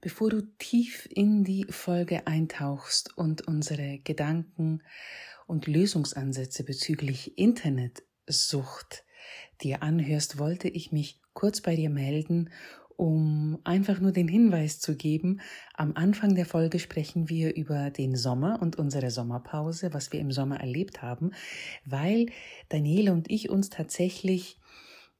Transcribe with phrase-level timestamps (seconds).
[0.00, 4.82] Bevor du tief in die Folge eintauchst und unsere Gedanken
[5.46, 9.04] und Lösungsansätze bezüglich Internetsucht
[9.62, 12.50] dir anhörst, wollte ich mich kurz bei dir melden,
[12.96, 15.40] um einfach nur den Hinweis zu geben,
[15.74, 20.32] am Anfang der Folge sprechen wir über den Sommer und unsere Sommerpause, was wir im
[20.32, 21.32] Sommer erlebt haben,
[21.84, 22.26] weil
[22.68, 24.58] Daniele und ich uns tatsächlich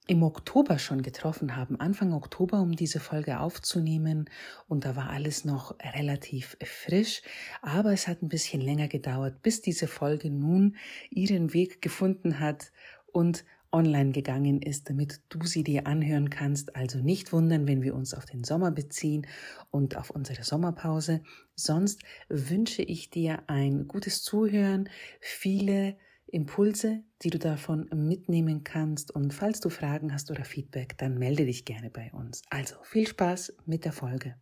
[0.07, 4.31] im Oktober schon getroffen haben, Anfang Oktober, um diese Folge aufzunehmen.
[4.69, 7.23] Und da war alles noch relativ frisch.
[7.61, 10.77] Aber es hat ein bisschen länger gedauert, bis diese Folge nun
[11.11, 12.73] ihren Weg gefunden hat
[13.13, 16.77] und online gegangen ist, damit du sie dir anhören kannst.
[16.77, 19.27] Also nicht wundern, wenn wir uns auf den Sommer beziehen
[19.71, 21.21] und auf unsere Sommerpause.
[21.57, 24.89] Sonst wünsche ich dir ein gutes Zuhören,
[25.21, 29.11] viele Impulse, die du davon mitnehmen kannst.
[29.11, 32.43] Und falls du Fragen hast oder Feedback, dann melde dich gerne bei uns.
[32.51, 34.35] Also viel Spaß mit der Folge.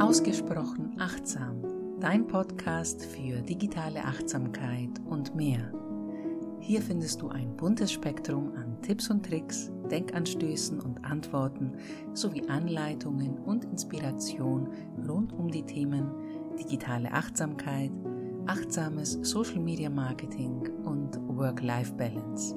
[0.00, 5.72] Ausgesprochen achtsam, dein Podcast für digitale Achtsamkeit und mehr.
[6.60, 11.72] Hier findest du ein buntes Spektrum an Tipps und Tricks, Denkanstößen und Antworten
[12.12, 14.68] sowie Anleitungen und Inspiration
[15.08, 16.10] rund um die Themen
[16.58, 17.90] digitale Achtsamkeit,
[18.46, 22.56] achtsames Social Media Marketing und Work-Life-Balance.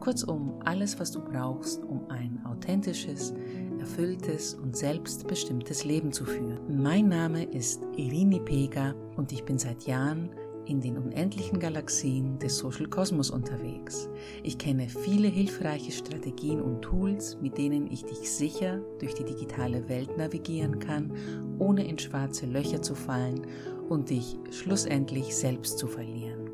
[0.00, 3.34] Kurzum, alles, was du brauchst, um ein authentisches,
[3.78, 6.82] erfülltes und selbstbestimmtes Leben zu führen.
[6.82, 10.30] Mein Name ist Irini Pega und ich bin seit Jahren
[10.68, 14.08] in den unendlichen Galaxien des Social Kosmos unterwegs.
[14.42, 19.88] Ich kenne viele hilfreiche Strategien und Tools, mit denen ich dich sicher durch die digitale
[19.88, 21.12] Welt navigieren kann,
[21.58, 23.46] ohne in schwarze Löcher zu fallen
[23.88, 26.50] und dich schlussendlich selbst zu verlieren.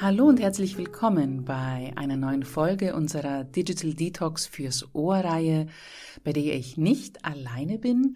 [0.00, 5.66] Hallo und herzlich willkommen bei einer neuen Folge unserer Digital Detox fürs Ohr-Reihe,
[6.22, 8.14] bei der ich nicht alleine bin,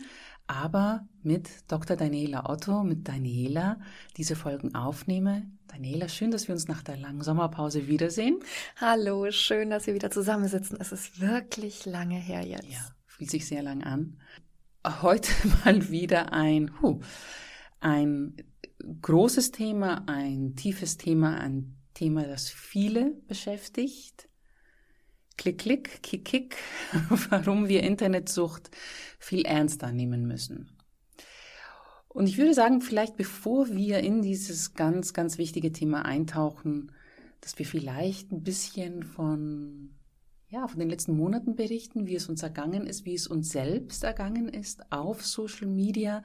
[0.52, 1.96] aber mit Dr.
[1.96, 3.80] Daniela Otto, mit Daniela
[4.16, 5.50] diese Folgen aufnehme.
[5.68, 8.38] Daniela, schön, dass wir uns nach der langen Sommerpause wiedersehen.
[8.76, 10.76] Hallo, schön, dass wir wieder zusammensitzen.
[10.78, 12.70] Es ist wirklich lange her jetzt.
[12.70, 14.18] Ja, fühlt sich sehr lang an.
[15.00, 15.32] Heute
[15.64, 17.00] mal wieder ein, huh,
[17.80, 18.36] ein
[19.00, 24.28] großes Thema, ein tiefes Thema, ein Thema, das viele beschäftigt.
[25.36, 26.56] Klick, klick, kick, kick,
[27.30, 28.70] warum wir Internetsucht
[29.18, 30.76] viel ernster nehmen müssen.
[32.08, 36.92] Und ich würde sagen, vielleicht bevor wir in dieses ganz, ganz wichtige Thema eintauchen,
[37.40, 39.94] dass wir vielleicht ein bisschen von,
[40.48, 44.04] ja, von den letzten Monaten berichten, wie es uns ergangen ist, wie es uns selbst
[44.04, 46.22] ergangen ist auf Social Media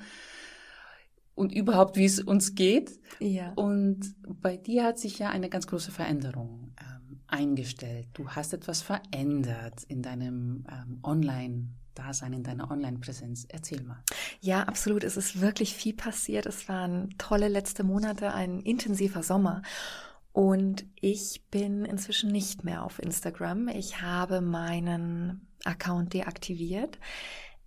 [1.35, 3.00] und überhaupt, wie es uns geht.
[3.19, 3.53] Ja.
[3.53, 6.96] Und bei dir hat sich ja eine ganz große Veränderung ähm,
[7.27, 8.07] eingestellt.
[8.13, 13.47] Du hast etwas verändert in deinem ähm, Online- Dasein, in deiner Online-Präsenz.
[13.49, 14.03] Erzähl mal.
[14.39, 15.03] Ja, absolut.
[15.03, 16.45] Es ist wirklich viel passiert.
[16.45, 19.63] Es waren tolle letzte Monate, ein intensiver Sommer.
[20.31, 23.69] Und ich bin inzwischen nicht mehr auf Instagram.
[23.69, 26.99] Ich habe meinen Account deaktiviert.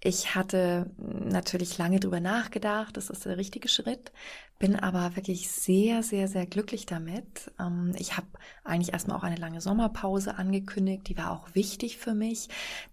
[0.03, 4.13] Ich hatte natürlich lange drüber nachgedacht, das ist der richtige Schritt,
[4.59, 7.51] bin aber wirklich sehr, sehr, sehr glücklich damit.
[7.59, 8.27] Ähm, ich habe
[8.65, 12.49] eigentlich erstmal auch eine lange Sommerpause angekündigt, die war auch wichtig für mich.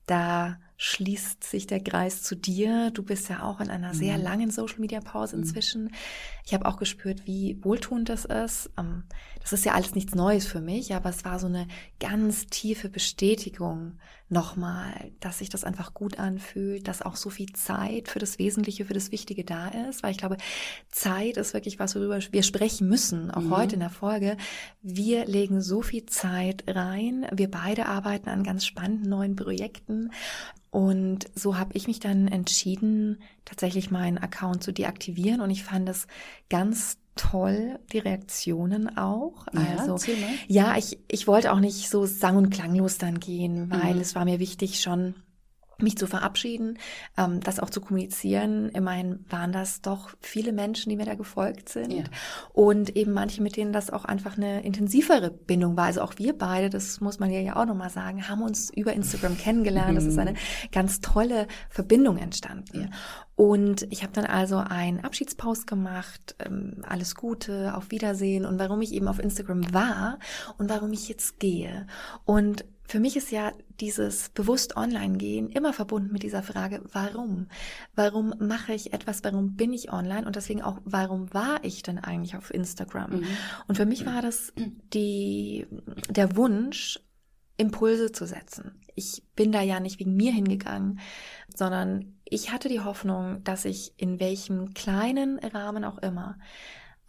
[0.06, 2.92] Da schließt sich der Kreis zu dir.
[2.92, 4.24] Du bist ja auch in einer sehr mhm.
[4.24, 5.44] langen Social-Media-Pause mhm.
[5.44, 5.92] inzwischen.
[6.46, 8.70] Ich habe auch gespürt, wie wohltuend das ist.
[8.78, 9.04] Ähm,
[9.42, 11.68] das ist ja alles nichts Neues für mich, aber es war so eine
[12.00, 13.98] ganz tiefe Bestätigung
[14.30, 18.86] nochmal, dass sich das einfach gut anfühlt, dass auch so viel Zeit für das Wesentliche,
[18.86, 20.38] für das Wichtige da ist, weil ich glaube,
[20.90, 23.56] Zeit ist wirklich was, worüber wir sprechen müssen, auch mhm.
[23.56, 24.38] heute in der Folge.
[24.82, 27.26] Wir legen so viel Zeit rein.
[27.32, 30.12] Wir beide arbeiten an ganz spannenden neuen Projekten
[30.70, 35.42] und so habe ich mich dann entschieden, tatsächlich meinen Account zu deaktivieren.
[35.42, 36.08] Und ich fand es
[36.50, 39.46] ganz toll, die Reaktionen auch.
[39.54, 39.98] Ja, also,
[40.48, 44.02] ja, ich, ich wollte auch nicht so sang- und klanglos dann gehen, weil mhm.
[44.02, 45.16] es war mir wichtig, schon
[45.82, 46.78] mich zu verabschieden,
[47.18, 48.70] ähm, das auch zu kommunizieren.
[48.70, 51.94] Immerhin waren das doch viele Menschen, die mir da gefolgt sind.
[51.94, 52.04] Ja.
[52.54, 55.86] Und eben manche, mit denen das auch einfach eine intensivere Bindung war.
[55.86, 59.38] Also auch wir beide, das muss man ja auch nochmal sagen, haben uns über Instagram
[59.38, 59.98] kennengelernt.
[59.98, 60.36] Das ist eine
[60.72, 62.82] ganz tolle Verbindung entstanden.
[62.82, 62.90] Ja.
[63.38, 68.82] Und ich habe dann also einen Abschiedspost gemacht, ähm, alles Gute, auf Wiedersehen und warum
[68.82, 70.18] ich eben auf Instagram war
[70.58, 71.86] und warum ich jetzt gehe.
[72.26, 77.48] Und für mich ist ja dieses bewusst online gehen immer verbunden mit dieser Frage, warum?
[77.96, 79.24] Warum mache ich etwas?
[79.24, 80.26] Warum bin ich online?
[80.26, 83.20] Und deswegen auch, warum war ich denn eigentlich auf Instagram?
[83.20, 83.28] Mhm.
[83.68, 84.54] Und für mich war das
[84.94, 85.68] die,
[86.10, 87.00] der Wunsch,
[87.58, 88.80] Impulse zu setzen.
[88.96, 91.00] Ich bin da ja nicht wegen mir hingegangen,
[91.54, 96.38] sondern ich hatte die Hoffnung, dass ich in welchem kleinen Rahmen auch immer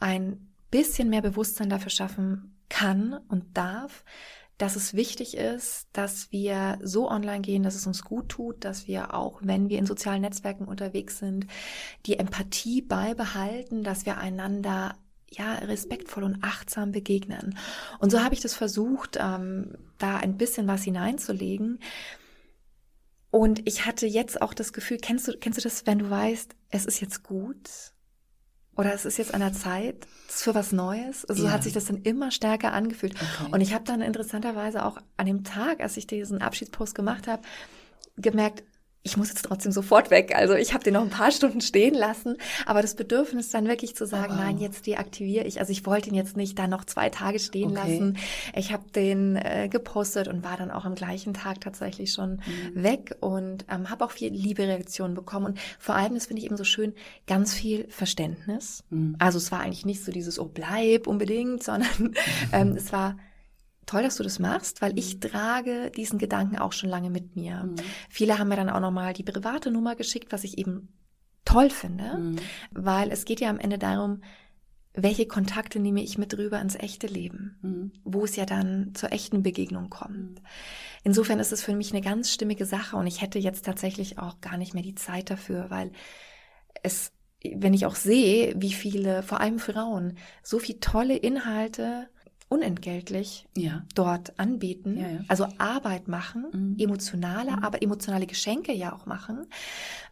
[0.00, 4.04] ein bisschen mehr Bewusstsein dafür schaffen kann und darf,
[4.58, 8.88] dass es wichtig ist, dass wir so online gehen, dass es uns gut tut, dass
[8.88, 11.46] wir auch, wenn wir in sozialen Netzwerken unterwegs sind,
[12.06, 14.96] die Empathie beibehalten, dass wir einander
[15.30, 17.56] ja respektvoll und achtsam begegnen.
[18.00, 21.78] Und so habe ich das versucht, ähm, da ein bisschen was hineinzulegen.
[23.30, 26.56] Und ich hatte jetzt auch das Gefühl, kennst du, kennst du das, wenn du weißt,
[26.70, 27.92] es ist jetzt gut?
[28.78, 31.24] Oder es ist jetzt an der Zeit für was Neues.
[31.24, 31.48] Also ja.
[31.48, 33.14] so hat sich das dann immer stärker angefühlt.
[33.14, 33.50] Okay.
[33.50, 37.42] Und ich habe dann interessanterweise auch an dem Tag, als ich diesen Abschiedspost gemacht habe,
[38.16, 38.62] gemerkt,
[39.02, 40.34] ich muss jetzt trotzdem sofort weg.
[40.34, 42.36] Also ich habe den noch ein paar Stunden stehen lassen,
[42.66, 44.40] aber das Bedürfnis dann wirklich zu sagen, wow.
[44.40, 45.60] nein, jetzt deaktiviere ich.
[45.60, 47.92] Also ich wollte ihn jetzt nicht da noch zwei Tage stehen okay.
[47.92, 48.18] lassen.
[48.54, 52.40] Ich habe den äh, gepostet und war dann auch am gleichen Tag tatsächlich schon
[52.74, 52.82] mhm.
[52.82, 56.56] weg und ähm, habe auch viel Liebe-Reaktionen bekommen und vor allem, das finde ich eben
[56.56, 56.94] so schön,
[57.26, 58.84] ganz viel Verständnis.
[58.90, 59.16] Mhm.
[59.18, 62.14] Also es war eigentlich nicht so dieses, oh bleib unbedingt, sondern
[62.52, 63.16] ähm, es war
[63.88, 65.20] toll, dass du das machst, weil ich mhm.
[65.20, 67.64] trage diesen Gedanken auch schon lange mit mir.
[67.64, 67.76] Mhm.
[68.08, 70.88] Viele haben mir dann auch nochmal die private Nummer geschickt, was ich eben
[71.44, 72.36] toll finde, mhm.
[72.70, 74.22] weil es geht ja am Ende darum,
[74.92, 77.92] welche Kontakte nehme ich mit rüber ins echte Leben, mhm.
[78.04, 80.40] wo es ja dann zur echten Begegnung kommt.
[80.40, 80.46] Mhm.
[81.04, 84.40] Insofern ist es für mich eine ganz stimmige Sache und ich hätte jetzt tatsächlich auch
[84.40, 85.92] gar nicht mehr die Zeit dafür, weil
[86.82, 87.12] es,
[87.42, 92.08] wenn ich auch sehe, wie viele, vor allem Frauen, so viel tolle Inhalte
[92.48, 93.84] unentgeltlich ja.
[93.94, 95.20] dort anbieten, ja, ja.
[95.28, 96.76] also Arbeit machen, mhm.
[96.78, 97.58] emotionale, mhm.
[97.62, 99.46] aber emotionale Geschenke ja auch machen,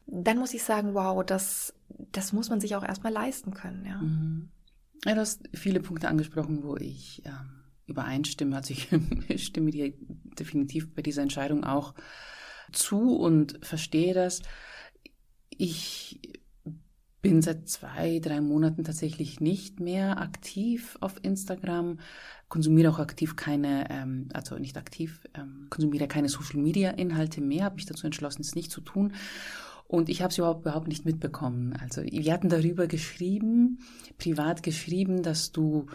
[0.07, 1.75] dann muss ich sagen, wow, das,
[2.13, 3.87] das muss man sich auch erstmal leisten können.
[3.87, 3.99] Ja.
[3.99, 4.51] Mhm.
[5.05, 7.47] ja, du hast viele Punkte angesprochen, wo ich ja,
[7.87, 8.57] übereinstimme.
[8.57, 8.75] Also
[9.29, 9.93] ich stimme dir
[10.39, 11.95] definitiv bei dieser Entscheidung auch
[12.73, 14.43] zu und verstehe das.
[15.51, 16.21] Ich
[17.27, 21.99] bin seit zwei, drei Monaten tatsächlich nicht mehr aktiv auf Instagram,
[22.49, 27.87] konsumiere auch aktiv keine, ähm, also nicht aktiv, ähm, konsumiere keine Social-Media-Inhalte mehr, habe mich
[27.87, 29.13] dazu entschlossen, es nicht zu tun.
[29.89, 31.77] Und ich habe es überhaupt, überhaupt nicht mitbekommen.
[31.81, 33.81] Also wir hatten darüber geschrieben,
[34.19, 35.87] privat geschrieben, dass du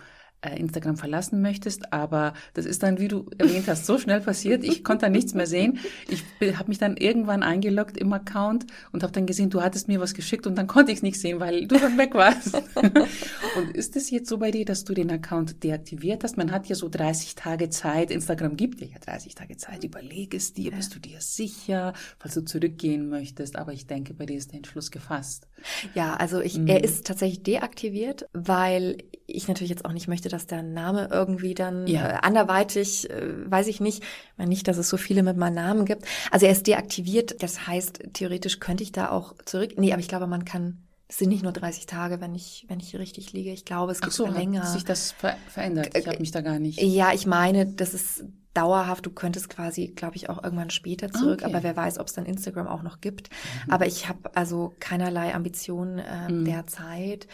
[0.49, 4.63] Instagram verlassen möchtest, aber das ist dann, wie du erwähnt hast, so schnell passiert.
[4.63, 5.79] Ich konnte dann nichts mehr sehen.
[6.09, 6.23] Ich
[6.57, 10.13] habe mich dann irgendwann eingeloggt im Account und habe dann gesehen, du hattest mir was
[10.13, 12.55] geschickt und dann konnte ich es nicht sehen, weil du dann weg warst.
[12.75, 16.37] und ist es jetzt so bei dir, dass du den Account deaktiviert hast?
[16.37, 18.09] Man hat ja so 30 Tage Zeit.
[18.09, 19.83] Instagram gibt dir ja 30 Tage Zeit.
[19.83, 23.57] Überleg es dir, bist du dir sicher, falls du zurückgehen möchtest.
[23.57, 25.47] Aber ich denke, bei dir ist der Entschluss gefasst.
[25.93, 26.67] Ja, also ich, mhm.
[26.67, 28.97] er ist tatsächlich deaktiviert, weil
[29.27, 32.09] ich natürlich jetzt auch nicht möchte, dass der Name irgendwie dann ja.
[32.09, 34.03] äh, anderweitig, äh, weiß ich nicht,
[34.37, 36.05] nicht, dass es so viele mit meinem Namen gibt.
[36.31, 39.73] Also er ist deaktiviert, das heißt, theoretisch könnte ich da auch zurück.
[39.77, 42.79] Nee, aber ich glaube, man kann es sind nicht nur 30 Tage, wenn ich, wenn
[42.79, 43.51] ich hier richtig liege.
[43.51, 44.63] Ich glaube, es gibt Ach so, länger.
[44.63, 45.89] Hat sich das ver verändert?
[45.97, 46.81] Ich habe mich da gar nicht.
[46.81, 49.05] Ja, ich meine, das ist dauerhaft.
[49.05, 51.41] Du könntest quasi, glaube ich, auch irgendwann später zurück.
[51.41, 51.45] Okay.
[51.45, 53.29] Aber wer weiß, ob es dann Instagram auch noch gibt.
[53.65, 53.73] Mhm.
[53.73, 56.45] Aber ich habe also keinerlei Ambitionen äh, mhm.
[56.45, 57.27] derzeit.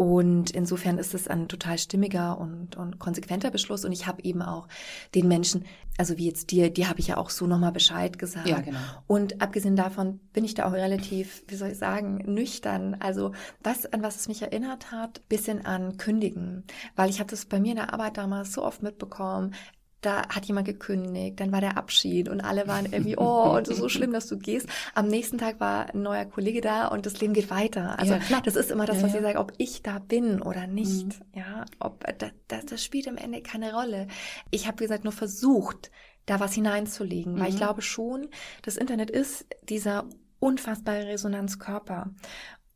[0.00, 3.84] Und insofern ist es ein total stimmiger und, und konsequenter Beschluss.
[3.84, 4.66] Und ich habe eben auch
[5.14, 5.66] den Menschen,
[5.98, 8.48] also wie jetzt dir, die habe ich ja auch so nochmal Bescheid gesagt.
[8.48, 8.78] Ja, genau.
[9.06, 12.96] Und abgesehen davon bin ich da auch relativ, wie soll ich sagen, nüchtern.
[13.00, 16.64] Also was, an was es mich erinnert hat, bisschen an Kündigen.
[16.96, 19.54] Weil ich habe das bei mir in der Arbeit damals so oft mitbekommen
[20.00, 23.88] da hat jemand gekündigt, dann war der Abschied und alle waren irgendwie, oh, und so
[23.88, 24.68] schlimm, dass du gehst.
[24.94, 27.98] Am nächsten Tag war ein neuer Kollege da und das Leben geht weiter.
[27.98, 30.66] Also ja, das ist immer das, was ja, ihr sagt, ob ich da bin oder
[30.66, 31.06] nicht.
[31.06, 31.24] Mhm.
[31.34, 34.06] Ja, ob das, das, das spielt im Ende keine Rolle.
[34.50, 35.90] Ich habe, wie gesagt, nur versucht,
[36.26, 37.40] da was hineinzulegen, mhm.
[37.40, 37.58] weil ich mhm.
[37.58, 38.28] glaube schon,
[38.62, 40.06] das Internet ist dieser
[40.38, 42.10] unfassbare Resonanzkörper.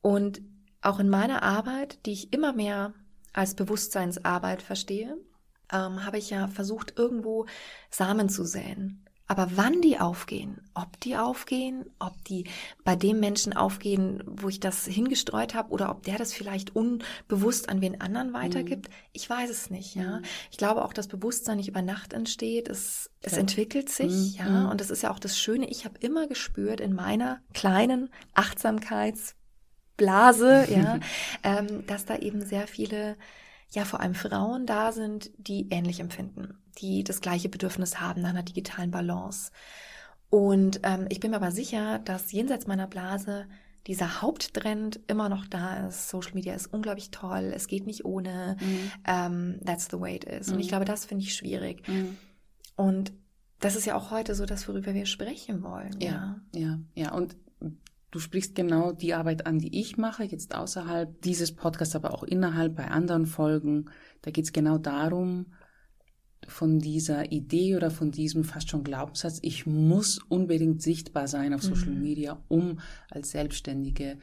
[0.03, 0.43] Und
[0.83, 2.93] auch in meiner Arbeit, die ich immer mehr
[3.33, 5.17] als Bewusstseinsarbeit verstehe,
[5.73, 7.47] ähm, habe ich ja versucht, irgendwo
[7.91, 9.05] Samen zu säen.
[9.27, 12.45] Aber wann die aufgehen, ob die aufgehen, ob die
[12.85, 17.71] bei dem Menschen aufgehen, wo ich das hingestreut habe, oder ob der das vielleicht unbewusst
[17.71, 18.95] an wen anderen weitergibt, mhm.
[19.15, 19.95] ich weiß es nicht.
[19.95, 20.25] Ja, mhm.
[20.51, 22.69] ich glaube auch, dass Bewusstsein nicht über Nacht entsteht.
[22.69, 24.39] Es, es entwickelt sich.
[24.39, 24.47] Mhm.
[24.47, 25.71] Ja, und das ist ja auch das Schöne.
[25.71, 31.01] Ich habe immer gespürt in meiner kleinen Achtsamkeitsblase, ja,
[31.43, 33.17] ähm, dass da eben sehr viele
[33.75, 38.31] ja vor allem Frauen da sind, die ähnlich empfinden, die das gleiche Bedürfnis haben nach
[38.31, 39.51] einer digitalen Balance.
[40.31, 43.47] Und ähm, ich bin mir aber sicher, dass jenseits meiner Blase
[43.87, 46.09] dieser Haupttrend immer noch da ist.
[46.09, 48.57] Social Media ist unglaublich toll, es geht nicht ohne.
[48.61, 48.91] Mhm.
[49.07, 50.49] Ähm, that's the way it is.
[50.49, 50.55] Mhm.
[50.55, 50.71] Und ich mhm.
[50.71, 51.87] glaube, das finde ich schwierig.
[51.87, 52.17] Mhm.
[52.77, 53.13] Und
[53.61, 56.01] das ist ja auch heute so das, worüber wir sprechen wollen.
[56.01, 56.79] Ja, ja, ja.
[56.95, 57.13] ja.
[57.13, 57.37] Und
[58.15, 62.23] du sprichst genau die Arbeit an, die ich mache, jetzt außerhalb dieses Podcasts, aber auch
[62.23, 63.87] innerhalb bei anderen Folgen.
[64.23, 65.47] Da geht es genau darum,
[66.47, 71.63] von dieser Idee oder von diesem fast schon Glaubenssatz, ich muss unbedingt sichtbar sein auf
[71.63, 72.03] Social mhm.
[72.03, 72.79] Media, um
[73.11, 74.19] als Selbstständige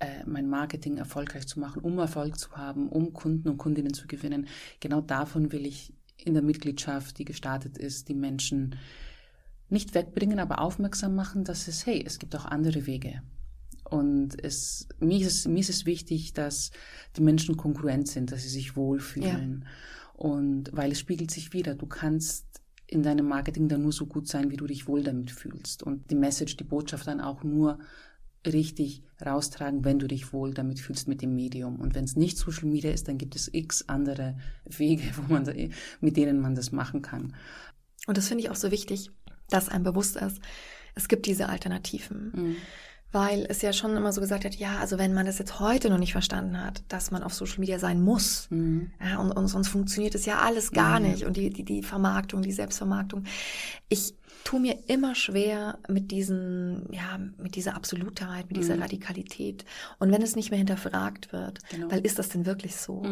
[0.00, 4.06] äh, mein Marketing erfolgreich zu machen, um Erfolg zu haben, um Kunden und Kundinnen zu
[4.06, 4.48] gewinnen.
[4.80, 8.76] Genau davon will ich in der Mitgliedschaft, die gestartet ist, die Menschen
[9.70, 13.22] nicht wegbringen, aber aufmerksam machen, dass es, hey, es gibt auch andere Wege.
[13.84, 16.70] Und es, mir, ist es, mir ist es wichtig, dass
[17.16, 19.64] die Menschen konkurrent sind, dass sie sich wohlfühlen.
[19.64, 19.70] Ja.
[20.14, 22.46] Und weil es spiegelt sich wieder, du kannst
[22.86, 25.82] in deinem Marketing dann nur so gut sein, wie du dich wohl damit fühlst.
[25.82, 27.78] Und die Message, die Botschaft dann auch nur
[28.46, 31.76] richtig raustragen, wenn du dich wohl damit fühlst mit dem Medium.
[31.76, 35.52] Und wenn es nicht Social Media ist, dann gibt es x andere Wege, wo man,
[36.00, 37.34] mit denen man das machen kann.
[38.06, 39.10] Und das finde ich auch so wichtig,
[39.50, 40.40] dass einem bewusst ist,
[40.94, 42.32] es gibt diese Alternativen.
[42.34, 42.56] Mhm
[43.12, 45.90] weil es ja schon immer so gesagt hat, ja, also wenn man das jetzt heute
[45.90, 48.92] noch nicht verstanden hat, dass man auf Social Media sein muss, mhm.
[49.04, 51.06] ja, und, und, sonst funktioniert es ja alles gar mhm.
[51.06, 53.24] nicht und die, die, die Vermarktung, die Selbstvermarktung.
[53.88, 54.14] Ich
[54.44, 58.82] tue mir immer schwer mit diesen, ja, mit dieser Absolutheit, mit dieser mhm.
[58.82, 59.64] Radikalität.
[59.98, 61.90] Und wenn es nicht mehr hinterfragt wird, genau.
[61.90, 63.02] weil ist das denn wirklich so?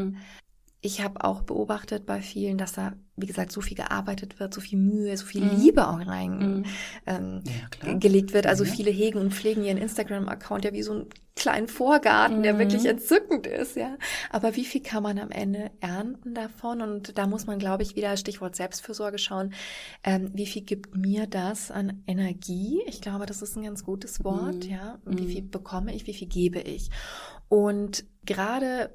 [0.79, 4.55] Mhm ich habe auch beobachtet bei vielen, dass da, wie gesagt, so viel gearbeitet wird,
[4.55, 5.61] so viel Mühe, so viel mhm.
[5.61, 6.67] Liebe auch reingelegt
[7.07, 7.43] mhm.
[7.43, 7.43] ähm,
[8.29, 8.47] ja, wird.
[8.47, 8.73] Also ja.
[8.73, 12.43] viele hegen und pflegen ihren Instagram-Account ja wie so einen kleinen Vorgarten, mhm.
[12.45, 13.97] der wirklich entzückend ist, ja.
[14.31, 16.81] Aber wie viel kann man am Ende ernten davon?
[16.81, 19.55] Und da muss man, glaube ich, wieder Stichwort Selbstfürsorge schauen.
[20.05, 22.83] Ähm, wie viel gibt mir das an Energie?
[22.87, 24.71] Ich glaube, das ist ein ganz gutes Wort, mhm.
[24.71, 24.99] ja.
[25.05, 25.51] Wie viel mhm.
[25.51, 26.07] bekomme ich?
[26.07, 26.91] Wie viel gebe ich?
[27.49, 28.91] Und gerade,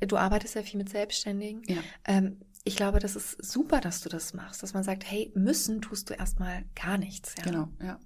[0.00, 1.62] du arbeitest ja viel mit Selbstständigen.
[1.66, 1.82] Ja.
[2.04, 5.82] Ähm, ich glaube, das ist super, dass du das machst, dass man sagt, hey, müssen
[5.82, 7.34] tust du erstmal gar nichts.
[7.38, 7.44] Ja?
[7.44, 8.00] Genau, ja.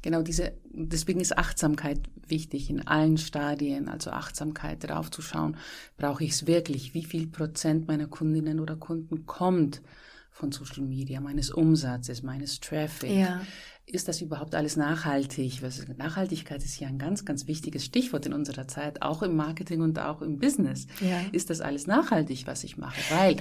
[0.00, 5.58] Genau, diese, deswegen ist Achtsamkeit wichtig in allen Stadien, also Achtsamkeit darauf zu schauen,
[5.98, 6.94] brauche ich es wirklich?
[6.94, 9.82] Wie viel Prozent meiner Kundinnen oder Kunden kommt
[10.30, 13.10] von Social Media, meines Umsatzes, meines Traffic?
[13.10, 13.42] Ja
[13.86, 15.62] ist das überhaupt alles nachhaltig?
[15.96, 19.98] Nachhaltigkeit ist ja ein ganz, ganz wichtiges Stichwort in unserer Zeit, auch im Marketing und
[19.98, 20.86] auch im Business.
[21.00, 21.20] Ja.
[21.32, 23.00] Ist das alles nachhaltig, was ich mache?
[23.14, 23.36] Weil,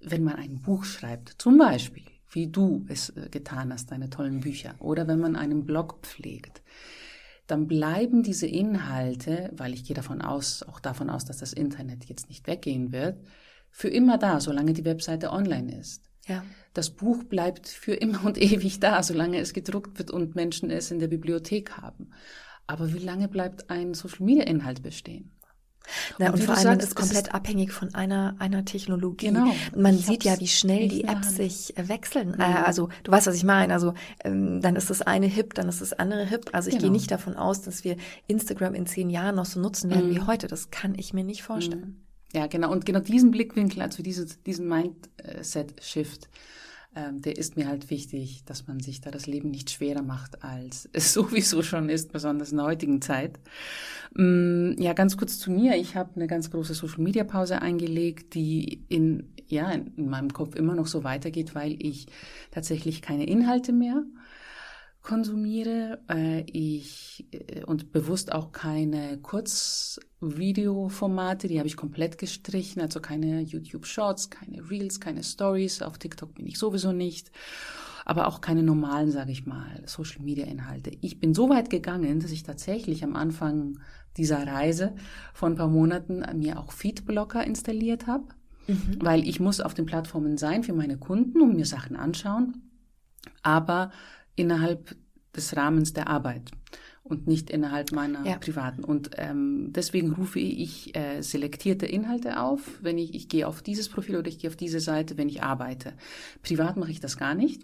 [0.00, 4.40] wenn man ein Buch schreibt, zum Beispiel, wie du es äh, getan hast, deine tollen
[4.40, 6.62] Bücher, oder wenn man einen Blog pflegt,
[7.46, 12.06] dann bleiben diese Inhalte, weil ich gehe davon aus, auch davon aus, dass das Internet
[12.06, 13.18] jetzt nicht weggehen wird,
[13.70, 16.11] für immer da, solange die Webseite online ist.
[16.26, 16.44] Ja.
[16.74, 20.90] Das Buch bleibt für immer und ewig da, solange es gedruckt wird und Menschen es
[20.90, 22.10] in der Bibliothek haben.
[22.66, 25.32] Aber wie lange bleibt ein Social-Media-Inhalt bestehen?
[26.18, 29.26] Na, und, und vor allem sagst, ist komplett ist abhängig von einer, einer Technologie.
[29.26, 29.52] Genau.
[29.76, 32.36] Man ich sieht ja, wie schnell die Apps sich wechseln.
[32.38, 32.62] Ja.
[32.62, 33.72] Äh, also du weißt, was ich meine.
[33.72, 36.50] Also ähm, dann ist das eine hip, dann ist das andere hip.
[36.52, 36.84] Also ich genau.
[36.84, 37.96] gehe nicht davon aus, dass wir
[38.28, 40.14] Instagram in zehn Jahren noch so nutzen werden mhm.
[40.14, 40.46] wie heute.
[40.46, 41.80] Das kann ich mir nicht vorstellen.
[41.80, 42.11] Mhm.
[42.34, 42.72] Ja, genau.
[42.72, 46.28] Und genau diesen Blickwinkel, also dieses, diesen Mindset-Shift,
[46.94, 50.42] ähm, der ist mir halt wichtig, dass man sich da das Leben nicht schwerer macht,
[50.44, 53.38] als es sowieso schon ist, besonders in der heutigen Zeit.
[54.14, 55.76] Mm, ja, ganz kurz zu mir.
[55.76, 60.86] Ich habe eine ganz große Social-Media-Pause eingelegt, die in, ja, in meinem Kopf immer noch
[60.86, 62.06] so weitergeht, weil ich
[62.50, 64.04] tatsächlich keine Inhalte mehr
[65.02, 66.00] konsumiere.
[66.08, 73.40] Äh, ich äh, und bewusst auch keine Kurzvideoformate, die habe ich komplett gestrichen, also keine
[73.40, 75.82] YouTube Shorts, keine Reels, keine Stories.
[75.82, 77.32] Auf TikTok bin ich sowieso nicht.
[78.04, 80.90] Aber auch keine normalen, sage ich mal, Social Media Inhalte.
[81.02, 83.78] Ich bin so weit gegangen, dass ich tatsächlich am Anfang
[84.16, 84.96] dieser Reise
[85.34, 88.24] von ein paar Monaten mir auch Feedblocker installiert habe.
[88.66, 88.98] Mhm.
[89.00, 92.72] Weil ich muss auf den Plattformen sein für meine Kunden und mir Sachen anschauen.
[93.42, 93.90] Aber
[94.36, 94.96] innerhalb
[95.34, 96.50] des Rahmens der Arbeit
[97.04, 98.38] und nicht innerhalb meiner ja.
[98.38, 98.84] privaten.
[98.84, 103.88] Und ähm, deswegen rufe ich äh, selektierte Inhalte auf, wenn ich, ich gehe auf dieses
[103.88, 105.94] Profil oder ich gehe auf diese Seite, wenn ich arbeite.
[106.42, 107.62] Privat mache ich das gar nicht.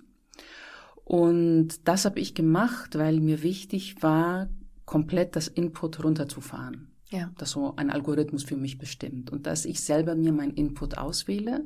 [1.04, 4.48] Und das habe ich gemacht, weil mir wichtig war,
[4.84, 6.88] komplett das Input runterzufahren.
[7.10, 7.30] Ja.
[7.38, 9.30] Das so ein Algorithmus für mich bestimmt.
[9.30, 11.64] Und dass ich selber mir mein Input auswähle.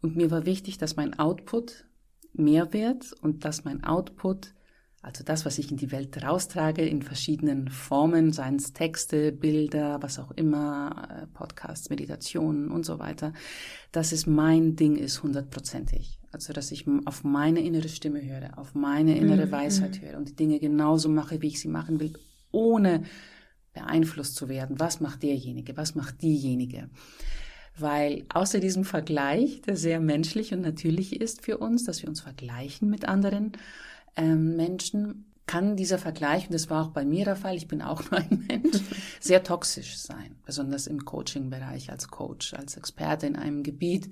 [0.00, 1.87] Und mir war wichtig, dass mein Output
[2.32, 4.54] Mehrwert und dass mein Output
[5.00, 10.02] Also das, was ich in die Welt raustrage, in verschiedenen Formen, seien es Texte, Bilder,
[10.02, 13.32] was auch immer, äh, Podcasts, Meditationen und so weiter,
[13.92, 16.18] dass es mein Ding ist, hundertprozentig.
[16.32, 19.52] Also dass ich auf meine innere Stimme höre, auf meine innere mhm.
[19.52, 22.12] Weisheit höre und die Dinge genauso mache, wie ich sie machen will,
[22.50, 23.04] ohne
[23.72, 24.78] beeinflusst zu werden.
[24.78, 25.76] Was macht derjenige?
[25.76, 26.90] Was macht diejenige?
[27.78, 32.20] Weil außer diesem Vergleich, der sehr menschlich und natürlich ist für uns, dass wir uns
[32.20, 33.52] vergleichen mit anderen
[34.16, 37.82] ähm, Menschen, kann dieser Vergleich, und das war auch bei mir der Fall, ich bin
[37.82, 38.82] auch nur ein Mensch,
[39.20, 44.10] sehr toxisch sein, besonders im Coaching-Bereich als Coach, als Experte in einem Gebiet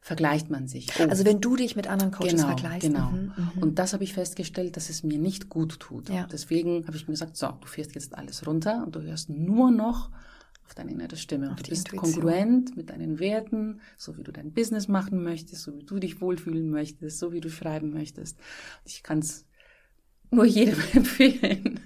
[0.00, 0.88] vergleicht man sich.
[0.98, 1.08] Oh.
[1.08, 2.88] Also wenn du dich mit anderen Coaches genau, vergleichst.
[2.88, 3.10] Genau.
[3.10, 3.62] Mhm, mhm.
[3.62, 6.08] und das habe ich festgestellt, dass es mir nicht gut tut.
[6.08, 6.26] Ja.
[6.32, 9.70] Deswegen habe ich mir gesagt, so, du fährst jetzt alles runter und du hörst nur
[9.70, 10.10] noch
[10.70, 11.50] auf deine innere Stimme.
[11.50, 12.22] Und du bist Intuition.
[12.22, 16.20] kongruent mit deinen Werten, so wie du dein Business machen möchtest, so wie du dich
[16.20, 18.38] wohlfühlen möchtest, so wie du schreiben möchtest.
[18.84, 19.46] Ich kann es
[20.30, 21.80] nur jedem empfehlen,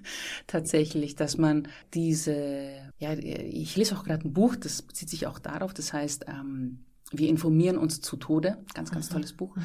[0.47, 5.39] tatsächlich, dass man diese, ja, ich lese auch gerade ein Buch, das bezieht sich auch
[5.39, 8.59] darauf, das heißt, ähm, wir informieren uns zu Tode.
[8.75, 9.15] Ganz, ganz mhm.
[9.15, 9.57] tolles Buch.
[9.57, 9.63] Mhm.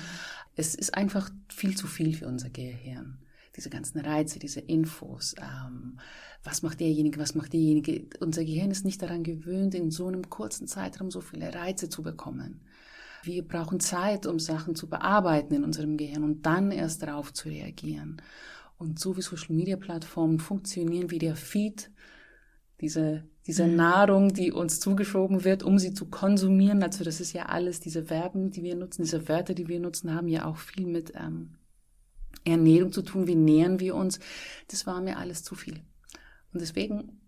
[0.56, 3.18] Es ist einfach viel zu viel für unser Gehirn.
[3.60, 5.36] Diese ganzen Reize, diese Infos.
[5.38, 6.00] Ähm,
[6.46, 8.08] was macht derjenige, was macht diejenige?
[8.22, 12.02] Unser Gehirn ist nicht daran gewöhnt, in so einem kurzen Zeitraum so viele Reize zu
[12.02, 12.62] bekommen.
[13.24, 17.50] Wir brauchen Zeit, um Sachen zu bearbeiten in unserem Gehirn und dann erst darauf zu
[17.50, 18.22] reagieren.
[18.78, 21.92] Und so wie Social Media Plattformen funktionieren wie der Feed,
[22.80, 23.78] diese diese mhm.
[23.78, 26.84] Nahrung, die uns zugeschoben wird, um sie zu konsumieren.
[26.84, 30.14] Also das ist ja alles, diese Verben, die wir nutzen, diese Wörter, die wir nutzen,
[30.14, 31.56] haben ja auch viel mit ähm,
[32.46, 33.28] Ernährung zu tun.
[33.28, 34.20] Wie nähern wir uns?
[34.70, 35.82] Das war mir alles zu viel.
[36.54, 37.20] Und deswegen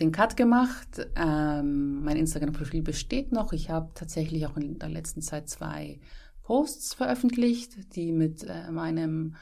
[0.00, 1.06] den Cut gemacht.
[1.14, 3.52] Ähm, mein Instagram-Profil besteht noch.
[3.52, 6.00] Ich habe tatsächlich auch in der letzten Zeit zwei
[6.42, 9.36] Posts veröffentlicht, die mit äh, meinem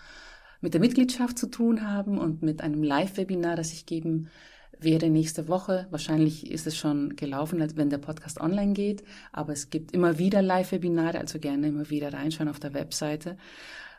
[0.61, 4.29] mit der Mitgliedschaft zu tun haben und mit einem Live-Webinar, das ich geben
[4.81, 5.87] wäre nächste Woche.
[5.91, 9.05] Wahrscheinlich ist es schon gelaufen, wenn der Podcast online geht.
[9.33, 13.37] Aber es gibt immer wieder Live-Webinare, also gerne immer wieder reinschauen auf der Webseite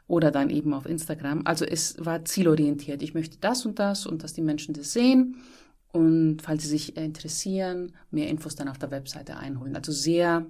[0.10, 1.44] oder dann eben auf Instagram.
[1.46, 3.04] Also es war zielorientiert.
[3.04, 5.38] Ich möchte das und das und dass die Menschen das sehen.
[5.92, 9.76] Und falls sie sich interessieren, mehr Infos dann auf der Webseite einholen.
[9.76, 10.48] Also sehr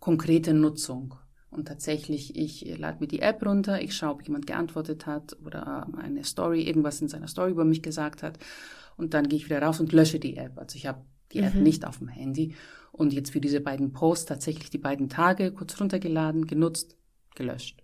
[0.00, 1.14] konkrete Nutzung.
[1.50, 5.86] Und tatsächlich, ich lade mir die App runter, ich schaue, ob jemand geantwortet hat oder
[5.96, 8.40] eine Story, irgendwas in seiner Story über mich gesagt hat
[8.96, 10.58] und dann gehe ich wieder raus und lösche die App.
[10.58, 11.62] Also ich habe die App mhm.
[11.62, 12.56] nicht auf dem Handy
[12.90, 16.96] und jetzt für diese beiden Posts tatsächlich die beiden Tage kurz runtergeladen, genutzt,
[17.36, 17.82] gelöscht.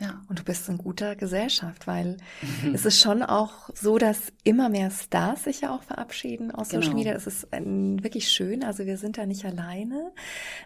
[0.00, 2.18] Ja, und du bist in guter Gesellschaft, weil
[2.62, 2.72] mhm.
[2.74, 6.82] es ist schon auch so, dass immer mehr Stars sich ja auch verabschieden aus genau.
[6.82, 7.14] Social Media.
[7.14, 8.62] Das ist ähm, wirklich schön.
[8.62, 10.12] Also wir sind da nicht alleine.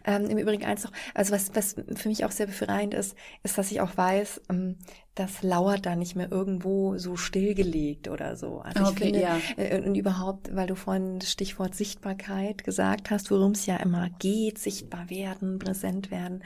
[0.04, 3.56] Ähm, Im Übrigen eins noch, also was, was für mich auch sehr befreiend ist, ist,
[3.56, 4.76] dass ich auch weiß, ähm,
[5.14, 8.60] das lauert da nicht mehr irgendwo so stillgelegt oder so.
[8.60, 9.38] Also okay, ich finde, ja.
[9.56, 14.10] äh, und überhaupt, weil du vorhin das Stichwort Sichtbarkeit gesagt hast, worum es ja immer
[14.18, 16.42] geht, sichtbar werden, präsent werden.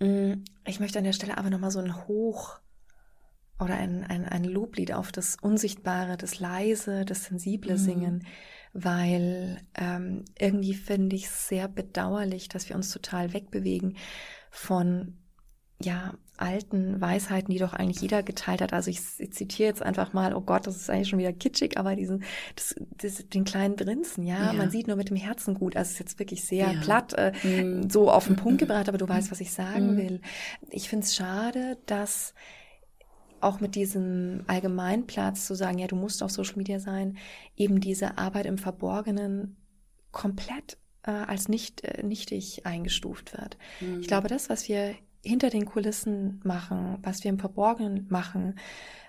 [0.00, 2.60] Ich möchte an der Stelle aber nochmal so ein Hoch
[3.58, 7.78] oder ein, ein, ein Loblied auf das Unsichtbare, das Leise, das Sensible mhm.
[7.78, 8.26] singen,
[8.72, 13.96] weil ähm, irgendwie finde ich es sehr bedauerlich, dass wir uns total wegbewegen
[14.50, 15.18] von
[15.80, 18.72] ja, alten Weisheiten, die doch eigentlich jeder geteilt hat.
[18.72, 21.78] Also ich, ich, zitiere jetzt einfach mal, oh Gott, das ist eigentlich schon wieder kitschig,
[21.78, 22.24] aber diesen,
[22.56, 24.46] das, das, den kleinen Prinzen, ja?
[24.46, 24.52] ja?
[24.52, 25.76] man sieht nur mit dem Herzen gut.
[25.76, 26.80] Also es ist jetzt wirklich sehr ja.
[26.80, 27.90] platt, äh, mhm.
[27.90, 29.96] so auf den Punkt gebracht, aber du weißt, was ich sagen mhm.
[29.98, 30.20] will.
[30.70, 32.34] Ich finde es schade, dass
[33.40, 37.18] auch mit diesem Allgemeinplatz zu sagen, ja, du musst auf Social Media sein,
[37.56, 39.56] eben diese Arbeit im Verborgenen
[40.10, 43.56] komplett äh, als nicht äh, nichtig eingestuft wird.
[43.80, 44.00] Mhm.
[44.00, 48.58] Ich glaube, das, was wir hinter den Kulissen machen, was wir im Verborgenen machen,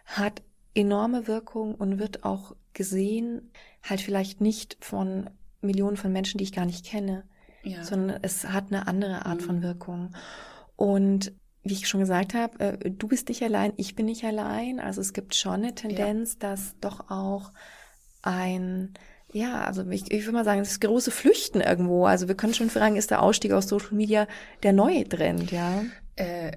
[0.06, 0.42] hat
[0.74, 3.52] enorme Wirkung und wird auch gesehen,
[3.84, 5.30] halt vielleicht nicht von
[5.62, 7.24] Millionen von Menschen, die ich gar nicht kenne,
[7.64, 7.84] ja.
[7.84, 9.46] sondern es hat eine andere Art mhm.
[9.46, 10.16] von Wirkung.
[10.76, 14.80] Und wie ich schon gesagt habe, äh, du bist nicht allein, ich bin nicht allein.
[14.80, 16.50] Also es gibt schon eine Tendenz, ja.
[16.50, 17.52] dass doch auch
[18.22, 18.94] ein
[19.32, 22.06] ja, also ich, ich würde mal sagen, das große Flüchten irgendwo.
[22.06, 24.28] Also wir können schon fragen, ist der Ausstieg aus Social Media
[24.64, 25.84] der neue Trend, ja?
[26.16, 26.54] Äh,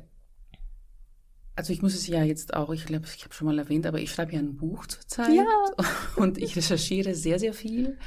[1.55, 4.01] also ich muss es ja jetzt auch, ich glaube, ich habe schon mal erwähnt, aber
[4.01, 5.45] ich schreibe ja ein Buch zurzeit ja.
[6.17, 7.99] und ich recherchiere sehr, sehr viel,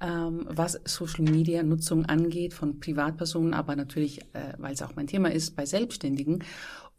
[0.00, 5.08] ähm, was Social Media Nutzung angeht von Privatpersonen, aber natürlich, äh, weil es auch mein
[5.08, 6.44] Thema ist, bei Selbstständigen.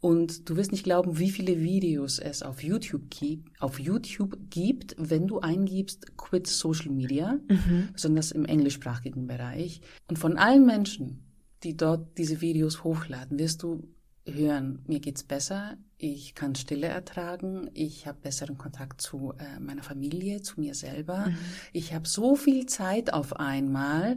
[0.00, 4.94] Und du wirst nicht glauben, wie viele Videos es auf YouTube gibt, auf YouTube gibt,
[4.98, 7.90] wenn du eingibst Quit Social Media, mhm.
[7.92, 9.82] besonders im englischsprachigen Bereich.
[10.08, 11.22] Und von allen Menschen,
[11.64, 13.88] die dort diese Videos hochladen, wirst du
[14.26, 19.82] hören, mir geht's besser, ich kann Stille ertragen, ich habe besseren Kontakt zu äh, meiner
[19.82, 21.26] Familie, zu mir selber.
[21.26, 21.36] Mhm.
[21.74, 24.16] Ich habe so viel Zeit auf einmal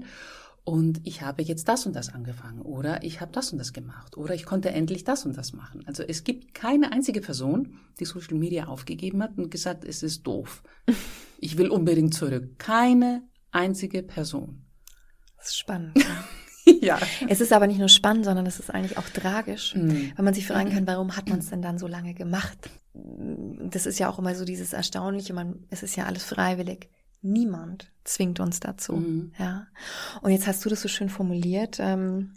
[0.65, 4.15] und ich habe jetzt das und das angefangen oder ich habe das und das gemacht
[4.17, 5.84] oder ich konnte endlich das und das machen.
[5.88, 10.23] Also es gibt keine einzige Person, die Social Media aufgegeben hat und gesagt, es ist
[10.23, 10.63] doof.
[11.39, 12.58] Ich will unbedingt zurück.
[12.58, 14.63] Keine einzige Person.
[15.36, 15.93] Das ist spannend.
[16.82, 16.97] ja.
[17.28, 20.13] Es ist aber nicht nur spannend, sondern es ist eigentlich auch tragisch, mhm.
[20.15, 22.69] weil man sich fragen kann, warum hat man es denn dann so lange gemacht?
[22.93, 26.89] Das ist ja auch immer so dieses Erstaunliche, man, es ist ja alles freiwillig.
[27.24, 28.94] Niemand zwingt uns dazu.
[28.94, 29.32] Mhm.
[29.40, 29.68] Ja.
[30.22, 32.34] Und jetzt hast du das so schön formuliert ähm,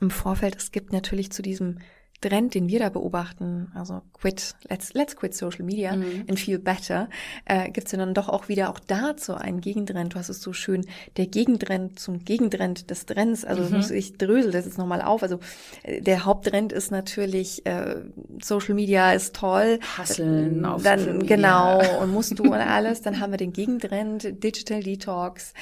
[0.00, 0.54] im Vorfeld.
[0.56, 1.78] Es gibt natürlich zu diesem
[2.22, 6.24] Trend, den wir da beobachten, also quit, let's, let's quit Social Media mhm.
[6.28, 7.08] and feel better,
[7.44, 10.14] äh, gibt es ja dann doch auch wieder auch dazu einen Gegentrend.
[10.14, 13.44] Du hast es so schön, der Gegentrend zum Gegentrend des Trends.
[13.44, 13.84] Also mhm.
[13.94, 15.22] ich drösel das jetzt nochmal auf.
[15.22, 15.40] Also
[15.82, 17.96] äh, der Haupttrend ist natürlich, äh,
[18.40, 19.80] Social Media ist toll.
[19.98, 23.02] Hasseln auf Dann Social genau und musst du und alles.
[23.02, 25.52] Dann haben wir den Gegentrend, Digital Detox.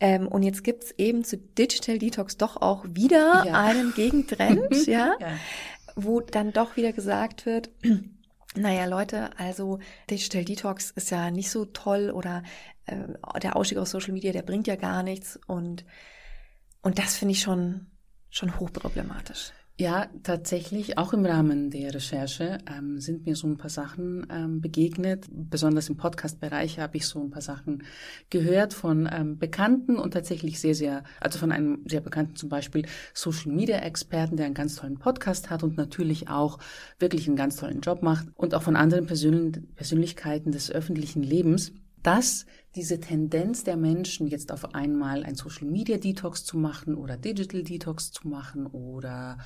[0.00, 3.52] Ähm, und jetzt gibt's eben zu Digital Detox doch auch wieder ja.
[3.54, 5.14] einen Gegentrend, ja.
[5.20, 5.28] ja
[5.94, 7.70] wo dann doch wieder gesagt wird,
[8.54, 9.78] naja, Leute, also
[10.10, 12.42] Digital Detox ist ja nicht so toll oder
[12.86, 12.96] äh,
[13.40, 15.84] der Ausstieg aus Social Media, der bringt ja gar nichts und,
[16.82, 17.86] und das finde ich schon,
[18.30, 19.52] schon hochproblematisch.
[19.76, 24.60] Ja, tatsächlich, auch im Rahmen der Recherche ähm, sind mir so ein paar Sachen ähm,
[24.60, 25.26] begegnet.
[25.28, 27.82] Besonders im Podcast-Bereich habe ich so ein paar Sachen
[28.30, 32.86] gehört von ähm, Bekannten und tatsächlich sehr, sehr, also von einem sehr bekannten zum Beispiel
[33.14, 36.60] Social-Media-Experten, der einen ganz tollen Podcast hat und natürlich auch
[37.00, 41.72] wirklich einen ganz tollen Job macht und auch von anderen Persön Persönlichkeiten des öffentlichen Lebens
[42.04, 47.16] dass diese Tendenz der Menschen jetzt auf einmal ein Social Media Detox zu machen oder
[47.16, 49.38] Digital Detox zu machen oder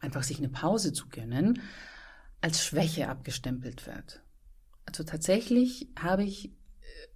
[0.00, 1.60] einfach sich eine Pause zu gönnen,
[2.40, 4.22] als Schwäche abgestempelt wird.
[4.86, 6.52] Also tatsächlich habe ich äh,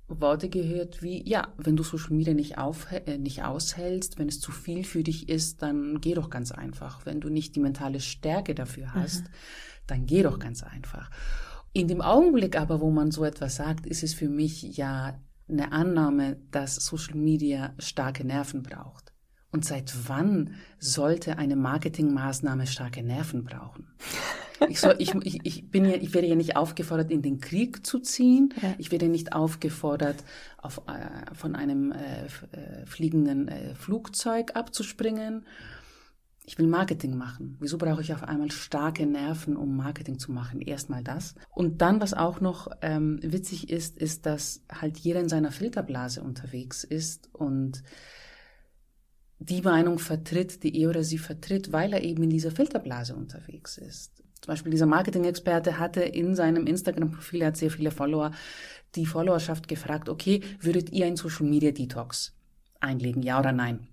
[0.08, 4.40] Worte gehört wie, ja, wenn du Social Media nicht, auf, äh, nicht aushältst, wenn es
[4.40, 7.04] zu viel für dich ist, dann geh doch ganz einfach.
[7.04, 9.32] Wenn du nicht die mentale Stärke dafür hast, mhm.
[9.86, 11.10] dann geh doch ganz einfach.
[11.72, 15.72] In dem Augenblick aber, wo man so etwas sagt, ist es für mich ja eine
[15.72, 19.12] Annahme, dass Social Media starke Nerven braucht.
[19.50, 23.88] Und seit wann sollte eine Marketingmaßnahme starke Nerven brauchen?
[24.68, 28.00] Ich, soll, ich, ich, bin ja, ich werde ja nicht aufgefordert, in den Krieg zu
[28.00, 28.52] ziehen.
[28.60, 28.74] Ja.
[28.78, 30.16] Ich werde nicht aufgefordert,
[30.56, 35.46] auf, äh, von einem äh, äh fliegenden äh, Flugzeug abzuspringen
[36.48, 37.58] ich will Marketing machen.
[37.60, 40.62] Wieso brauche ich auf einmal starke Nerven, um Marketing zu machen?
[40.62, 41.34] Erstmal das.
[41.50, 46.22] Und dann, was auch noch ähm, witzig ist, ist, dass halt jeder in seiner Filterblase
[46.22, 47.82] unterwegs ist und
[49.38, 53.76] die Meinung vertritt, die er oder sie vertritt, weil er eben in dieser Filterblase unterwegs
[53.76, 54.22] ist.
[54.40, 58.30] Zum Beispiel dieser Marketing-Experte hatte in seinem Instagram-Profil, er hat sehr viele Follower,
[58.94, 62.34] die Followerschaft gefragt, okay, würdet ihr ein Social Media Detox
[62.80, 63.86] einlegen, ja oder nein?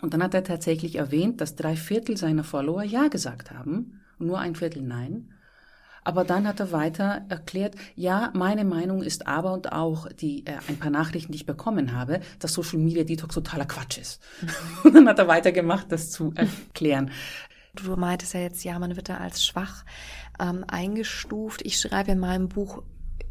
[0.00, 4.26] Und dann hat er tatsächlich erwähnt, dass drei Viertel seiner Follower Ja gesagt haben und
[4.26, 5.34] nur ein Viertel Nein.
[6.02, 10.54] Aber dann hat er weiter erklärt, ja, meine Meinung ist aber und auch die äh,
[10.66, 14.22] ein paar Nachrichten, die ich bekommen habe, dass Social Media Detox totaler Quatsch ist.
[14.84, 17.10] Und dann hat er weitergemacht, das zu erklären.
[17.74, 19.84] Du meintest ja jetzt, ja, man wird da als schwach
[20.40, 21.60] ähm, eingestuft.
[21.64, 22.82] Ich schreibe in meinem Buch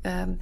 [0.03, 0.39] ähm,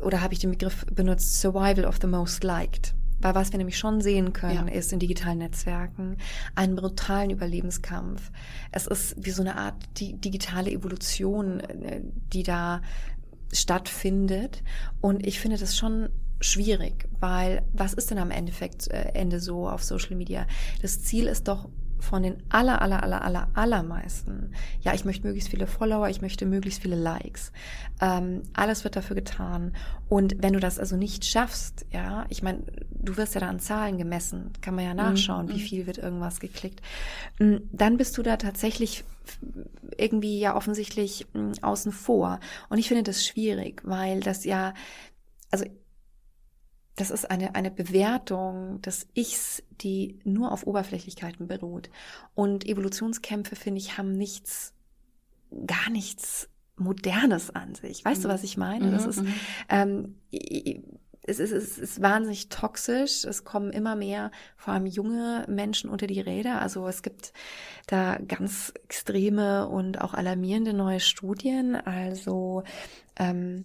[0.00, 2.95] oder habe ich den Begriff benutzt, Survival of the Most Liked.
[3.20, 4.74] Weil was wir nämlich schon sehen können, ja.
[4.74, 6.16] ist in digitalen Netzwerken
[6.54, 8.30] einen brutalen Überlebenskampf.
[8.72, 12.02] Es ist wie so eine Art digitale Evolution, äh,
[12.32, 12.82] die da
[13.52, 14.62] stattfindet.
[15.00, 16.08] Und ich finde das schon
[16.40, 20.46] schwierig, weil was ist denn am Endeffekt äh, Ende so auf Social Media?
[20.82, 25.50] Das Ziel ist doch von den aller, aller, aller, aller, allermeisten, ja, ich möchte möglichst
[25.50, 27.52] viele Follower, ich möchte möglichst viele Likes.
[28.00, 29.72] Ähm, alles wird dafür getan.
[30.08, 33.60] Und wenn du das also nicht schaffst, ja, ich meine, du wirst ja da an
[33.60, 35.50] Zahlen gemessen, kann man ja mhm, nachschauen, mhm.
[35.50, 36.80] wie viel wird irgendwas geklickt.
[37.38, 39.04] Mm, dann bist du da tatsächlich
[39.96, 42.40] irgendwie ja offensichtlich mm, außen vor.
[42.68, 44.74] Und ich finde das schwierig, weil das ja,
[45.50, 45.64] also
[46.96, 51.90] das ist eine, eine Bewertung des Ichs, die nur auf Oberflächlichkeiten beruht.
[52.34, 54.72] Und Evolutionskämpfe, finde ich, haben nichts,
[55.66, 58.04] gar nichts Modernes an sich.
[58.04, 58.22] Weißt mhm.
[58.24, 58.90] du, was ich meine?
[58.90, 59.34] Das mhm, ist, mhm.
[59.68, 60.14] ähm,
[61.22, 63.24] es ist, es ist wahnsinnig toxisch.
[63.24, 66.62] Es kommen immer mehr, vor allem junge Menschen unter die Räder.
[66.62, 67.34] Also es gibt
[67.86, 71.74] da ganz extreme und auch alarmierende neue Studien.
[71.74, 72.62] Also
[73.16, 73.64] ähm,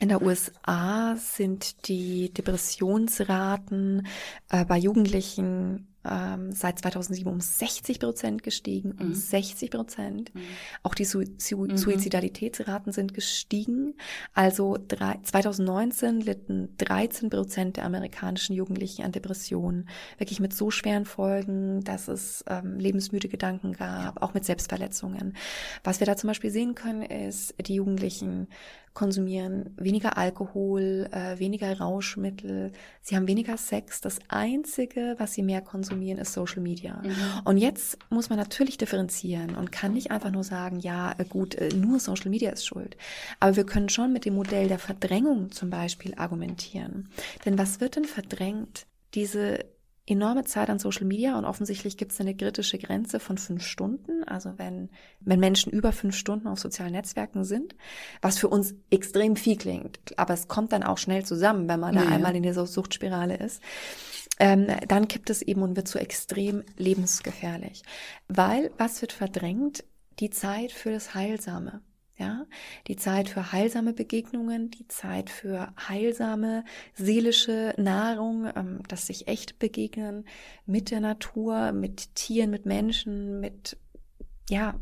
[0.00, 4.06] in der USA sind die Depressionsraten
[4.48, 9.14] äh, bei Jugendlichen ähm, seit 2007 um 60 Prozent gestiegen, um mhm.
[9.14, 10.34] 60 Prozent.
[10.34, 10.42] Mhm.
[10.82, 11.76] Auch die Su Su mhm.
[11.76, 13.94] Suizidalitätsraten sind gestiegen.
[14.34, 21.04] Also drei, 2019 litten 13 Prozent der amerikanischen Jugendlichen an Depressionen, wirklich mit so schweren
[21.04, 24.22] Folgen, dass es ähm, lebensmüde Gedanken gab, ja.
[24.22, 25.36] auch mit Selbstverletzungen.
[25.82, 28.48] Was wir da zum Beispiel sehen können, ist, die Jugendlichen
[28.94, 34.00] konsumieren weniger Alkohol, äh, weniger Rauschmittel, sie haben weniger Sex.
[34.00, 37.00] Das Einzige, was sie mehr konsumieren, ist Social Media.
[37.02, 37.14] Mhm.
[37.44, 41.54] Und jetzt muss man natürlich differenzieren und kann nicht einfach nur sagen, ja äh, gut,
[41.54, 42.96] äh, nur Social Media ist schuld.
[43.40, 47.08] Aber wir können schon mit dem Modell der Verdrängung zum Beispiel argumentieren.
[47.44, 48.86] Denn was wird denn verdrängt?
[49.14, 49.64] Diese
[50.10, 54.24] enorme Zeit an Social Media und offensichtlich gibt es eine kritische Grenze von fünf Stunden.
[54.24, 54.90] Also wenn,
[55.20, 57.74] wenn Menschen über fünf Stunden auf sozialen Netzwerken sind,
[58.22, 61.94] was für uns extrem viel klingt, aber es kommt dann auch schnell zusammen, wenn man
[61.94, 63.62] ja, da einmal in dieser Suchtspirale ist.
[64.40, 67.82] Ähm, dann kippt es eben und wird zu extrem lebensgefährlich.
[68.28, 69.84] Weil was wird verdrängt?
[70.20, 71.80] Die Zeit für das Heilsame
[72.18, 72.46] ja,
[72.88, 79.58] die Zeit für heilsame Begegnungen, die Zeit für heilsame seelische Nahrung, ähm, dass sich echt
[79.58, 80.24] begegnen
[80.66, 83.76] mit der Natur, mit Tieren, mit Menschen, mit
[84.50, 84.74] ja,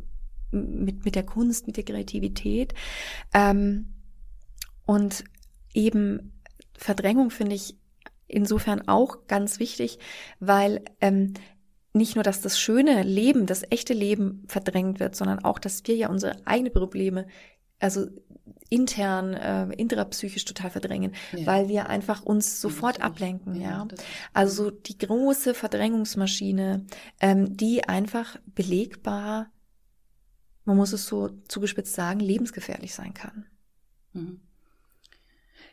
[0.50, 2.72] mit mit der Kunst, mit der Kreativität.
[3.34, 3.92] Ähm,
[4.86, 5.24] und
[5.74, 6.32] eben
[6.78, 7.76] Verdrängung finde ich
[8.28, 9.98] insofern auch ganz wichtig,
[10.40, 11.34] weil ähm,
[11.96, 15.96] nicht nur, dass das schöne Leben, das echte Leben verdrängt wird, sondern auch, dass wir
[15.96, 17.26] ja unsere eigenen Probleme,
[17.78, 18.06] also
[18.68, 21.46] intern, äh, intrapsychisch total verdrängen, ja.
[21.46, 23.70] weil wir einfach uns sofort ablenken, ja.
[23.70, 23.88] ja.
[24.32, 26.84] Also die große Verdrängungsmaschine,
[27.20, 29.50] ähm, die einfach belegbar,
[30.64, 33.46] man muss es so zugespitzt sagen, lebensgefährlich sein kann.
[34.12, 34.40] Mhm.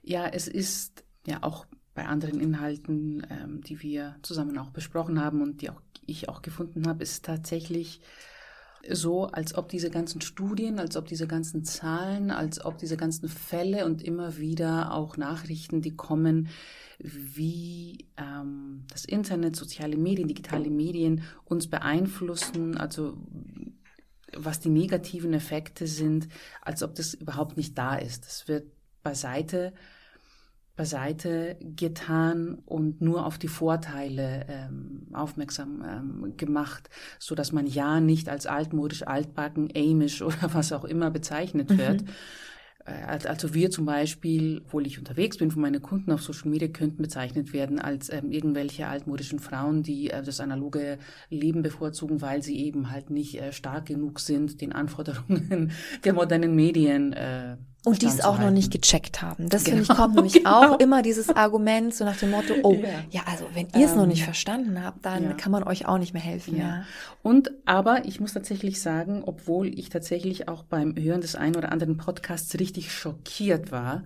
[0.04, 5.42] Ja, es ist ja auch bei anderen Inhalten, ähm, die wir zusammen auch besprochen haben
[5.42, 8.02] und die auch ich auch gefunden habe, ist tatsächlich
[8.90, 13.30] so, als ob diese ganzen Studien, als ob diese ganzen Zahlen, als ob diese ganzen
[13.30, 16.50] Fälle und immer wieder auch Nachrichten, die kommen,
[17.00, 23.18] wie ähm, das Internet, soziale Medien, digitale Medien uns beeinflussen, also
[24.36, 26.28] was die negativen Effekte sind,
[26.62, 28.26] als ob das überhaupt nicht da ist.
[28.26, 28.66] Das wird
[29.02, 29.74] beiseite
[30.76, 38.00] beiseite getan und nur auf die Vorteile ähm, aufmerksam ähm, gemacht, so dass man ja
[38.00, 42.02] nicht als altmodisch, altbacken, amish oder was auch immer bezeichnet wird.
[42.02, 42.10] Mhm.
[42.86, 47.02] Also wir zum Beispiel, obwohl ich unterwegs bin, von meinen Kunden auf Social Media, könnten
[47.02, 50.98] bezeichnet werden als ähm, irgendwelche altmodischen Frauen, die äh, das analoge
[51.30, 55.72] Leben bevorzugen, weil sie eben halt nicht äh, stark genug sind, den Anforderungen
[56.04, 57.56] der modernen Medien äh,
[57.86, 59.50] und die es auch noch nicht gecheckt haben.
[59.50, 60.74] Das genau, finde ich kommt nämlich genau.
[60.74, 63.92] auch immer dieses Argument so nach dem Motto, oh, ja, ja also wenn ihr es
[63.92, 65.34] ähm, noch nicht verstanden habt, dann ja.
[65.34, 66.56] kann man euch auch nicht mehr helfen.
[66.56, 66.64] Ja.
[66.64, 66.86] ja.
[67.22, 71.72] Und aber ich muss tatsächlich sagen, obwohl ich tatsächlich auch beim Hören des einen oder
[71.72, 74.04] anderen Podcasts richtig schockiert war,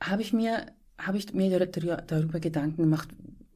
[0.00, 0.66] habe ich mir
[0.98, 3.08] habe ich mir darüber Gedanken gemacht,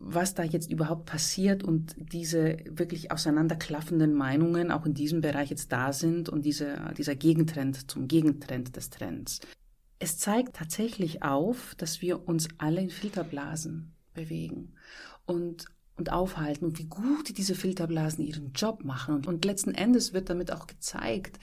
[0.03, 5.71] was da jetzt überhaupt passiert und diese wirklich auseinanderklaffenden Meinungen auch in diesem Bereich jetzt
[5.73, 9.41] da sind und diese, dieser Gegentrend zum Gegentrend des Trends.
[9.99, 14.73] Es zeigt tatsächlich auf, dass wir uns alle in Filterblasen bewegen
[15.27, 19.15] und, und aufhalten und wie gut diese Filterblasen ihren Job machen.
[19.15, 21.39] Und, und letzten Endes wird damit auch gezeigt,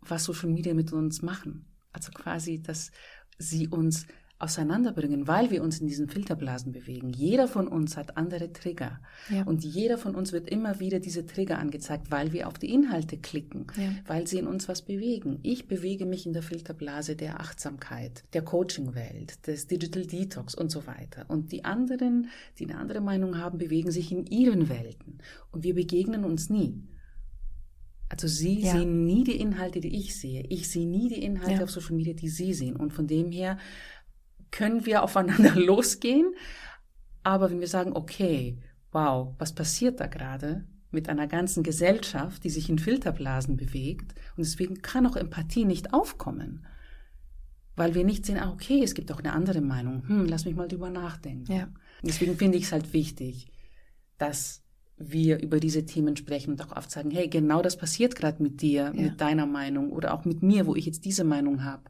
[0.00, 1.66] was Social Media mit uns machen.
[1.92, 2.92] Also quasi, dass
[3.36, 4.06] sie uns
[4.44, 7.10] auseinanderbringen, weil wir uns in diesen Filterblasen bewegen.
[7.10, 9.00] Jeder von uns hat andere Trigger.
[9.30, 9.42] Ja.
[9.44, 13.16] Und jeder von uns wird immer wieder diese Trigger angezeigt, weil wir auf die Inhalte
[13.16, 13.90] klicken, ja.
[14.06, 15.40] weil sie in uns was bewegen.
[15.42, 20.86] Ich bewege mich in der Filterblase der Achtsamkeit, der Coaching-Welt, des Digital Detox und so
[20.86, 21.24] weiter.
[21.28, 22.28] Und die anderen,
[22.58, 25.18] die eine andere Meinung haben, bewegen sich in ihren Welten.
[25.50, 26.84] Und wir begegnen uns nie.
[28.08, 28.72] Also Sie ja.
[28.72, 30.44] sehen nie die Inhalte, die ich sehe.
[30.48, 31.62] Ich sehe nie die Inhalte ja.
[31.64, 32.76] auf Social Media, die Sie sehen.
[32.76, 33.58] Und von dem her
[34.54, 36.34] können wir aufeinander losgehen.
[37.22, 38.58] Aber wenn wir sagen, okay,
[38.92, 44.44] wow, was passiert da gerade mit einer ganzen Gesellschaft, die sich in Filterblasen bewegt, und
[44.46, 46.64] deswegen kann auch Empathie nicht aufkommen.
[47.74, 50.06] Weil wir nicht sehen, ah, okay, es gibt auch eine andere Meinung.
[50.06, 51.52] Hm, lass mich mal drüber nachdenken.
[51.52, 51.68] Ja.
[52.02, 53.50] Deswegen finde ich es halt wichtig,
[54.18, 54.62] dass
[54.96, 58.92] wir über diese Themen sprechen und auch aufzeigen, hey, genau das passiert gerade mit dir,
[58.94, 59.02] ja.
[59.02, 61.82] mit deiner Meinung oder auch mit mir, wo ich jetzt diese Meinung habe.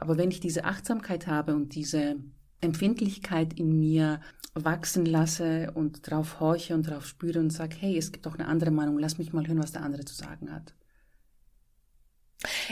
[0.00, 2.16] Aber wenn ich diese Achtsamkeit habe und diese
[2.62, 4.22] Empfindlichkeit in mir
[4.54, 8.48] wachsen lasse und drauf horche und drauf spüre und sage, hey, es gibt doch eine
[8.48, 10.74] andere Meinung, lass mich mal hören, was der andere zu sagen hat.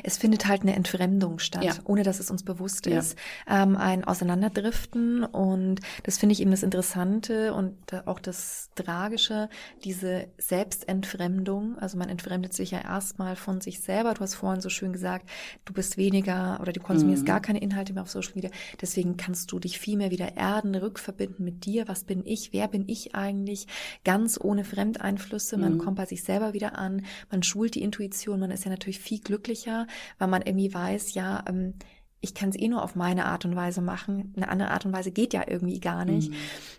[0.03, 1.75] Es findet halt eine Entfremdung statt, ja.
[1.85, 2.99] ohne dass es uns bewusst ja.
[2.99, 3.19] ist.
[3.47, 7.77] Ähm, ein Auseinanderdriften und das finde ich eben das Interessante und
[8.07, 9.51] auch das Tragische,
[9.85, 11.79] diese Selbstentfremdung.
[11.79, 14.15] Also man entfremdet sich ja erstmal von sich selber.
[14.15, 15.29] Du hast vorhin so schön gesagt,
[15.67, 17.27] du bist weniger oder du konsumierst mhm.
[17.27, 18.51] gar keine Inhalte mehr auf Social Media.
[18.81, 21.89] Deswegen kannst du dich viel mehr wieder erden, rückverbinden mit dir.
[21.89, 22.53] Was bin ich?
[22.53, 23.67] Wer bin ich eigentlich?
[24.05, 25.59] Ganz ohne Fremdeinflüsse.
[25.59, 25.79] Man mhm.
[25.79, 27.05] kommt bei sich selber wieder an.
[27.31, 28.41] Man schult die Intuition.
[28.41, 29.87] Man ist ja natürlich viel glücklicher glücklicher,
[30.19, 31.75] weil man irgendwie weiß, ja, ähm,
[32.21, 34.33] ich kann es eh nur auf meine Art und Weise machen.
[34.35, 36.33] Eine andere Art und Weise geht ja irgendwie gar nicht.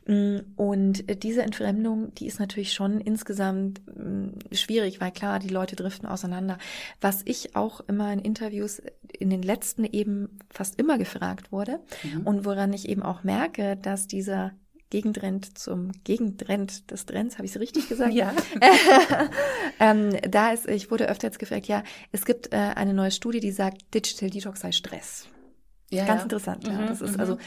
[0.05, 0.13] Mhm.
[0.13, 5.77] Mm, und diese Entfremdung, die ist natürlich schon insgesamt mm, schwierig, weil klar, die Leute
[5.77, 6.57] driften auseinander.
[6.99, 8.81] Was ich auch immer in Interviews
[9.17, 12.27] in den letzten eben fast immer gefragt wurde mhm.
[12.27, 14.51] und woran ich eben auch merke, dass dieser
[14.89, 18.13] Gegentrend zum Gegentrend des Trends, habe ich es richtig gesagt?
[18.13, 18.33] Ja.
[19.79, 23.39] ähm, da ist, ich wurde öfter jetzt gefragt, ja, es gibt äh, eine neue Studie,
[23.39, 25.27] die sagt, Digital Detox sei Stress.
[25.91, 26.23] Ja, Ganz ja.
[26.23, 26.73] interessant, ja.
[26.73, 27.19] Mhm, das ist mhm.
[27.19, 27.37] also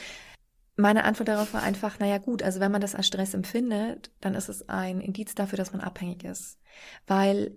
[0.76, 4.34] meine Antwort darauf war einfach, naja gut, also wenn man das als Stress empfindet, dann
[4.34, 6.58] ist es ein Indiz dafür, dass man abhängig ist.
[7.06, 7.56] Weil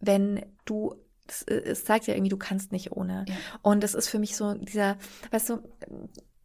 [0.00, 0.94] wenn du
[1.26, 3.24] es zeigt ja irgendwie, du kannst nicht ohne.
[3.28, 3.34] Ja.
[3.62, 4.96] Und das ist für mich so dieser,
[5.30, 5.58] weißt du,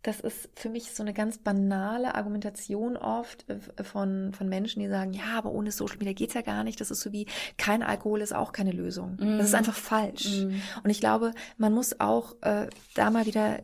[0.04, 4.88] das ist für mich so eine ganz banale Argumentation oft äh, von, von Menschen, die
[4.88, 6.82] sagen, ja, aber ohne Social Media geht's ja gar nicht.
[6.82, 9.16] Das ist so wie, kein Alkohol ist auch keine Lösung.
[9.20, 9.38] Mm.
[9.38, 9.60] Das ist mhm.
[9.60, 10.42] einfach falsch.
[10.42, 10.56] Mm.
[10.84, 13.62] Und ich glaube, man muss auch äh, da mal wieder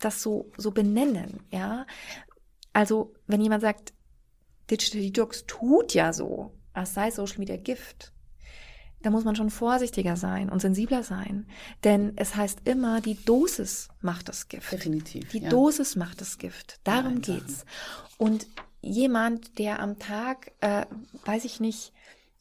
[0.00, 1.86] das so, so benennen, ja.
[2.72, 3.92] Also, wenn jemand sagt,
[4.70, 8.12] Digital Detox tut ja so, als sei Social Media Gift,
[9.02, 11.46] da muss man schon vorsichtiger sein und sensibler sein.
[11.84, 14.72] Denn es heißt immer, die Dosis macht das Gift.
[14.72, 15.28] Definitiv.
[15.30, 15.48] Die ja.
[15.48, 16.80] Dosis macht das Gift.
[16.84, 17.64] Darum ja, geht's.
[18.18, 18.46] Und
[18.80, 20.86] jemand, der am Tag, äh,
[21.24, 21.92] weiß ich nicht,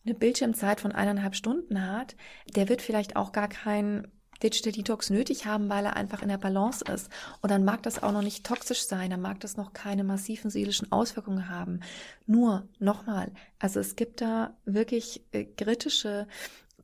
[0.06, 2.16] eine Bildschirmzeit von eineinhalb Stunden hat,
[2.56, 4.08] der wird vielleicht auch gar kein
[4.44, 7.10] Digital Detox nötig haben, weil er einfach in der Balance ist.
[7.42, 10.50] Und dann mag das auch noch nicht toxisch sein, dann mag das noch keine massiven
[10.50, 11.82] seelischen Auswirkungen haben.
[12.26, 16.28] Nur, nochmal, also es gibt da wirklich äh, kritische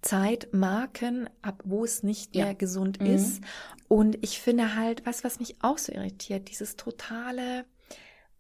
[0.02, 2.54] Zeitmarken, ab wo es nicht mehr ja.
[2.54, 3.08] gesund mhm.
[3.08, 3.42] ist.
[3.88, 7.66] Und ich finde halt, was, was mich auch so irritiert, dieses totale,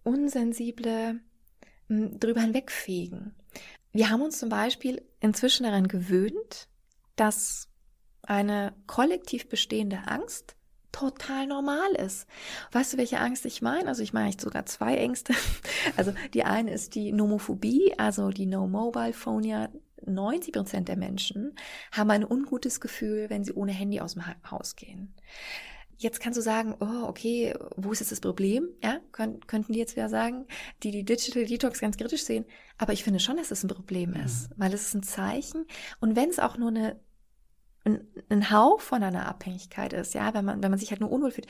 [0.03, 1.19] unsensible
[1.87, 3.33] hm, drüber hinwegfegen.
[3.91, 6.67] Wir haben uns zum Beispiel inzwischen daran gewöhnt,
[7.15, 7.67] dass
[8.27, 10.55] eine kollektiv bestehende Angst
[10.91, 12.27] total normal ist.
[12.71, 13.87] Weißt du, welche Angst ich meine?
[13.87, 15.33] Also ich meine ich sogar zwei Ängste.
[15.95, 19.69] Also die eine ist die Nomophobie, also die No-Mobile-Phonia.
[20.05, 21.55] 90 Prozent der Menschen
[21.91, 25.13] haben ein ungutes Gefühl, wenn sie ohne Handy aus dem Haus gehen.
[25.97, 28.69] Jetzt kannst du sagen, oh, okay, wo ist jetzt das Problem?
[28.83, 30.45] Ja, Kön könnten die jetzt wieder sagen,
[30.83, 32.45] die die Digital Detox ganz kritisch sehen.
[32.77, 35.65] Aber ich finde schon, dass es ein Problem ist, weil es ist ein Zeichen.
[35.99, 36.99] Und wenn es auch nur eine
[37.85, 41.11] ein, ein Hauch von einer Abhängigkeit ist, ja, wenn man, wenn man sich halt nur
[41.11, 41.47] unwohl fühlt,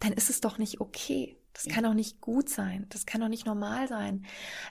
[0.00, 1.36] dann ist es doch nicht okay.
[1.52, 1.74] Das ja.
[1.74, 2.86] kann doch nicht gut sein.
[2.90, 4.24] Das kann doch nicht normal sein.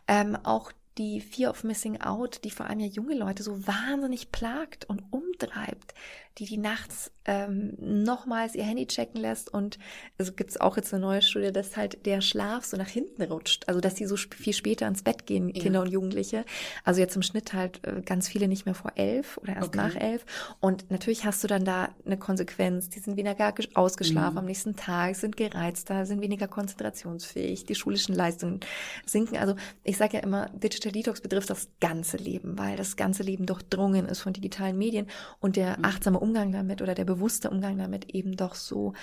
[0.07, 4.31] Ähm, auch die Fear of Missing Out, die vor allem ja junge Leute so wahnsinnig
[4.31, 5.93] plagt und umtreibt,
[6.37, 9.77] die die nachts ähm, nochmals ihr Handy checken lässt und
[10.17, 13.21] also gibt es auch jetzt eine neue Studie, dass halt der Schlaf so nach hinten
[13.23, 15.61] rutscht, also dass die so sp viel später ins Bett gehen, ja.
[15.61, 16.45] Kinder und Jugendliche.
[16.85, 19.77] Also jetzt im Schnitt halt äh, ganz viele nicht mehr vor elf oder erst okay.
[19.77, 20.25] nach elf
[20.61, 24.37] und natürlich hast du dann da eine Konsequenz, die sind weniger ausgeschlafen mhm.
[24.37, 28.61] am nächsten Tag, sind gereizter, sind weniger konzentrationsfähig, die schulischen Leistungen
[29.05, 29.37] sinken.
[29.37, 33.45] Also ich sage ja immer, Digital Detox betrifft das ganze Leben, weil das ganze Leben
[33.45, 35.07] durchdrungen ist von digitalen Medien
[35.39, 35.85] und der mhm.
[35.85, 38.93] achtsame Umgang damit oder der bewusste Umgang damit eben doch so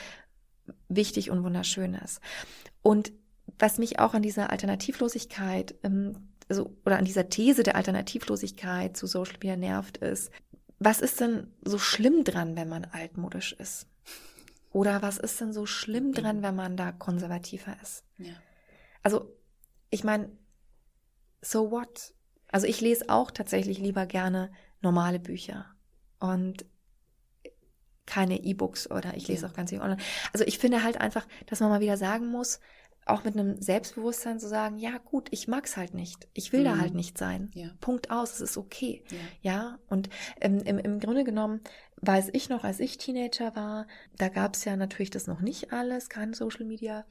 [0.89, 2.21] wichtig und wunderschön ist.
[2.83, 3.13] Und
[3.59, 9.07] was mich auch an dieser Alternativlosigkeit, ähm, also, oder an dieser These der Alternativlosigkeit zu
[9.07, 10.31] Social Media nervt, ist,
[10.79, 13.87] was ist denn so schlimm dran, wenn man altmodisch ist?
[14.73, 18.05] Oder was ist denn so schlimm dran, wenn man da konservativer ist?
[18.19, 18.33] Ja.
[19.03, 19.31] Also,
[19.91, 20.31] ich meine,
[21.41, 22.13] so what?
[22.49, 25.67] Also ich lese auch tatsächlich lieber gerne normale Bücher.
[26.19, 26.65] Und
[28.07, 29.49] keine E-Books oder ich lese ja.
[29.49, 30.01] auch ganz viel online.
[30.33, 32.61] Also ich finde halt einfach, dass man mal wieder sagen muss,
[33.07, 36.29] auch mit einem Selbstbewusstsein zu sagen, ja gut, ich mag's halt nicht.
[36.33, 36.65] Ich will mhm.
[36.65, 37.51] da halt nicht sein.
[37.55, 37.69] Ja.
[37.81, 39.05] Punkt aus, es ist okay.
[39.43, 39.79] Ja, ja?
[39.89, 40.09] und
[40.41, 41.61] ähm, im, im Grunde genommen
[42.01, 43.87] weiß ich noch, als ich Teenager war,
[44.17, 47.05] da gab's ja natürlich das noch nicht alles, kein Social Media.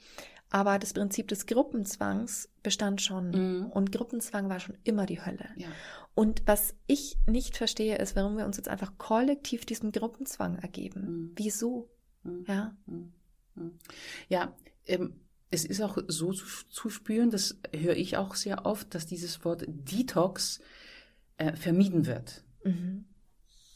[0.53, 3.31] Aber das Prinzip des Gruppenzwangs bestand schon.
[3.31, 3.65] Mhm.
[3.71, 5.49] Und Gruppenzwang war schon immer die Hölle.
[5.55, 5.67] Ja.
[6.13, 11.01] Und was ich nicht verstehe, ist, warum wir uns jetzt einfach kollektiv diesem Gruppenzwang ergeben.
[11.01, 11.31] Mhm.
[11.37, 11.89] Wieso?
[12.21, 12.45] Mhm.
[12.47, 12.77] Ja.
[12.85, 13.13] Mhm.
[13.55, 13.79] Mhm.
[14.29, 14.55] Ja,
[14.85, 15.15] ähm,
[15.49, 19.43] es ist auch so zu, zu, spüren, das höre ich auch sehr oft, dass dieses
[19.43, 20.59] Wort Detox
[21.37, 22.43] äh, vermieden wird.
[22.63, 23.05] Mhm.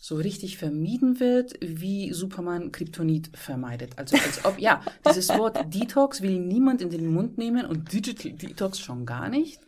[0.08, 3.98] So richtig vermieden wird, wie Superman Kryptonit vermeidet.
[3.98, 8.32] Also als ob, ja, dieses Wort Detox will niemand in den Mund nehmen und Digital
[8.32, 9.60] Detox schon gar nicht.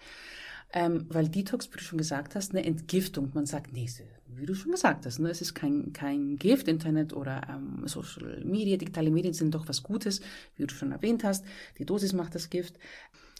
[0.72, 3.32] Ähm, weil Detox, wie du schon gesagt hast, eine Entgiftung.
[3.34, 3.90] Man sagt, nee,
[4.28, 8.42] wie du schon gesagt hast, ne, es ist kein, kein Gift, Internet oder ähm, Social
[8.46, 10.22] Media, digitale Medien sind doch was Gutes,
[10.56, 11.44] wie du schon erwähnt hast.
[11.80, 12.76] Die Dosis macht das Gift.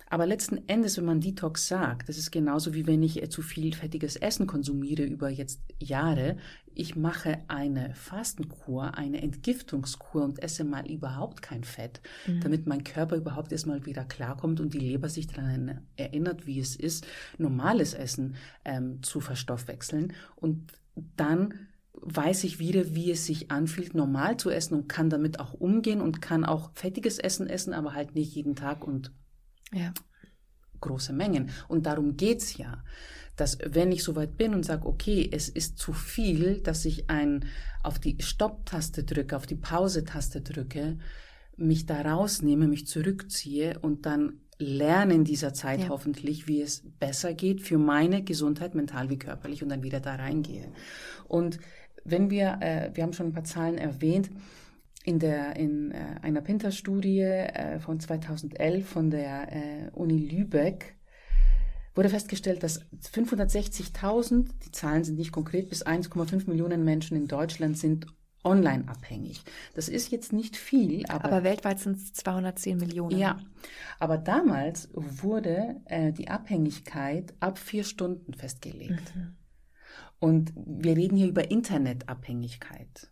[0.10, 3.42] Aber letzten Endes, wenn man Detox sagt, das ist genauso wie wenn ich äh, zu
[3.42, 6.38] viel fettiges Essen konsumiere über jetzt Jahre.
[6.74, 12.40] Ich mache eine Fastenkur, eine Entgiftungskur und esse mal überhaupt kein Fett, mhm.
[12.42, 16.76] damit mein Körper überhaupt erstmal wieder klarkommt und die Leber sich daran erinnert, wie es
[16.76, 17.06] ist,
[17.38, 18.36] normales Essen
[18.66, 20.14] ähm, zu verstoffwechseln.
[20.36, 20.72] Und
[21.18, 21.54] dann
[22.02, 26.02] weiß ich wieder, wie es sich anfühlt, normal zu essen und kann damit auch umgehen
[26.02, 29.12] und kann auch fettiges Essen essen, aber halt nicht jeden Tag und
[29.74, 29.94] ja.
[30.82, 31.50] große Mengen.
[31.68, 32.84] Und darum geht's ja,
[33.36, 37.46] dass wenn ich soweit bin und sage, okay, es ist zu viel, dass ich ein
[37.84, 40.98] auf die Stopp-Taste drücke, auf die Pause-Taste drücke,
[41.56, 45.90] mich da rausnehme, mich zurückziehe und dann lerne in dieser Zeit ja.
[45.90, 50.16] hoffentlich, wie es besser geht für meine Gesundheit, mental wie körperlich und dann wieder da
[50.16, 50.72] reingehe.
[51.28, 51.60] Und
[52.04, 54.30] wenn wir, äh, wir haben schon ein paar Zahlen erwähnt,
[55.04, 60.96] in, der, in äh, einer Pinter-Studie äh, von 2011 von der äh, Uni Lübeck
[61.96, 67.78] wurde festgestellt, dass 560.000, die Zahlen sind nicht konkret, bis 1,5 Millionen Menschen in Deutschland
[67.78, 68.08] sind
[68.44, 69.42] online abhängig.
[69.74, 73.18] Das ist jetzt nicht viel, aber, aber weltweit sind es 210 Millionen.
[73.18, 73.40] Ja,
[74.00, 79.16] aber damals wurde äh, die Abhängigkeit ab vier Stunden festgelegt.
[79.16, 79.36] Mhm.
[80.20, 83.12] Und wir reden hier über Internetabhängigkeit.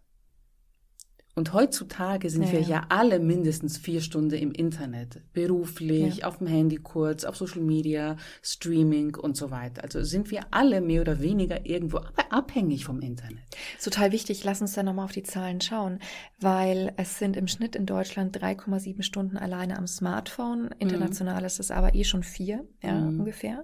[1.38, 2.86] Und heutzutage sind ja, wir ja.
[2.90, 6.28] alle mindestens vier Stunden im Internet, beruflich, ja.
[6.28, 9.84] auf dem Handy kurz, auf Social Media, Streaming und so weiter.
[9.84, 12.00] Also sind wir alle mehr oder weniger irgendwo
[12.32, 13.44] abhängig vom Internet.
[13.80, 16.00] Total wichtig, lass uns da nochmal auf die Zahlen schauen,
[16.40, 20.72] weil es sind im Schnitt in Deutschland 3,7 Stunden alleine am Smartphone.
[20.80, 21.46] International mhm.
[21.46, 23.20] ist es aber eh schon vier, ja, mhm.
[23.20, 23.64] ungefähr.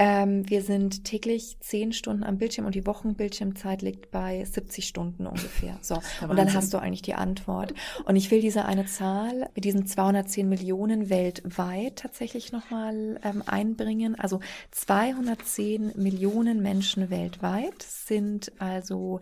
[0.00, 5.26] Ähm, wir sind täglich zehn Stunden am Bildschirm und die Wochenbildschirmzeit liegt bei 70 Stunden
[5.26, 5.76] ungefähr.
[5.82, 5.96] So.
[6.28, 7.74] Und dann hast du eigentlich die Antwort.
[8.04, 14.14] Und ich will diese eine Zahl mit diesen 210 Millionen weltweit tatsächlich nochmal ähm, einbringen.
[14.14, 14.38] Also
[14.70, 19.18] 210 Millionen Menschen weltweit sind also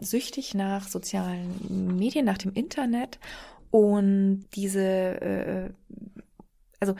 [0.00, 3.20] süchtig nach sozialen Medien, nach dem Internet.
[3.70, 5.70] Und diese, äh,
[6.80, 6.96] also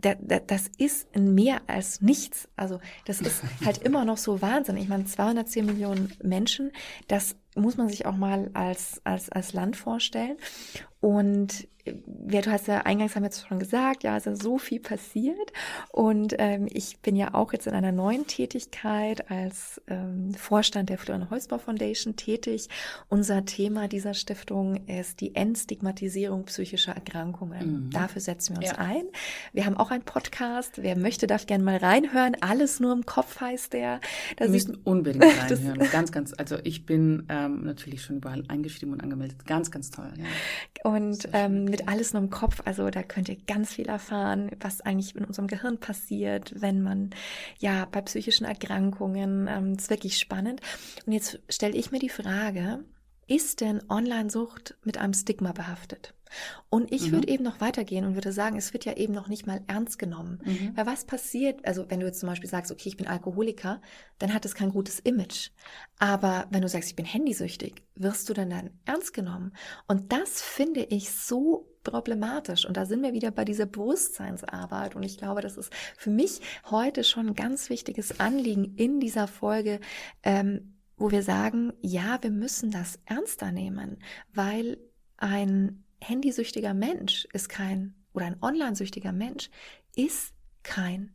[0.00, 2.48] das ist mehr als nichts.
[2.56, 4.76] Also das ist halt immer noch so Wahnsinn.
[4.76, 6.72] Ich meine, 210 Millionen Menschen,
[7.08, 10.36] das muss man sich auch mal als, als, als Land vorstellen.
[11.00, 11.68] Und
[12.30, 14.80] ja, du hast ja eingangs haben wir jetzt schon gesagt, ja, es ist so viel
[14.80, 15.52] passiert.
[15.90, 20.98] Und ähm, ich bin ja auch jetzt in einer neuen Tätigkeit als ähm, Vorstand der
[20.98, 22.68] Florian Holzbau Foundation tätig.
[23.08, 27.86] Unser Thema dieser Stiftung ist die Entstigmatisierung psychischer Erkrankungen.
[27.86, 27.90] Mhm.
[27.90, 28.78] Dafür setzen wir uns ja.
[28.78, 29.04] ein.
[29.52, 30.82] Wir haben auch einen Podcast.
[30.82, 32.36] Wer möchte, darf gerne mal reinhören.
[32.40, 34.00] Alles nur im Kopf heißt der.
[34.36, 35.78] Da wir müssen unbedingt reinhören.
[35.90, 39.46] ganz, ganz, also ich bin ähm, natürlich schon überall eingeschrieben und angemeldet.
[39.46, 40.12] Ganz, ganz toll.
[40.16, 40.24] Ja.
[40.90, 42.60] Und ähm, mit alles nur im Kopf.
[42.64, 47.10] Also da könnt ihr ganz viel erfahren, was eigentlich in unserem Gehirn passiert, wenn man
[47.58, 49.46] ja bei psychischen Erkrankungen.
[49.48, 50.60] Ähm, ist wirklich spannend.
[51.06, 52.84] Und jetzt stelle ich mir die Frage,
[53.26, 56.14] ist denn Online-Sucht mit einem Stigma behaftet?
[56.70, 57.12] Und ich mhm.
[57.12, 59.98] würde eben noch weitergehen und würde sagen, es wird ja eben noch nicht mal ernst
[59.98, 60.40] genommen.
[60.44, 60.72] Mhm.
[60.76, 63.80] Weil was passiert, also wenn du jetzt zum Beispiel sagst, okay, ich bin Alkoholiker,
[64.18, 65.50] dann hat es kein gutes Image.
[65.98, 69.52] Aber wenn du sagst, ich bin handysüchtig, wirst du dann dann ernst genommen.
[69.86, 72.66] Und das finde ich so problematisch.
[72.66, 74.94] Und da sind wir wieder bei dieser Bewusstseinsarbeit.
[74.94, 79.26] Und ich glaube, das ist für mich heute schon ein ganz wichtiges Anliegen in dieser
[79.26, 79.80] Folge,
[80.22, 83.98] ähm, wo wir sagen, ja, wir müssen das ernster nehmen,
[84.32, 84.78] weil
[85.16, 89.50] ein handysüchtiger Mensch ist kein, oder ein online-süchtiger Mensch
[89.96, 91.12] ist kein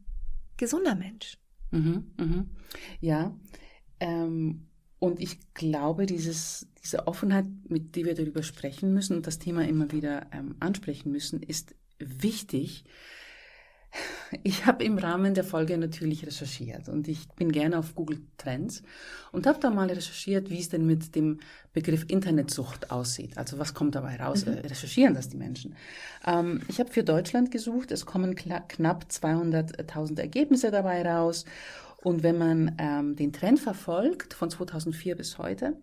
[0.58, 1.38] gesunder Mensch.
[1.72, 2.50] Mhm, mhm.
[3.02, 3.36] Ja,
[4.00, 4.68] ähm,
[5.00, 9.68] und ich glaube, dieses, diese Offenheit, mit der wir darüber sprechen müssen und das Thema
[9.68, 12.86] immer wieder ähm, ansprechen müssen, ist wichtig,
[14.44, 18.84] ich habe im Rahmen der Folge natürlich recherchiert und ich bin gerne auf Google Trends
[19.32, 21.40] und habe da mal recherchiert, wie es denn mit dem
[21.74, 23.38] Begriff Internetsucht aussieht.
[23.38, 24.46] Also was kommt dabei raus?
[24.46, 24.54] Mhm.
[24.54, 25.76] Äh, recherchieren das die Menschen?
[26.26, 31.46] Ähm, ich habe für Deutschland gesucht, es kommen knapp 200.000 Ergebnisse dabei raus
[31.98, 35.78] und wenn man ähm, den Trend verfolgt von 2004 bis heute,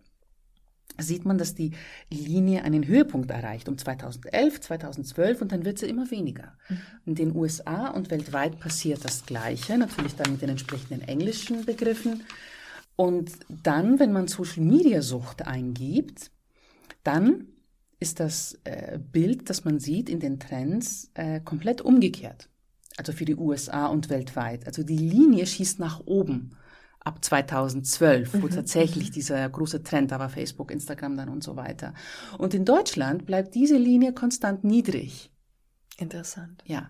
[0.97, 1.71] sieht man, dass die
[2.09, 6.53] Linie einen Höhepunkt erreicht um 2011, 2012 und dann wird sie immer weniger.
[6.69, 6.77] Mhm.
[7.05, 12.23] In den USA und weltweit passiert das Gleiche, natürlich dann mit den entsprechenden englischen Begriffen.
[12.95, 16.29] Und dann, wenn man Social Media Sucht eingibt,
[17.03, 17.47] dann
[17.99, 22.49] ist das äh, Bild, das man sieht in den Trends, äh, komplett umgekehrt.
[22.97, 24.67] Also für die USA und weltweit.
[24.67, 26.57] Also die Linie schießt nach oben
[27.03, 28.51] ab 2012, wo mhm.
[28.51, 29.13] tatsächlich mhm.
[29.13, 31.93] dieser große Trend da war, Facebook, Instagram dann und so weiter.
[32.37, 35.31] Und in Deutschland bleibt diese Linie konstant niedrig.
[35.97, 36.63] Interessant.
[36.65, 36.89] Ja.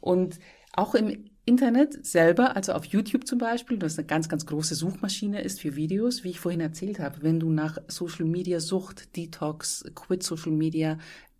[0.00, 0.38] Und
[0.72, 5.40] auch im Internet selber, also auf YouTube zum Beispiel, das eine ganz, ganz große Suchmaschine
[5.40, 9.84] ist für Videos, wie ich vorhin erzählt habe, wenn du nach Social Media Sucht, Detox,
[9.94, 10.98] Quit Social Media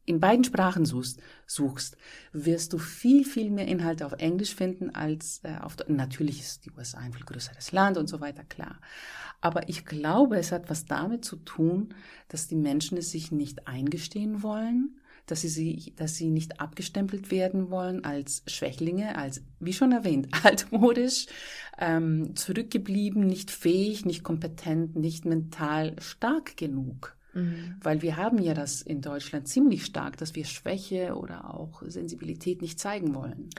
[0.08, 1.96] in beiden Sprachen suchst, suchst,
[2.32, 6.70] wirst du viel, viel mehr Inhalte auf Englisch finden als äh, auf, natürlich ist die
[6.70, 8.80] USA ein viel größeres Land und so weiter, klar.
[9.40, 11.94] Aber ich glaube, es hat was damit zu tun,
[12.28, 17.30] dass die Menschen es sich nicht eingestehen wollen, dass sie, sie, dass sie nicht abgestempelt
[17.30, 21.26] werden wollen als Schwächlinge, als, wie schon erwähnt, altmodisch,
[21.78, 27.17] ähm, zurückgeblieben, nicht fähig, nicht kompetent, nicht mental stark genug.
[27.34, 27.76] Mhm.
[27.80, 32.62] Weil wir haben ja das in Deutschland ziemlich stark, dass wir Schwäche oder auch Sensibilität
[32.62, 33.50] nicht zeigen wollen.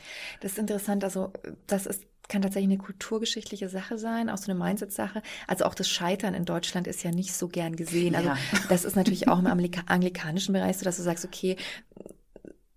[0.42, 1.04] Das ist interessant.
[1.04, 1.32] Also
[1.68, 5.22] das ist kann tatsächlich eine kulturgeschichtliche Sache sein, auch so eine Mindset-Sache.
[5.48, 8.16] Also auch das Scheitern in Deutschland ist ja nicht so gern gesehen.
[8.16, 8.38] Also ja.
[8.70, 11.58] das ist natürlich auch im anglikanischen Bereich so, dass du sagst, okay,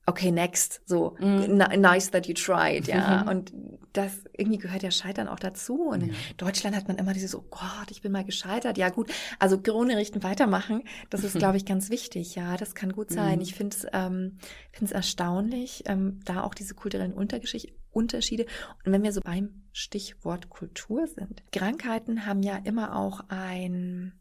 [0.06, 1.46] okay, next, so, mm.
[1.78, 3.22] nice that you tried, ja.
[3.22, 3.28] Mhm.
[3.28, 3.52] Und
[3.92, 5.88] das irgendwie gehört ja Scheitern auch dazu.
[5.88, 6.06] Und ja.
[6.08, 8.78] in Deutschland hat man immer dieses, oh Gott, ich bin mal gescheitert.
[8.78, 9.12] Ja, gut.
[9.38, 12.34] Also Krone richten, weitermachen, das ist, glaube ich, ganz wichtig.
[12.34, 13.38] Ja, das kann gut sein.
[13.38, 13.42] Mm.
[13.42, 14.38] Ich finde es ähm,
[14.72, 18.46] find's erstaunlich, ähm, da auch diese kulturellen Unterschiede.
[18.84, 21.42] Und wenn wir so beim Stichwort Kultur sind.
[21.50, 24.12] Krankheiten haben ja immer auch ein,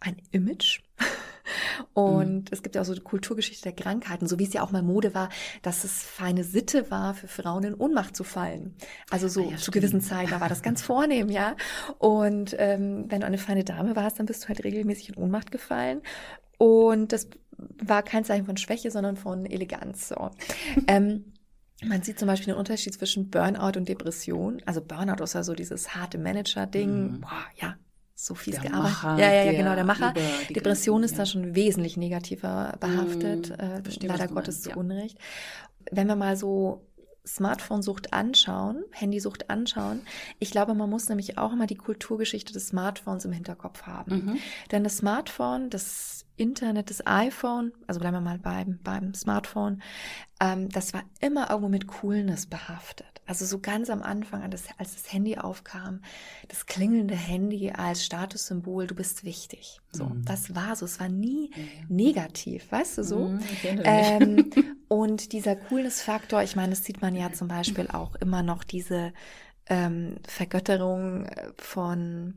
[0.00, 0.80] ein Image.
[1.94, 2.44] Und mhm.
[2.50, 4.82] es gibt ja auch so die Kulturgeschichte der Krankheiten, so wie es ja auch mal
[4.82, 5.28] Mode war,
[5.62, 8.74] dass es feine Sitte war, für Frauen in Ohnmacht zu fallen.
[9.10, 11.56] Also so ah ja, zu gewissen Zeiten, da war das ganz vornehm, ja.
[11.98, 15.50] Und ähm, wenn du eine feine Dame warst, dann bist du halt regelmäßig in Ohnmacht
[15.50, 16.02] gefallen.
[16.58, 17.28] Und das
[17.82, 20.08] war kein Zeichen von Schwäche, sondern von Eleganz.
[20.08, 20.30] So.
[20.86, 21.32] ähm,
[21.84, 24.62] man sieht zum Beispiel den Unterschied zwischen Burnout und Depression.
[24.66, 27.12] Also Burnout ist ja so dieses harte Manager-Ding.
[27.14, 27.20] Mhm.
[27.22, 27.76] Boah, ja,
[28.24, 29.02] so fies der gearbeitet.
[29.02, 30.14] Macher, ja, ja, ja, genau, der Macher.
[30.50, 31.18] Depression ist ja.
[31.18, 34.76] da schon wesentlich negativer behaftet, mm, äh, leider Gottes zu ja.
[34.76, 35.18] Unrecht.
[35.90, 36.86] Wenn wir mal so
[37.26, 40.00] Smartphone-Sucht anschauen, Handysucht anschauen,
[40.38, 44.14] ich glaube, man muss nämlich auch immer die Kulturgeschichte des Smartphones im Hinterkopf haben.
[44.14, 44.38] Mhm.
[44.70, 49.82] Denn das Smartphone, das Internet, das iPhone, also bleiben wir mal beim, beim Smartphone,
[50.40, 53.11] ähm, das war immer irgendwo mit Coolness behaftet.
[53.32, 56.02] Also so ganz am Anfang, als das Handy aufkam,
[56.48, 59.80] das klingelnde Handy als Statussymbol, du bist wichtig.
[59.90, 60.22] So, mhm.
[60.26, 60.84] das war so.
[60.84, 61.96] Es war nie mhm.
[61.96, 63.28] negativ, weißt du so?
[63.30, 63.40] Mhm,
[63.84, 64.50] ähm,
[64.88, 69.14] und dieser Coolness-Faktor, ich meine, das sieht man ja zum Beispiel auch immer noch diese
[69.64, 71.26] ähm, Vergötterung
[71.56, 72.36] von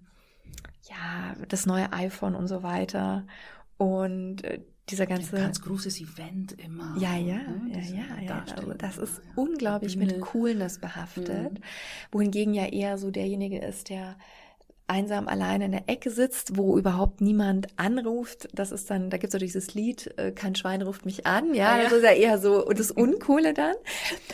[0.84, 3.28] ja, das neue iPhone und so weiter.
[3.76, 5.36] Und äh, dieser ganze.
[5.36, 6.96] Ein ganz großes Event immer.
[7.00, 7.72] Ja, ja, ne?
[7.72, 8.74] ja, ja, ja.
[8.78, 11.54] Das ist unglaublich mit Coolness behaftet.
[11.54, 11.64] Mhm.
[12.12, 14.16] Wohingegen ja eher so derjenige ist, der
[14.88, 18.48] einsam allein in der Ecke sitzt, wo überhaupt niemand anruft.
[18.54, 21.74] Das ist dann, da gibt's so dieses Lied, äh, kein Schwein ruft mich an, ja,
[21.74, 21.84] ah, ja.
[21.84, 23.76] das ist ja eher so das Uncoole dann.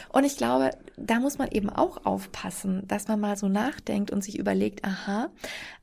[0.10, 4.24] Und ich glaube, da muss man eben auch aufpassen, dass man mal so nachdenkt und
[4.24, 5.30] sich überlegt, aha,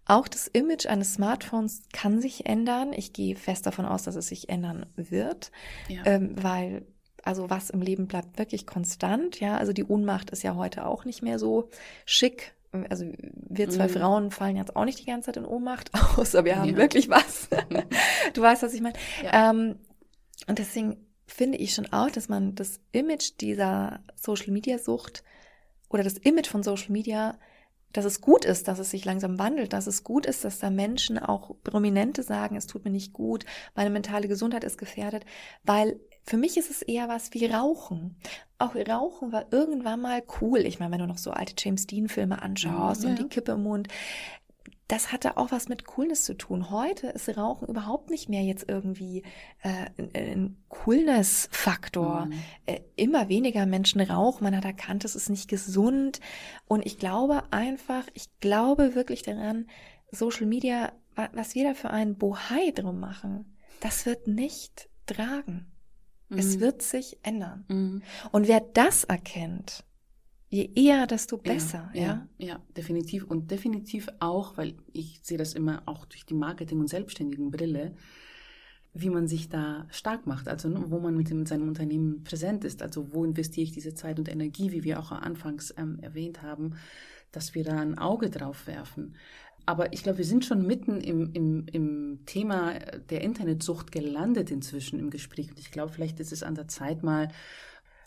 [0.05, 2.93] auch das Image eines Smartphones kann sich ändern.
[2.93, 5.51] Ich gehe fest davon aus, dass es sich ändern wird,
[5.89, 6.03] ja.
[6.05, 6.87] ähm, weil
[7.25, 9.39] also was im Leben bleibt wirklich konstant.
[9.41, 11.69] Ja, also die Ohnmacht ist ja heute auch nicht mehr so
[12.07, 12.55] schick.
[12.89, 13.91] Also wir zwei mm.
[13.91, 16.77] Frauen fallen jetzt auch nicht die ganze Zeit in Ohnmacht aus, aber wir haben ja.
[16.77, 17.49] wirklich was.
[18.35, 18.97] du weißt, was ich meine.
[19.23, 19.51] Ja.
[19.51, 19.77] Ähm,
[20.47, 20.97] und deswegen
[21.27, 25.23] finde ich schon auch, dass man das Image dieser Social Media Sucht
[25.89, 27.39] oder das Image von Social Media
[27.93, 30.71] dass es gut ist, dass es sich langsam wandelt, dass es gut ist, dass da
[30.71, 33.45] Menschen auch Prominente sagen, es tut mir nicht gut,
[33.75, 35.25] meine mentale Gesundheit ist gefährdet,
[35.62, 35.99] weil
[36.29, 38.16] für mich ist es eher was wie Rauchen.
[38.59, 40.59] Auch Rauchen war irgendwann mal cool.
[40.59, 43.53] Ich meine, wenn du noch so alte James Dean Filme anschaust ja, und die Kippe
[43.53, 43.89] im Mund,
[44.89, 46.70] das hatte auch was mit Coolness zu tun.
[46.70, 49.22] Heute ist Rauchen überhaupt nicht mehr jetzt irgendwie
[49.62, 52.26] äh, ein, ein Coolness-Faktor.
[52.26, 52.33] Mhm.
[52.66, 54.45] Äh, immer weniger Menschen rauchen.
[54.45, 56.20] Man hat erkannt, es ist nicht gesund.
[56.66, 59.66] Und ich glaube einfach, ich glaube wirklich daran,
[60.11, 60.93] Social Media,
[61.33, 65.70] was wir da für einen Bohai drum machen, das wird nicht tragen.
[66.29, 66.39] Mhm.
[66.39, 67.64] Es wird sich ändern.
[67.68, 68.03] Mhm.
[68.33, 69.85] Und wer das erkennt,
[70.51, 72.29] Je eher, desto besser, ja, ja?
[72.39, 73.24] Ja, ja, definitiv.
[73.24, 77.95] Und definitiv auch, weil ich sehe das immer auch durch die Marketing- und Selbstständigen-Brille,
[78.95, 82.24] wie man sich da stark macht, also ne, wo man mit, dem, mit seinem Unternehmen
[82.24, 85.99] präsent ist, also wo investiere ich diese Zeit und Energie, wie wir auch anfangs ähm,
[86.01, 86.76] erwähnt haben,
[87.31, 89.16] dass wir da ein Auge drauf werfen.
[89.69, 92.79] Aber ich glaube, wir sind schon mitten im, im, im Thema
[93.11, 95.51] der Internetsucht gelandet inzwischen im Gespräch.
[95.51, 97.29] Und ich glaube, vielleicht ist es an der Zeit mal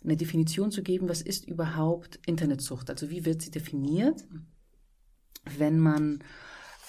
[0.04, 2.90] eine Definition zu geben, was ist überhaupt Internetsucht?
[2.90, 4.26] Also wie wird sie definiert?
[5.56, 6.24] Wenn man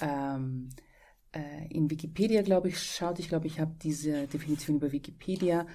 [0.00, 0.70] ähm,
[1.32, 5.66] äh, in Wikipedia, glaube ich, schaut, ich glaube, ich habe diese Definition über Wikipedia.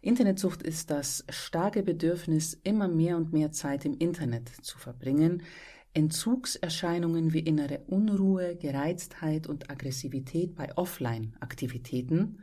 [0.00, 5.42] Internetsucht ist das starke Bedürfnis, immer mehr und mehr Zeit im Internet zu verbringen.
[5.94, 12.40] Entzugserscheinungen wie innere Unruhe, Gereiztheit und Aggressivität bei Offline-Aktivitäten.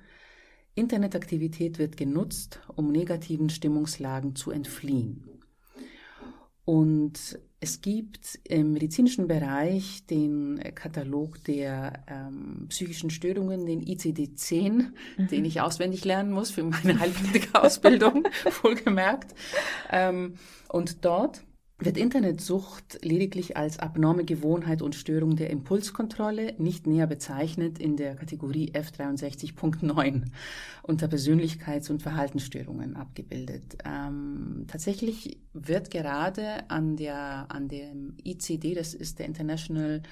[0.74, 5.28] Internetaktivität wird genutzt, um negativen Stimmungslagen zu entfliehen.
[6.64, 15.28] Und es gibt im medizinischen Bereich den Katalog der ähm, psychischen Störungen, den ICD-10, mhm.
[15.28, 18.28] den ich auswendig lernen muss für meine Heilpraktika-Ausbildung,
[18.64, 19.36] wohlgemerkt.
[19.92, 20.36] Ähm,
[20.70, 21.44] und dort
[21.84, 28.16] wird Internetsucht lediglich als abnorme Gewohnheit und Störung der Impulskontrolle nicht näher bezeichnet in der
[28.16, 30.26] Kategorie F63.9
[30.84, 33.80] unter Persönlichkeits- und Verhaltensstörungen abgebildet.
[33.84, 40.04] Ähm, tatsächlich wird gerade an, der, an dem ICD, das ist der International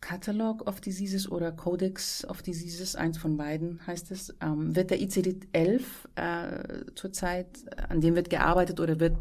[0.00, 5.00] Catalog of Diseases oder Codex of Diseases, eins von beiden heißt es, ähm, wird der
[5.00, 5.80] ICD-11
[6.14, 7.48] äh, zurzeit,
[7.88, 9.16] an dem wird gearbeitet oder wird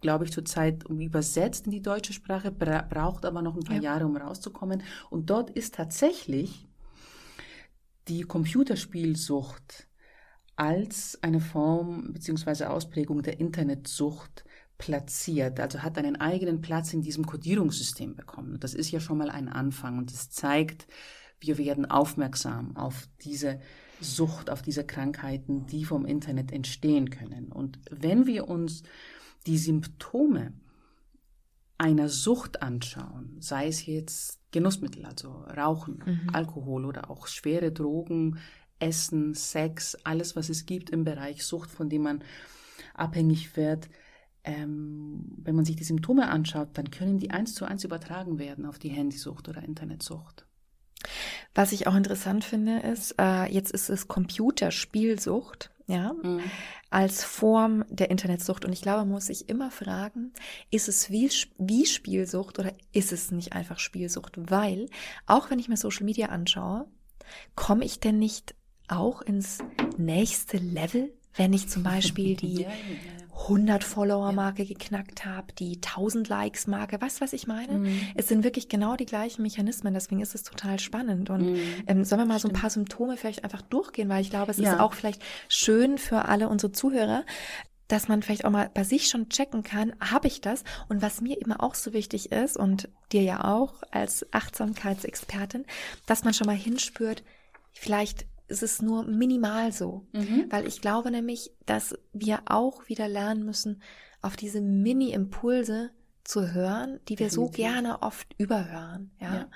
[0.00, 3.82] glaube ich, zurzeit übersetzt in die deutsche Sprache, bra braucht aber noch ein paar ja.
[3.82, 4.82] Jahre, um rauszukommen.
[5.10, 6.66] Und dort ist tatsächlich
[8.08, 9.86] die Computerspielsucht
[10.56, 12.64] als eine Form bzw.
[12.64, 14.44] Ausprägung der Internetsucht
[14.78, 18.58] platziert, also hat einen eigenen Platz in diesem Kodierungssystem bekommen.
[18.60, 20.86] Das ist ja schon mal ein Anfang und es zeigt,
[21.38, 23.60] wir werden aufmerksam auf diese
[24.00, 27.52] Sucht, auf diese Krankheiten, die vom Internet entstehen können.
[27.52, 28.82] Und wenn wir uns
[29.46, 30.52] die Symptome
[31.78, 36.30] einer Sucht anschauen, sei es jetzt Genussmittel, also Rauchen, mhm.
[36.32, 38.38] Alkohol oder auch schwere Drogen,
[38.78, 42.24] Essen, Sex, alles, was es gibt im Bereich Sucht, von dem man
[42.94, 43.88] abhängig wird,
[44.44, 48.66] ähm, wenn man sich die Symptome anschaut, dann können die eins zu eins übertragen werden
[48.66, 50.46] auf die Handysucht oder Internetsucht.
[51.54, 56.42] Was ich auch interessant finde, ist, äh, jetzt ist es Computerspielsucht, ja, mhm.
[56.90, 58.64] als Form der Internetsucht.
[58.64, 60.32] Und ich glaube, man muss sich immer fragen,
[60.70, 64.34] ist es wie, wie Spielsucht oder ist es nicht einfach Spielsucht?
[64.36, 64.88] Weil,
[65.26, 66.86] auch wenn ich mir Social Media anschaue,
[67.54, 68.54] komme ich denn nicht
[68.88, 69.58] auch ins
[69.96, 72.66] nächste Level, wenn ich zum Beispiel die
[73.48, 77.78] 100 Follower-Marke geknackt habe, die 1000 Likes-Marke, weißt du, was ich meine?
[77.78, 78.00] Mhm.
[78.14, 81.30] Es sind wirklich genau die gleichen Mechanismen, deswegen ist es total spannend.
[81.30, 81.60] Und mhm.
[81.86, 82.54] ähm, sollen wir mal Stimmt.
[82.54, 84.72] so ein paar Symptome vielleicht einfach durchgehen, weil ich glaube, es ja.
[84.72, 87.24] ist auch vielleicht schön für alle unsere Zuhörer,
[87.88, 90.62] dass man vielleicht auch mal bei sich schon checken kann, habe ich das?
[90.88, 95.64] Und was mir immer auch so wichtig ist und dir ja auch als Achtsamkeitsexpertin,
[96.06, 97.24] dass man schon mal hinspürt,
[97.72, 100.06] vielleicht ist es nur minimal so.
[100.12, 100.46] Mhm.
[100.50, 103.82] Weil ich glaube nämlich, dass wir auch wieder lernen müssen,
[104.22, 105.90] auf diese Mini-Impulse
[106.24, 107.56] zu hören, die wir Definitiv.
[107.56, 109.10] so gerne oft überhören.
[109.20, 109.34] Ja.
[109.34, 109.50] ja.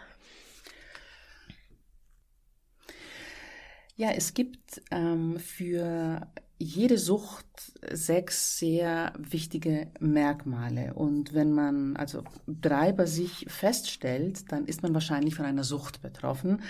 [3.97, 6.27] Ja, es gibt ähm, für
[6.59, 7.47] jede Sucht
[7.93, 10.95] sechs sehr wichtige Merkmale.
[10.95, 16.03] Und wenn man also drei bei sich feststellt, dann ist man wahrscheinlich von einer Sucht
[16.03, 16.63] betroffen.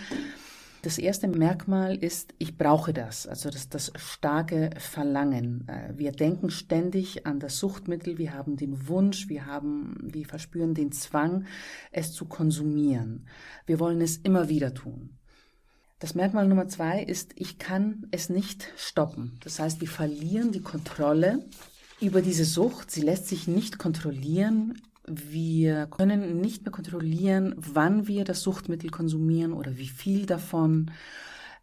[0.84, 5.66] Das erste Merkmal ist, ich brauche das, also das, das starke Verlangen.
[5.66, 10.74] Äh, wir denken ständig an das Suchtmittel, wir haben den Wunsch, wir haben, wir verspüren
[10.74, 11.46] den Zwang,
[11.90, 13.26] es zu konsumieren.
[13.64, 15.16] Wir wollen es immer wieder tun.
[16.00, 19.38] Das Merkmal Nummer zwei ist, ich kann es nicht stoppen.
[19.42, 21.46] Das heißt, wir verlieren die Kontrolle
[21.98, 22.90] über diese Sucht.
[22.90, 24.82] Sie lässt sich nicht kontrollieren.
[25.06, 30.90] Wir können nicht mehr kontrollieren, wann wir das Suchtmittel konsumieren oder wie viel davon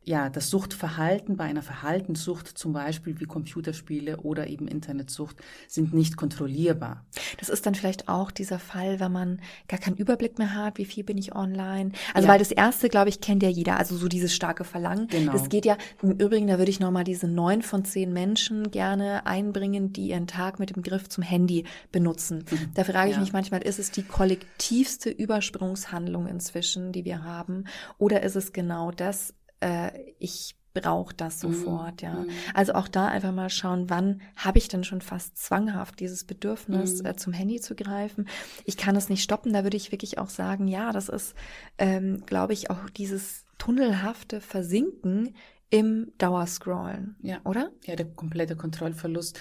[0.03, 5.37] ja, das Suchtverhalten bei einer Verhaltenssucht, zum Beispiel wie Computerspiele oder eben Internetsucht,
[5.67, 7.05] sind nicht kontrollierbar.
[7.39, 10.85] Das ist dann vielleicht auch dieser Fall, wenn man gar keinen Überblick mehr hat, wie
[10.85, 11.91] viel bin ich online.
[12.15, 12.33] Also ja.
[12.33, 15.07] weil das erste, glaube ich, kennt ja jeder, also so dieses starke Verlangen.
[15.07, 15.33] Genau.
[15.33, 19.27] Das geht ja, im Übrigen, da würde ich nochmal diese neun von zehn Menschen gerne
[19.27, 22.43] einbringen, die ihren Tag mit dem Griff zum Handy benutzen.
[22.49, 22.71] Mhm.
[22.73, 23.21] Da frage ich ja.
[23.21, 27.65] mich manchmal, ist es die kollektivste Übersprungshandlung inzwischen, die wir haben?
[27.99, 31.53] Oder ist es genau das, äh, ich brauche das mhm.
[31.53, 32.25] sofort, mm, ja.
[32.53, 37.03] Also auch da einfach mal schauen, wann habe ich denn schon fast zwanghaft dieses Bedürfnis,
[37.03, 37.05] mm.
[37.05, 38.27] äh, zum Handy zu greifen.
[38.65, 41.35] Ich kann es nicht stoppen, da würde ich wirklich auch sagen, ja, das ist,
[41.77, 45.35] ähm, glaube ich, auch dieses tunnelhafte Versinken
[45.69, 47.39] im Dauerscrollen, ja.
[47.43, 47.71] oder?
[47.85, 49.39] Ja, der komplette Kontrollverlust.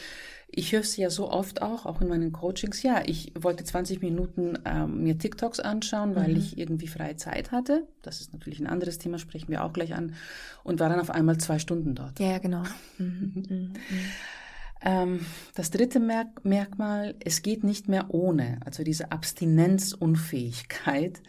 [0.53, 2.83] Ich höre es ja so oft auch, auch in meinen Coachings.
[2.83, 6.37] Ja, ich wollte 20 Minuten ähm, mir TikToks anschauen, weil mhm.
[6.37, 7.87] ich irgendwie freie Zeit hatte.
[8.03, 10.15] Das ist natürlich ein anderes Thema, sprechen wir auch gleich an.
[10.65, 12.19] Und war dann auf einmal zwei Stunden dort.
[12.19, 12.65] Ja, genau.
[12.99, 13.33] Mhm.
[13.35, 13.45] mhm.
[13.49, 13.73] mhm.
[14.83, 21.21] Ähm, das dritte Merk Merkmal, es geht nicht mehr ohne, also diese Abstinenzunfähigkeit.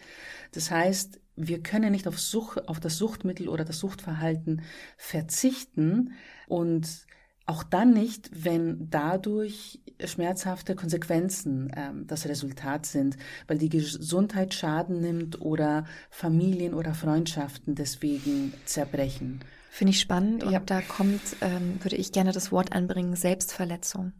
[0.52, 4.62] Das heißt, wir können nicht auf, Sucht, auf das Suchtmittel oder das Suchtverhalten
[4.96, 6.14] verzichten
[6.46, 7.06] und
[7.46, 13.16] auch dann nicht, wenn dadurch schmerzhafte Konsequenzen ähm, das Resultat sind,
[13.46, 19.40] weil die Gesundheit Schaden nimmt oder Familien oder Freundschaften deswegen zerbrechen.
[19.70, 20.60] Finde ich spannend und ja.
[20.60, 24.12] da kommt, ähm, würde ich gerne das Wort anbringen, Selbstverletzung.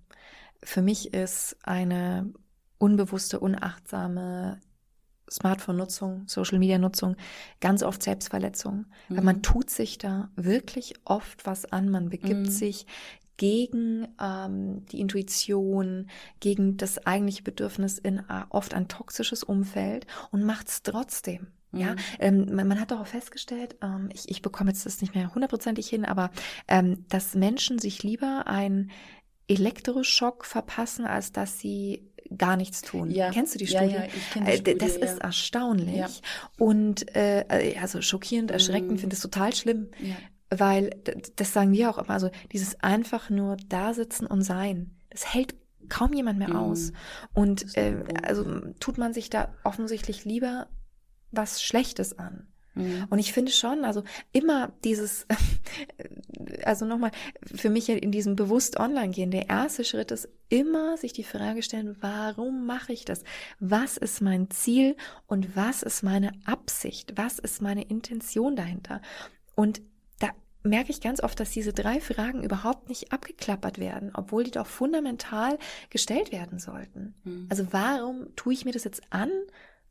[0.63, 2.33] Für mich ist eine
[2.79, 4.61] unbewusste, unachtsame
[5.33, 7.17] Smartphone-Nutzung, Social-Media-Nutzung
[7.61, 8.87] ganz oft Selbstverletzung.
[9.09, 9.17] Mhm.
[9.17, 11.89] Weil man tut sich da wirklich oft was an.
[11.89, 12.51] Man begibt mhm.
[12.51, 12.87] sich
[13.37, 16.09] gegen ähm, die Intuition,
[16.41, 21.49] gegen das eigentliche Bedürfnis in oft ein toxisches Umfeld und macht es trotzdem.
[21.73, 21.99] Ja, mhm.
[22.19, 25.35] ähm, man, man, hat doch auch festgestellt, ähm, ich, ich bekomme jetzt das nicht mehr
[25.35, 26.31] hundertprozentig hin, aber
[26.69, 28.91] ähm, dass Menschen sich lieber ein
[29.49, 33.11] Elektroschock verpassen, als dass sie gar nichts tun.
[33.11, 33.31] Ja.
[33.31, 33.95] Kennst du die Studie?
[33.95, 36.23] Ja, ja, ich kenne die äh, Studie, Das ist erstaunlich.
[36.59, 38.99] Und äh, also schockierend, erschreckend, mhm.
[38.99, 39.89] finde es total schlimm.
[40.51, 40.91] Weil
[41.37, 45.55] das sagen wir auch immer, also dieses einfach nur da sitzen und sein, das hält
[45.89, 46.57] kaum jemand mehr mhm.
[46.57, 46.93] aus.
[47.33, 48.45] Und äh, also
[48.81, 50.69] tut man sich da offensichtlich lieber
[51.31, 52.47] was Schlechtes an.
[52.75, 53.07] Mhm.
[53.11, 54.03] Und ich finde schon, also
[54.33, 55.27] immer dieses,
[56.65, 57.11] also nochmal,
[57.45, 61.63] für mich in diesem bewusst online gehen, der erste Schritt ist immer sich die Frage
[61.63, 63.25] stellen, warum mache ich das?
[63.61, 67.15] Was ist mein Ziel und was ist meine Absicht?
[67.17, 69.01] Was ist meine Intention dahinter?
[69.55, 69.81] Und
[70.19, 70.31] da
[70.63, 74.67] merke ich ganz oft, dass diese drei Fragen überhaupt nicht abgeklappert werden, obwohl die doch
[74.67, 75.59] fundamental
[75.91, 77.15] gestellt werden sollten.
[77.25, 77.47] Mhm.
[77.49, 79.31] Also warum tue ich mir das jetzt an,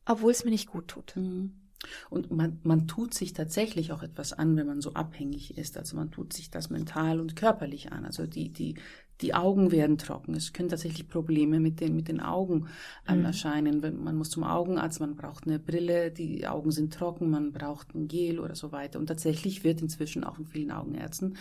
[0.05, 1.15] obwohl es mir nicht gut tut?
[1.15, 1.60] Mhm.
[2.09, 5.77] Und man, man tut sich tatsächlich auch etwas an, wenn man so abhängig ist.
[5.77, 8.05] Also man tut sich das mental und körperlich an.
[8.05, 8.75] Also die, die,
[9.21, 10.35] die Augen werden trocken.
[10.35, 12.67] Es können tatsächlich Probleme mit den, mit den Augen
[13.07, 13.25] ähm, mhm.
[13.25, 14.03] erscheinen.
[14.03, 18.07] Man muss zum Augenarzt, man braucht eine Brille, die Augen sind trocken, man braucht ein
[18.07, 18.99] Gel oder so weiter.
[18.99, 21.37] Und tatsächlich wird inzwischen auch in vielen Augenärzten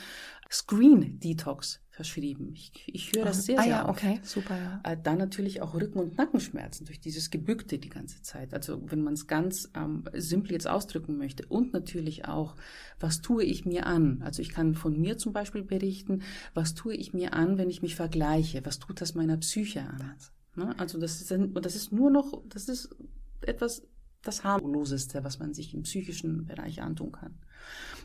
[0.50, 2.52] Screen Detox verschrieben.
[2.54, 4.02] Ich, ich höre das sehr, ah, sehr ja, oft.
[4.02, 4.56] okay, super.
[4.56, 4.80] Ja.
[4.84, 8.54] Äh, dann natürlich auch Rücken- und Nackenschmerzen durch dieses Gebückte die ganze Zeit.
[8.54, 11.44] Also wenn man es ganz ähm, simpel jetzt ausdrücken möchte.
[11.46, 12.56] Und natürlich auch,
[12.98, 14.22] was tue ich mir an?
[14.24, 16.22] Also ich kann von mir zum Beispiel berichten,
[16.54, 18.64] was tue ich mir an, wenn ich mich vergleiche?
[18.64, 20.14] Was tut das meiner Psyche an?
[20.56, 20.74] Ne?
[20.78, 22.96] Also das ist, das ist nur noch, das ist
[23.42, 23.82] etwas
[24.22, 27.34] das harmloseste, was man sich im psychischen Bereich antun kann.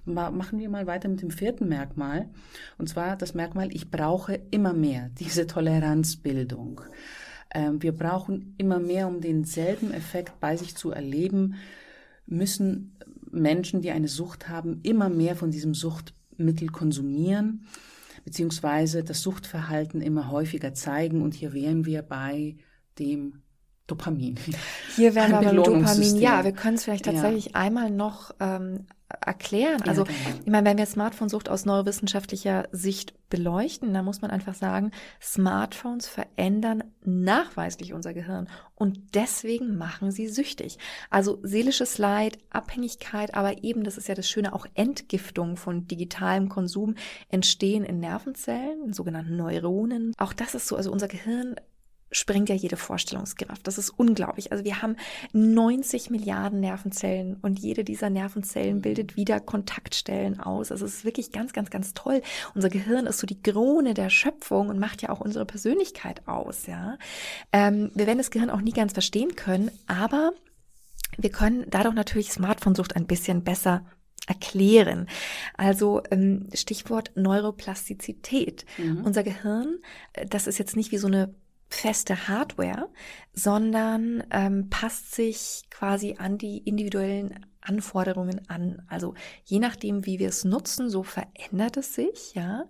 [0.05, 2.29] Machen wir mal weiter mit dem vierten Merkmal.
[2.77, 6.81] Und zwar das Merkmal, ich brauche immer mehr, diese Toleranzbildung.
[7.53, 11.55] Ähm, wir brauchen immer mehr, um denselben Effekt bei sich zu erleben,
[12.27, 12.97] müssen
[13.31, 17.65] Menschen, die eine Sucht haben, immer mehr von diesem Suchtmittel konsumieren,
[18.23, 21.21] beziehungsweise das Suchtverhalten immer häufiger zeigen.
[21.21, 22.55] Und hier wären wir bei
[22.99, 23.41] dem
[23.87, 24.39] Dopamin.
[24.95, 26.17] Hier wären wir beim Dopamin.
[26.17, 27.51] Ja, wir können es vielleicht tatsächlich ja.
[27.53, 29.81] einmal noch ähm, erklären.
[29.83, 30.11] Also, ja,
[30.43, 36.07] ich meine, wenn wir Smartphone-Sucht aus neurowissenschaftlicher Sicht beleuchten, dann muss man einfach sagen, Smartphones
[36.07, 40.79] verändern nachweislich unser Gehirn und deswegen machen sie süchtig.
[41.09, 46.49] Also seelisches Leid, Abhängigkeit, aber eben, das ist ja das Schöne, auch Entgiftung von digitalem
[46.49, 46.95] Konsum
[47.29, 50.13] entstehen in Nervenzellen, in sogenannten Neuronen.
[50.17, 51.55] Auch das ist so, also unser Gehirn
[52.11, 53.65] sprengt ja jede Vorstellungskraft.
[53.67, 54.51] Das ist unglaublich.
[54.51, 54.95] Also wir haben
[55.33, 60.71] 90 Milliarden Nervenzellen und jede dieser Nervenzellen bildet wieder Kontaktstellen aus.
[60.71, 62.21] Also es ist wirklich ganz, ganz, ganz toll.
[62.53, 66.67] Unser Gehirn ist so die Krone der Schöpfung und macht ja auch unsere Persönlichkeit aus.
[66.67, 66.97] Ja,
[67.51, 70.31] ähm, wir werden das Gehirn auch nie ganz verstehen können, aber
[71.17, 73.85] wir können dadurch natürlich Smartphone-Sucht ein bisschen besser
[74.27, 75.07] erklären.
[75.55, 78.65] Also ähm, Stichwort Neuroplastizität.
[78.77, 79.03] Mhm.
[79.05, 79.79] Unser Gehirn,
[80.13, 81.33] äh, das ist jetzt nicht wie so eine
[81.67, 82.89] feste Hardware,
[83.33, 88.83] sondern ähm, passt sich quasi an die individuellen Anforderungen an.
[88.87, 92.65] Also je nachdem, wie wir es nutzen, so verändert es sich, ja.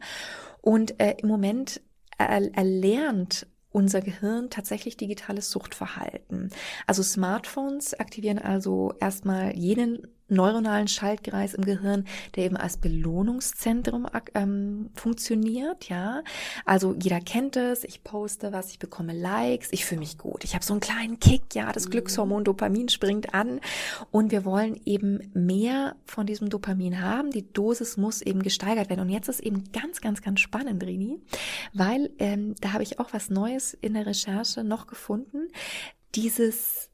[0.61, 1.81] Und äh, im Moment
[2.17, 6.49] er erlernt unser Gehirn tatsächlich digitales Suchtverhalten.
[6.87, 12.05] Also Smartphones aktivieren also erstmal jenen neuronalen Schaltkreis im Gehirn,
[12.35, 16.23] der eben als Belohnungszentrum ähm, funktioniert, ja.
[16.65, 20.55] Also jeder kennt es, ich poste was, ich bekomme Likes, ich fühle mich gut, ich
[20.55, 21.91] habe so einen kleinen Kick, ja, das mhm.
[21.91, 23.59] Glückshormon Dopamin springt an
[24.11, 29.01] und wir wollen eben mehr von diesem Dopamin haben, die Dosis muss eben gesteigert werden
[29.01, 31.19] und jetzt ist eben ganz, ganz, ganz spannend, Rini,
[31.73, 35.47] weil ähm, da habe ich auch was Neues in der Recherche noch gefunden,
[36.15, 36.89] dieses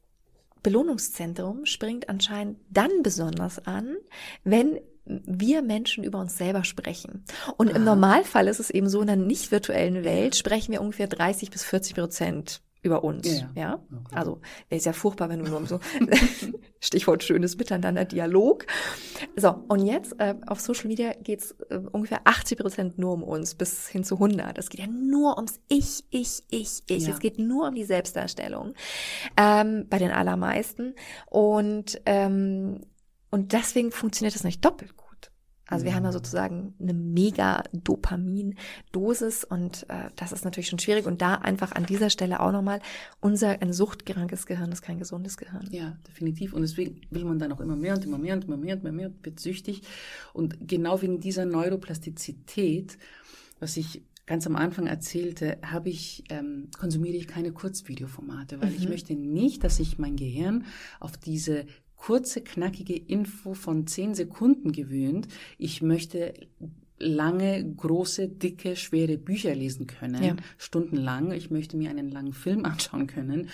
[0.62, 3.96] Belohnungszentrum springt anscheinend dann besonders an,
[4.44, 7.24] wenn wir Menschen über uns selber sprechen.
[7.56, 7.76] Und Aha.
[7.76, 11.50] im Normalfall ist es eben so, in einer nicht virtuellen Welt sprechen wir ungefähr 30
[11.50, 13.40] bis 40 Prozent über uns.
[13.40, 13.50] Ja.
[13.54, 13.74] ja?
[13.74, 14.16] Okay.
[14.16, 15.78] Also wäre es ja furchtbar, wenn du nur so
[16.80, 18.66] Stichwort schönes Miteinander, Dialog.
[19.36, 23.54] So, und jetzt äh, auf Social Media geht's äh, ungefähr 80 Prozent nur um uns,
[23.54, 24.58] bis hin zu 100.
[24.58, 27.06] Es geht ja nur ums Ich, Ich, Ich, Ich.
[27.06, 27.14] Ja.
[27.14, 28.74] Es geht nur um die Selbstdarstellung
[29.36, 30.94] ähm, bei den allermeisten.
[31.26, 32.80] Und, ähm,
[33.30, 35.01] und deswegen funktioniert das nicht doppelt gut.
[35.72, 36.14] Also wir haben ja mhm.
[36.14, 41.06] sozusagen eine mega Dopamin-Dosis und äh, das ist natürlich schon schwierig.
[41.06, 42.80] Und da einfach an dieser Stelle auch nochmal,
[43.20, 45.66] unser ein suchtkrankes Gehirn ist kein gesundes Gehirn.
[45.70, 46.52] Ja, definitiv.
[46.52, 48.82] Und deswegen will man dann auch immer mehr und immer mehr und immer mehr und
[48.82, 49.82] immer mehr und wird süchtig.
[50.34, 52.98] Und genau wegen dieser Neuroplastizität,
[53.58, 58.76] was ich ganz am Anfang erzählte, habe ich, ähm, konsumiere ich keine Kurzvideoformate, weil mhm.
[58.76, 60.66] ich möchte nicht, dass sich mein Gehirn
[61.00, 61.64] auf diese
[62.02, 65.28] kurze, knackige Info von zehn Sekunden gewöhnt.
[65.56, 66.34] Ich möchte
[66.98, 70.36] lange, große, dicke, schwere Bücher lesen können, ja.
[70.58, 71.30] stundenlang.
[71.30, 73.50] Ich möchte mir einen langen Film anschauen können,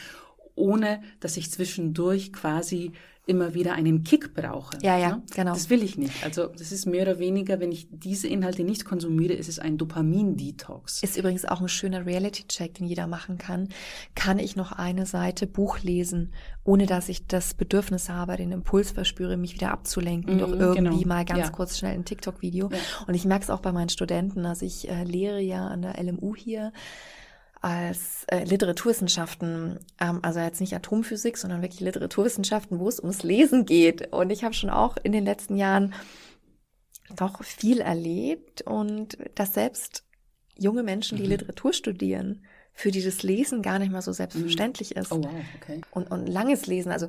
[0.55, 2.93] ohne dass ich zwischendurch quasi
[3.29, 4.79] immer wieder einen Kick brauche.
[4.83, 5.53] Ja, ja, genau.
[5.53, 6.25] Das will ich nicht.
[6.25, 9.77] Also das ist mehr oder weniger, wenn ich diese Inhalte nicht konsumiere, ist es ein
[9.77, 11.03] Dopamin-Detox.
[11.03, 13.69] Ist übrigens auch ein schöner Reality-Check, den jeder machen kann.
[14.15, 16.33] Kann ich noch eine Seite Buch lesen,
[16.65, 21.03] ohne dass ich das Bedürfnis habe, den Impuls verspüre, mich wieder abzulenken mhm, durch irgendwie
[21.03, 21.15] genau.
[21.15, 21.51] mal ganz ja.
[21.51, 22.71] kurz schnell ein TikTok-Video.
[22.73, 22.79] Ja.
[23.07, 24.47] Und ich merke es auch bei meinen Studenten.
[24.47, 26.73] Also ich äh, lehre ja an der LMU hier
[27.61, 33.67] als äh, Literaturwissenschaften, ähm, also jetzt nicht Atomphysik, sondern wirklich Literaturwissenschaften, wo es ums Lesen
[33.67, 34.13] geht.
[34.13, 35.95] Und ich habe schon auch in den letzten Jahren
[37.15, 40.05] doch viel erlebt und dass selbst
[40.57, 41.31] junge Menschen, die mhm.
[41.31, 45.03] Literatur studieren, für die das Lesen gar nicht mal so selbstverständlich mhm.
[45.03, 45.13] ist.
[45.13, 45.81] Oh wow, okay.
[45.91, 47.09] Und, und langes Lesen, also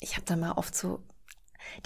[0.00, 1.00] ich habe da mal oft so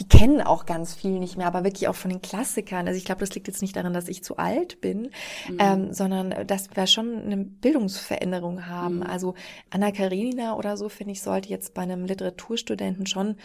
[0.01, 2.87] die kennen auch ganz viel nicht mehr, aber wirklich auch von den Klassikern.
[2.87, 5.11] Also ich glaube, das liegt jetzt nicht daran, dass ich zu alt bin,
[5.49, 5.59] mhm.
[5.59, 8.97] ähm, sondern dass wir schon eine Bildungsveränderung haben.
[8.97, 9.03] Mhm.
[9.05, 9.35] Also
[9.71, 13.37] Anna Karenina oder so, finde ich, sollte jetzt bei einem Literaturstudenten schon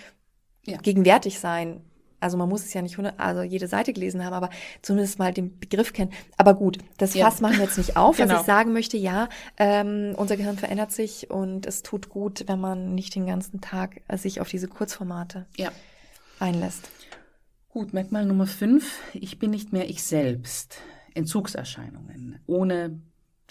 [0.66, 0.78] ja.
[0.78, 1.82] gegenwärtig sein.
[2.20, 4.52] Also man muss es ja nicht also jede Seite gelesen haben, aber
[4.84, 6.12] zumindest mal den Begriff kennen.
[6.38, 7.26] Aber gut, das ja.
[7.26, 8.18] Fass machen wir jetzt nicht auf.
[8.18, 8.34] genau.
[8.34, 9.28] Was ich sagen möchte, ja,
[9.58, 14.02] ähm, unser Gehirn verändert sich und es tut gut, wenn man nicht den ganzen Tag
[14.08, 15.72] äh, sich auf diese Kurzformate ja
[16.42, 16.90] einlässt.
[17.70, 19.00] Gut, Merkmal Nummer fünf.
[19.14, 20.80] Ich bin nicht mehr ich selbst.
[21.14, 22.40] Entzugserscheinungen.
[22.46, 23.02] Ohne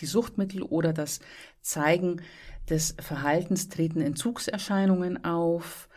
[0.00, 1.20] die Suchtmittel oder das
[1.60, 2.22] Zeigen
[2.68, 5.88] des Verhaltens treten Entzugserscheinungen auf.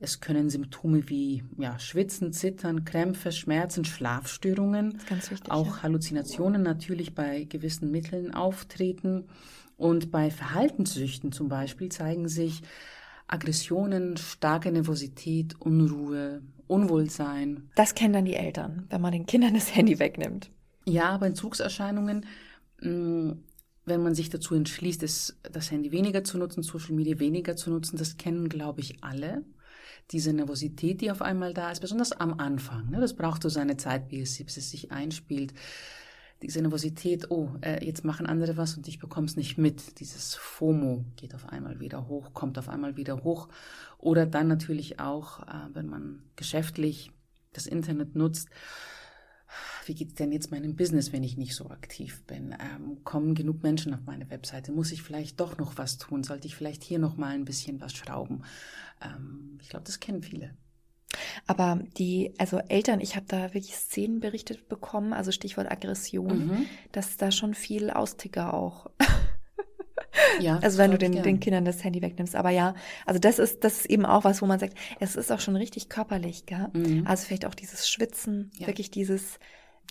[0.00, 5.82] Es können Symptome wie ja, Schwitzen, Zittern, Krämpfe, Schmerzen, Schlafstörungen, wichtig, auch ja.
[5.82, 9.28] Halluzinationen natürlich bei gewissen Mitteln auftreten.
[9.76, 12.62] Und bei Verhaltenssüchten zum Beispiel zeigen sich
[13.28, 17.70] Aggressionen, starke Nervosität, Unruhe, Unwohlsein.
[17.76, 20.50] Das kennen dann die Eltern, wenn man den Kindern das Handy wegnimmt.
[20.84, 22.26] Ja, aber Entzugserscheinungen,
[22.80, 23.30] mm,
[23.84, 25.02] wenn man sich dazu entschließt,
[25.52, 29.44] das Handy weniger zu nutzen, Social Media weniger zu nutzen, das kennen, glaube ich, alle.
[30.10, 32.90] Diese Nervosität, die auf einmal da ist, besonders am Anfang.
[32.90, 33.00] Ne?
[33.00, 35.52] Das braucht so seine Zeit, bis es sich einspielt
[36.42, 39.98] diese Nervosität, oh, äh, jetzt machen andere was und ich bekomme es nicht mit.
[40.00, 43.48] Dieses FOMO geht auf einmal wieder hoch, kommt auf einmal wieder hoch.
[43.98, 47.10] Oder dann natürlich auch, äh, wenn man geschäftlich
[47.52, 48.48] das Internet nutzt,
[49.86, 52.52] wie geht's denn jetzt meinem Business, wenn ich nicht so aktiv bin?
[52.52, 54.70] Ähm, kommen genug Menschen auf meine Webseite?
[54.70, 56.22] Muss ich vielleicht doch noch was tun?
[56.22, 58.42] Sollte ich vielleicht hier noch mal ein bisschen was schrauben?
[59.00, 60.54] Ähm, ich glaube, das kennen viele.
[61.46, 66.66] Aber die, also Eltern, ich habe da wirklich Szenen berichtet bekommen, also Stichwort Aggression, mhm.
[66.92, 68.90] dass da schon viel Austicker auch.
[70.40, 72.34] Ja, also wenn du den, den Kindern das Handy wegnimmst.
[72.34, 72.74] Aber ja,
[73.06, 75.56] also das ist, das ist eben auch was, wo man sagt, es ist auch schon
[75.56, 76.68] richtig körperlich, gell?
[76.72, 77.06] Mhm.
[77.06, 78.66] Also vielleicht auch dieses Schwitzen, ja.
[78.66, 79.38] wirklich dieses,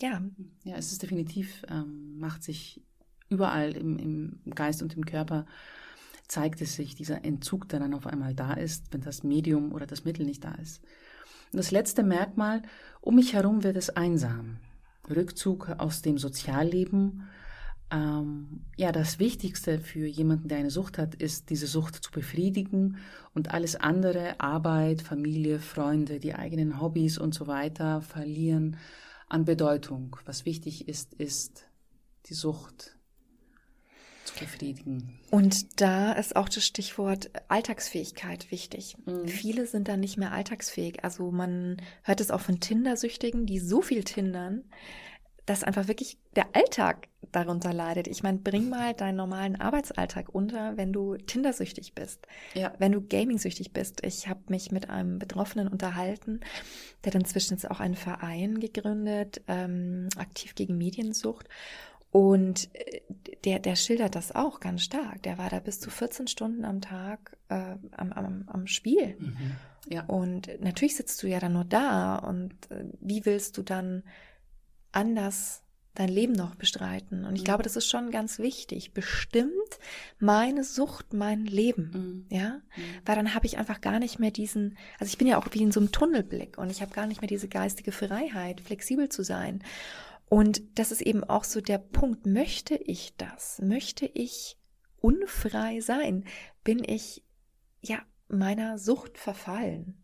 [0.01, 0.21] ja.
[0.63, 2.81] Ja, es ist definitiv, ähm, macht sich
[3.29, 5.45] überall im, im Geist und im Körper
[6.27, 9.85] zeigt es sich, dieser Entzug, der dann auf einmal da ist, wenn das Medium oder
[9.85, 10.81] das Mittel nicht da ist.
[11.51, 12.61] Das letzte Merkmal,
[13.01, 14.57] um mich herum wird es einsam.
[15.09, 17.23] Rückzug aus dem Sozialleben,
[17.89, 22.97] ähm, ja, das Wichtigste für jemanden, der eine Sucht hat, ist, diese Sucht zu befriedigen
[23.33, 28.77] und alles andere, Arbeit, Familie, Freunde, die eigenen Hobbys und so weiter, verlieren
[29.29, 30.17] an Bedeutung.
[30.25, 31.67] Was wichtig ist, ist
[32.25, 32.96] die Sucht
[34.39, 35.19] befriedigen.
[35.31, 38.95] Und da ist auch das Stichwort Alltagsfähigkeit wichtig.
[39.05, 39.27] Mhm.
[39.27, 41.03] Viele sind dann nicht mehr alltagsfähig.
[41.03, 44.63] Also man hört es auch von Tinder-Süchtigen, die so viel tindern,
[45.47, 48.07] dass einfach wirklich der Alltag darunter leidet.
[48.07, 52.73] Ich meine, bring mal deinen normalen Arbeitsalltag unter, wenn du Tindersüchtig bist, ja.
[52.79, 54.05] wenn du Gaming-süchtig bist.
[54.05, 56.41] Ich habe mich mit einem Betroffenen unterhalten,
[57.03, 61.47] der hat inzwischen jetzt auch einen Verein gegründet, ähm, aktiv gegen Mediensucht.
[62.11, 63.01] Und äh,
[63.43, 65.23] der, der schildert das auch ganz stark.
[65.23, 69.17] Der war da bis zu 14 Stunden am Tag äh, am, am, am Spiel.
[69.19, 69.51] Mhm.
[69.89, 70.03] Ja.
[70.05, 74.03] Und natürlich sitzt du ja dann nur da und äh, wie willst du dann
[74.91, 75.63] anders
[75.97, 77.25] dein Leben noch bestreiten.
[77.25, 77.45] Und ich mhm.
[77.45, 78.93] glaube, das ist schon ganz wichtig.
[78.93, 79.51] Bestimmt
[80.19, 82.37] meine Sucht mein Leben, mhm.
[82.37, 82.81] ja, mhm.
[83.05, 85.63] weil dann habe ich einfach gar nicht mehr diesen, also ich bin ja auch wie
[85.63, 89.23] in so einem Tunnelblick und ich habe gar nicht mehr diese geistige Freiheit, flexibel zu
[89.23, 89.63] sein.
[90.29, 93.59] Und das ist eben auch so der Punkt, möchte ich das?
[93.61, 94.57] Möchte ich
[94.99, 96.25] unfrei sein?
[96.63, 97.23] Bin ich,
[97.81, 100.03] ja, meiner Sucht verfallen?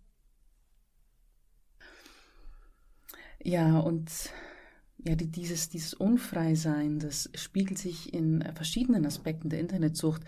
[3.43, 4.09] Ja, und
[5.05, 10.21] ja, die, dieses, dieses Unfreisein, das spiegelt sich in verschiedenen Aspekten der Internetsucht.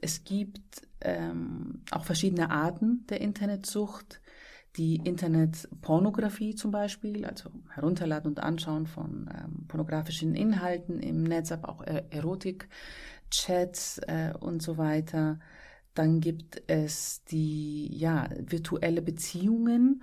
[0.00, 4.20] Es gibt ähm, auch verschiedene Arten der Internetsucht.
[4.78, 11.68] Die Internetpornografie zum Beispiel, also Herunterladen und Anschauen von ähm, pornografischen Inhalten im Netz, aber
[11.68, 12.68] auch Erotik,
[13.30, 15.40] Chats äh, und so weiter.
[15.94, 20.02] Dann gibt es die ja, virtuelle Beziehungen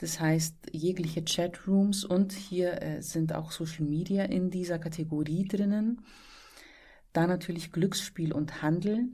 [0.00, 6.00] das heißt, jegliche Chatrooms und hier äh, sind auch Social Media in dieser Kategorie drinnen.
[7.12, 9.10] Da natürlich Glücksspiel und Handel,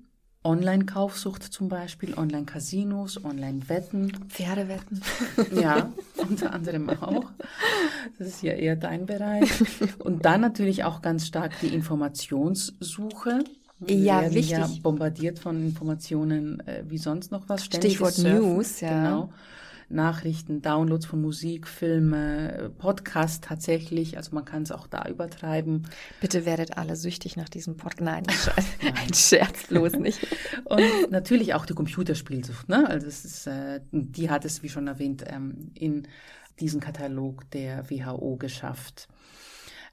[0.46, 4.12] Online-Kaufsucht zum Beispiel, Online-Casinos, Online-Wetten.
[4.28, 5.02] Pferdewetten.
[5.60, 7.24] Ja, unter anderem auch.
[8.18, 9.50] Das ist ja eher dein Bereich.
[9.98, 13.44] Und dann natürlich auch ganz stark die Informationssuche.
[13.78, 14.58] Wir ja, werden wichtig.
[14.58, 17.64] ja bombardiert von Informationen äh, wie sonst noch was.
[17.64, 18.88] Stichwort Surfen, News, ja.
[18.88, 19.32] Genau.
[19.88, 24.16] Nachrichten, Downloads von Musik, Filme, Podcast tatsächlich.
[24.16, 25.88] Also man kann es auch da übertreiben.
[26.20, 28.00] Bitte werdet alle süchtig nach diesem Podcast.
[28.00, 28.24] Nein,
[28.96, 30.26] ein Scherz bloß nicht.
[30.64, 32.68] Und natürlich auch die Computerspielsucht.
[32.68, 32.88] Ne?
[32.88, 36.08] Also es ist, äh, die hat es, wie schon erwähnt, ähm, in
[36.58, 39.08] diesen Katalog der WHO geschafft.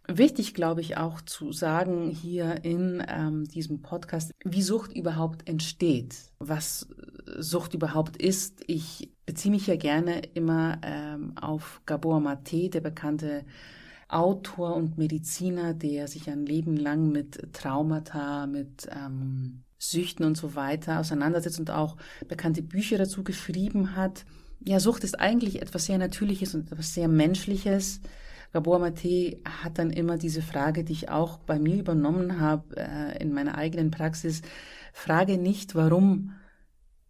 [0.08, 6.16] Wichtig, glaube ich, auch zu sagen hier in ähm, diesem Podcast, wie Sucht überhaupt entsteht,
[6.39, 6.89] was
[7.38, 8.62] Sucht überhaupt ist.
[8.68, 13.45] Ich beziehe mich ja gerne immer ähm, auf Gabor Mate, der bekannte
[14.10, 20.56] Autor und Mediziner, der sich ein Leben lang mit Traumata, mit ähm, Süchten und so
[20.56, 21.95] weiter auseinandersetzt und auch
[22.28, 24.26] bekannte Bücher dazu geschrieben hat.
[24.60, 28.01] Ja, Sucht ist eigentlich etwas sehr Natürliches und etwas sehr Menschliches.
[28.54, 33.22] Gabor Mate hat dann immer diese Frage, die ich auch bei mir übernommen habe äh,
[33.22, 34.43] in meiner eigenen Praxis.
[34.93, 36.36] Frage nicht, warum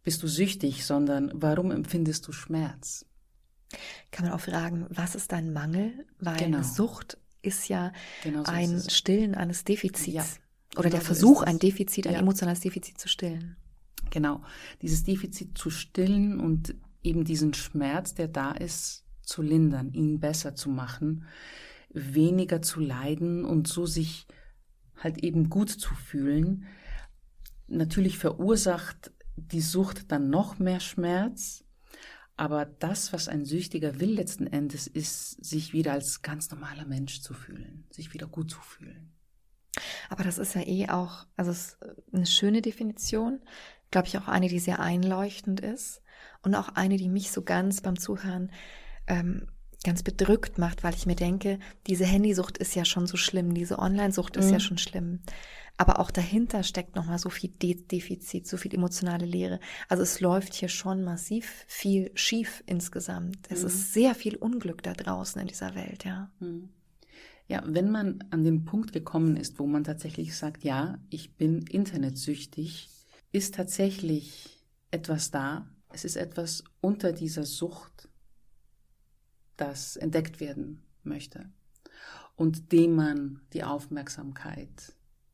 [0.03, 3.05] bist du süchtig, sondern warum empfindest du Schmerz?
[4.11, 6.05] Kann man auch fragen, was ist dein Mangel?
[6.19, 6.63] Weil genau.
[6.63, 7.91] Sucht ist ja
[8.23, 10.13] genau so ein ist Stillen eines Defizits.
[10.13, 10.23] Ja,
[10.75, 12.19] oder genau der Versuch, so ein Defizit, ein ja.
[12.19, 13.57] emotionales Defizit zu stillen.
[14.11, 14.41] Genau,
[14.81, 20.55] dieses Defizit zu stillen und eben diesen Schmerz, der da ist, zu lindern, ihn besser
[20.55, 21.25] zu machen,
[21.89, 24.27] weniger zu leiden und so sich
[24.97, 26.65] halt eben gut zu fühlen.
[27.67, 31.63] Natürlich verursacht die Sucht dann noch mehr Schmerz,
[32.35, 37.21] aber das, was ein Süchtiger will letzten Endes, ist, sich wieder als ganz normaler Mensch
[37.21, 39.11] zu fühlen, sich wieder gut zu fühlen.
[40.09, 41.77] Aber das ist ja eh auch, also es ist
[42.11, 43.39] eine schöne Definition,
[43.91, 46.01] glaube ich auch eine, die sehr einleuchtend ist
[46.41, 48.51] und auch eine, die mich so ganz beim Zuhören
[49.07, 49.47] ähm,
[49.83, 53.79] ganz bedrückt macht, weil ich mir denke, diese Handysucht ist ja schon so schlimm, diese
[53.79, 54.53] Online-Sucht ist mhm.
[54.53, 55.19] ja schon schlimm.
[55.77, 59.59] Aber auch dahinter steckt nochmal so viel De Defizit, so viel emotionale Leere.
[59.89, 63.39] Also es läuft hier schon massiv viel schief insgesamt.
[63.49, 63.67] Es mhm.
[63.67, 66.31] ist sehr viel Unglück da draußen in dieser Welt, ja.
[66.39, 66.69] Mhm.
[67.47, 71.63] Ja, wenn man an den Punkt gekommen ist, wo man tatsächlich sagt, ja, ich bin
[71.63, 72.89] internetsüchtig,
[73.33, 75.67] ist tatsächlich etwas da.
[75.91, 78.07] Es ist etwas unter dieser Sucht,
[79.63, 81.45] das entdeckt werden möchte
[82.35, 84.93] und dem man die Aufmerksamkeit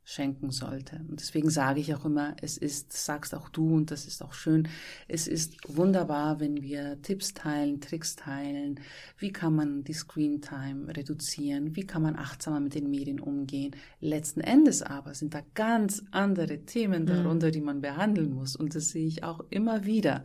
[0.09, 0.95] schenken sollte.
[1.07, 4.33] Und deswegen sage ich auch immer, es ist, sagst auch du, und das ist auch
[4.33, 4.67] schön,
[5.07, 8.79] es ist wunderbar, wenn wir Tipps teilen, Tricks teilen,
[9.19, 13.75] wie kann man die Screen Time reduzieren, wie kann man achtsamer mit den Medien umgehen.
[13.99, 17.07] Letzten Endes aber sind da ganz andere Themen mhm.
[17.07, 18.55] darunter, die man behandeln muss.
[18.55, 20.23] Und das sehe ich auch immer wieder.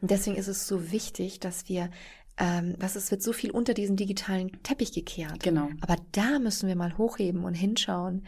[0.00, 1.90] Und deswegen ist es so wichtig, dass wir
[2.36, 5.42] ähm, was es wird so viel unter diesen digitalen Teppich gekehrt.
[5.42, 5.68] Genau.
[5.80, 8.26] Aber da müssen wir mal hochheben und hinschauen.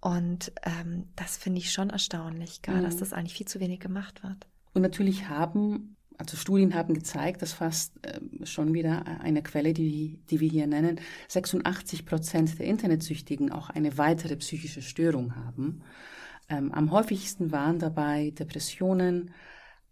[0.00, 2.82] Und ähm, das finde ich schon erstaunlich, gar, mhm.
[2.82, 4.46] dass das eigentlich viel zu wenig gemacht wird.
[4.74, 10.18] Und natürlich haben, also Studien haben gezeigt, dass fast äh, schon wieder eine Quelle, die,
[10.28, 15.82] die wir hier nennen, 86 Prozent der Internetsüchtigen auch eine weitere psychische Störung haben.
[16.48, 19.30] Ähm, am häufigsten waren dabei Depressionen,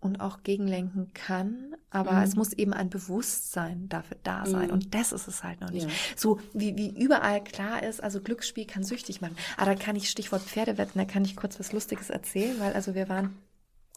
[0.00, 2.22] und auch gegenlenken kann, aber mhm.
[2.22, 4.72] es muss eben ein Bewusstsein dafür da sein mhm.
[4.72, 5.88] und das ist es halt noch nicht.
[5.88, 5.94] Ja.
[6.16, 9.36] So wie, wie überall klar ist, also Glücksspiel kann süchtig machen.
[9.56, 12.74] Aber ah, da kann ich Stichwort Pferdewetten, da kann ich kurz was Lustiges erzählen, weil
[12.74, 13.36] also wir waren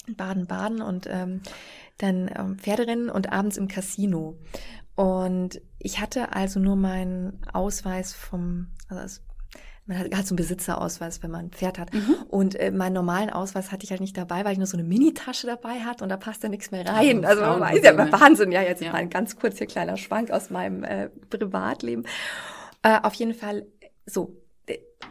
[0.07, 1.41] in Baden-Baden und ähm,
[1.97, 4.37] dann ähm, Pferderennen und abends im Casino.
[4.95, 9.21] Und ich hatte also nur meinen Ausweis vom, also
[9.91, 11.93] man hat, hat so einen Besitzerausweis, wenn man ein Pferd hat.
[11.93, 12.15] Mhm.
[12.29, 14.87] Und äh, meinen normalen Ausweis hatte ich halt nicht dabei, weil ich nur so eine
[14.87, 17.25] Minitasche dabei hatte und da passt ja nichts mehr rein.
[17.25, 18.51] Also man weiß ja, Wahnsinn.
[18.51, 18.91] Ja, jetzt ja.
[18.91, 22.05] mal ein ganz kurz hier kleiner Schwank aus meinem äh, Privatleben.
[22.83, 23.65] Äh, auf jeden Fall
[24.05, 24.37] so.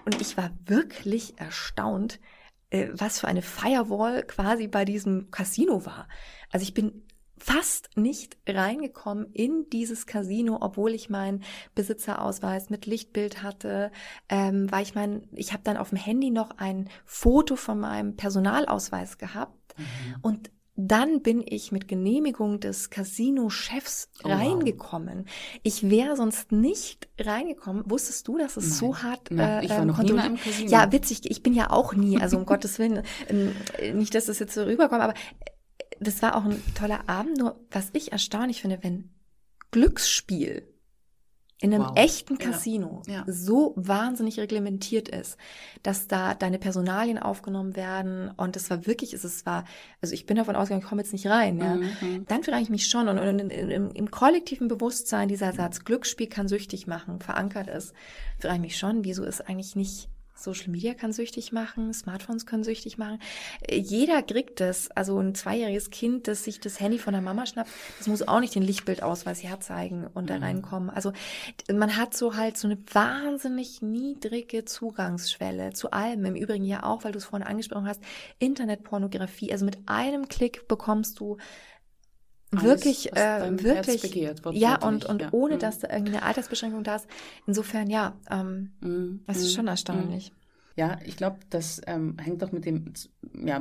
[0.04, 2.20] Und ich war wirklich erstaunt,
[2.70, 6.08] äh, was für eine Firewall quasi bei diesem Casino war.
[6.50, 7.02] Also ich bin
[7.40, 11.42] fast nicht reingekommen in dieses Casino, obwohl ich meinen
[11.74, 13.90] Besitzerausweis mit Lichtbild hatte,
[14.28, 18.16] ähm, weil ich mein, ich habe dann auf dem Handy noch ein Foto von meinem
[18.16, 19.84] Personalausweis gehabt mhm.
[20.22, 20.50] und
[20.88, 25.18] dann bin ich mit Genehmigung des Casino-Chefs oh, reingekommen.
[25.18, 25.60] Wow.
[25.62, 27.82] Ich wäre sonst nicht reingekommen.
[27.86, 28.72] Wusstest du, dass es Nein.
[28.72, 30.70] so hart Nein, ich war äh, noch nie im Casino.
[30.70, 31.30] Ja, witzig.
[31.30, 32.18] Ich bin ja auch nie.
[32.18, 33.54] Also um Gottes Willen, ähm,
[33.98, 35.14] nicht, dass das jetzt so rüberkommt, aber
[36.00, 39.10] das war auch ein toller Abend, nur was ich erstaunlich finde, wenn
[39.70, 40.66] Glücksspiel
[41.62, 41.92] in einem wow.
[41.94, 43.24] echten Casino ja, ja.
[43.26, 45.36] so wahnsinnig reglementiert ist,
[45.82, 49.64] dass da deine Personalien aufgenommen werden und es war wirklich, es war,
[50.00, 51.74] also ich bin davon ausgegangen, ich komme jetzt nicht rein, ja.
[51.74, 52.24] Mhm.
[52.26, 56.28] Dann frage ich mich schon und, und in, im, im, kollektiven Bewusstsein dieser Satz Glücksspiel
[56.28, 57.92] kann süchtig machen, verankert ist,
[58.38, 60.08] frage ich mich schon, wieso ist eigentlich nicht
[60.42, 63.18] Social Media kann süchtig machen, Smartphones können süchtig machen.
[63.70, 64.90] Jeder kriegt das.
[64.90, 68.40] Also ein zweijähriges Kind, das sich das Handy von der Mama schnappt, das muss auch
[68.40, 70.44] nicht den Lichtbildausweis herzeigen und da mhm.
[70.44, 70.90] reinkommen.
[70.90, 71.12] Also
[71.72, 76.24] man hat so halt so eine wahnsinnig niedrige Zugangsschwelle zu allem.
[76.24, 78.02] Im Übrigen ja auch, weil du es vorhin angesprochen hast,
[78.38, 79.52] Internetpornografie.
[79.52, 81.36] Also mit einem Klick bekommst du
[82.50, 85.28] alles, wirklich, äh, wirklich, begehrt, ja, und, und ja.
[85.32, 85.58] ohne, mhm.
[85.60, 87.06] dass da irgendwie eine Altersbeschränkung da ist.
[87.46, 89.20] Insofern, ja, ähm, mhm.
[89.26, 89.68] das ist schon mhm.
[89.68, 90.32] erstaunlich.
[90.76, 92.92] Ja, ich glaube, das ähm, hängt doch mit dem,
[93.44, 93.60] ja,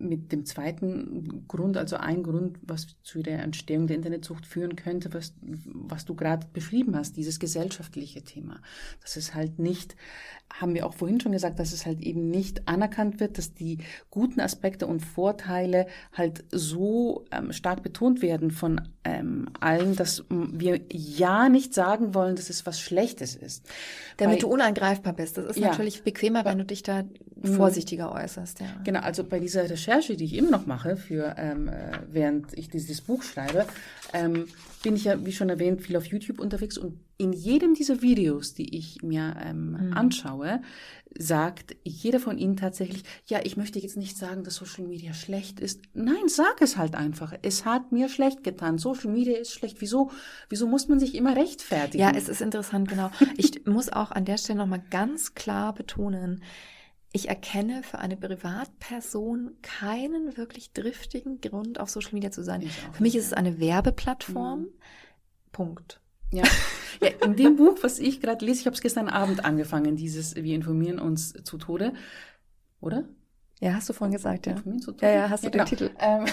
[0.00, 5.12] mit dem zweiten Grund, also ein Grund, was zu der Entstehung der Internetsucht führen könnte,
[5.12, 8.60] was, was du gerade beschrieben hast, dieses gesellschaftliche Thema.
[9.02, 9.96] Dass es halt nicht,
[10.52, 13.78] haben wir auch vorhin schon gesagt, dass es halt eben nicht anerkannt wird, dass die
[14.10, 18.80] guten Aspekte und Vorteile halt so ähm, stark betont werden von
[19.10, 23.66] ähm, allen, dass wir ja nicht sagen wollen, dass es was Schlechtes ist.
[24.16, 25.38] Damit Weil, du unangreifbar bist.
[25.38, 27.54] Das ist ja, natürlich bequemer, wenn du dich da mhm.
[27.54, 28.60] vorsichtiger äußerst.
[28.60, 28.66] Ja.
[28.84, 32.68] Genau, also bei dieser Recherche, die ich immer noch mache, für ähm, äh, während ich
[32.68, 33.66] dieses Buch schreibe,
[34.12, 34.46] ähm,
[34.82, 38.54] bin ich ja, wie schon erwähnt, viel auf YouTube unterwegs und in jedem dieser Videos,
[38.54, 39.92] die ich mir ähm, mhm.
[39.92, 40.62] anschaue,
[41.18, 45.60] sagt jeder von ihnen tatsächlich, ja, ich möchte jetzt nicht sagen, dass Social Media schlecht
[45.60, 45.82] ist.
[45.92, 47.34] Nein, sag es halt einfach.
[47.42, 48.78] Es hat mir schlecht getan.
[48.78, 49.80] Social Media ist schlecht.
[49.80, 50.10] Wieso,
[50.48, 52.02] wieso muss man sich immer rechtfertigen?
[52.02, 53.10] Ja, es ist interessant, genau.
[53.36, 56.42] Ich muss auch an der Stelle nochmal ganz klar betonen,
[57.12, 62.62] ich erkenne für eine Privatperson keinen wirklich driftigen Grund, auf Social Media zu sein.
[62.92, 64.60] Für mich ist es eine Werbeplattform.
[64.60, 64.68] Mhm.
[65.50, 66.00] Punkt.
[66.30, 66.44] Ja.
[67.00, 70.34] ja, in dem Buch, was ich gerade lese, ich habe es gestern Abend angefangen, dieses
[70.36, 71.92] Wir informieren uns zu Tode,
[72.80, 73.04] oder?
[73.60, 74.52] Ja, hast du vorhin gesagt, ja.
[74.52, 75.06] Informieren zu Tode?
[75.06, 75.68] Ja, ja, hast du ja, den genau.
[75.68, 75.90] Titel.
[75.98, 76.24] Ähm,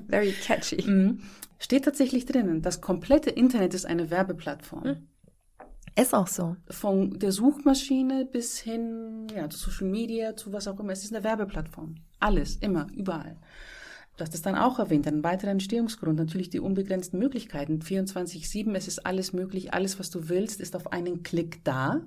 [0.08, 0.82] Very catchy.
[0.88, 1.20] Mhm.
[1.58, 4.84] Steht tatsächlich drinnen, das komplette Internet ist eine Werbeplattform.
[4.84, 5.08] Mhm.
[5.96, 6.56] Ist auch so.
[6.68, 10.92] Von der Suchmaschine bis hin ja, zu Social Media, zu was auch immer.
[10.92, 11.94] Es ist eine Werbeplattform.
[12.18, 13.36] Alles, immer, überall.
[14.16, 17.80] Du hast es dann auch erwähnt, ein weiterer Entstehungsgrund, natürlich die unbegrenzten Möglichkeiten.
[17.80, 22.00] 24-7, es ist alles möglich, alles, was du willst, ist auf einen Klick da.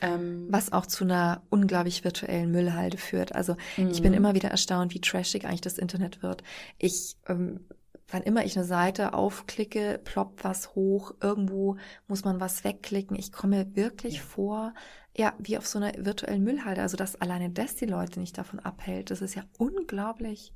[0.00, 3.32] Ähm, was auch zu einer unglaublich virtuellen Müllhalde führt.
[3.32, 4.18] Also ich bin mhm.
[4.18, 6.42] immer wieder erstaunt, wie trashig eigentlich das Internet wird.
[6.78, 7.60] Ich ähm,
[8.08, 11.76] wann immer ich eine Seite aufklicke, ploppt was hoch, irgendwo
[12.06, 13.16] muss man was wegklicken.
[13.16, 14.22] Ich komme wirklich ja.
[14.22, 14.74] vor,
[15.16, 16.82] ja, wie auf so einer virtuellen Müllhalde.
[16.82, 20.52] Also, dass alleine das die Leute nicht davon abhält, das ist ja unglaublich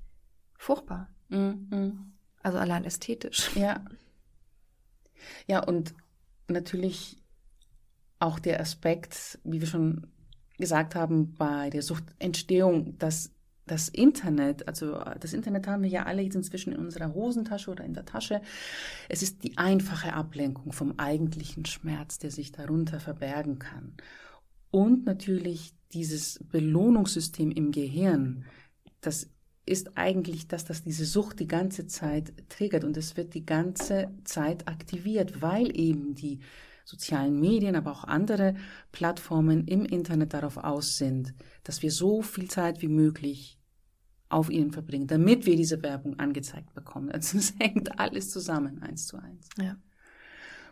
[0.59, 1.09] furchtbar.
[1.31, 2.13] Mhm.
[2.43, 3.57] Also allein ästhetisch.
[3.57, 3.85] Ja.
[5.47, 5.95] Ja, und
[6.49, 7.17] natürlich
[8.19, 10.09] auch der Aspekt, wie wir schon
[10.59, 13.33] gesagt haben, bei der Suchtentstehung, dass
[13.67, 17.85] das Internet, also das Internet haben wir ja alle jetzt inzwischen in unserer Hosentasche oder
[17.85, 18.41] in der Tasche.
[19.09, 23.95] Es ist die einfache Ablenkung vom eigentlichen Schmerz, der sich darunter verbergen kann.
[24.71, 28.45] Und natürlich dieses Belohnungssystem im Gehirn,
[29.01, 29.31] das
[29.69, 34.11] ist eigentlich das, dass diese Sucht die ganze Zeit triggert und es wird die ganze
[34.25, 36.41] Zeit aktiviert, weil eben die
[36.85, 38.55] sozialen Medien, aber auch andere
[38.93, 43.59] Plattformen im Internet darauf aus sind, dass wir so viel Zeit wie möglich
[44.31, 47.11] auf ihnen verbringen, damit wir diese Werbung angezeigt bekommen.
[47.11, 49.49] Also es hängt alles zusammen, eins zu eins.
[49.59, 49.77] Ja.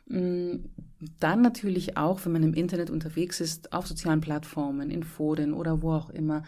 [0.06, 0.70] Mm,
[1.18, 5.82] dann natürlich auch, wenn man im Internet unterwegs ist, auf sozialen Plattformen, in Foren oder
[5.82, 6.44] wo auch immer,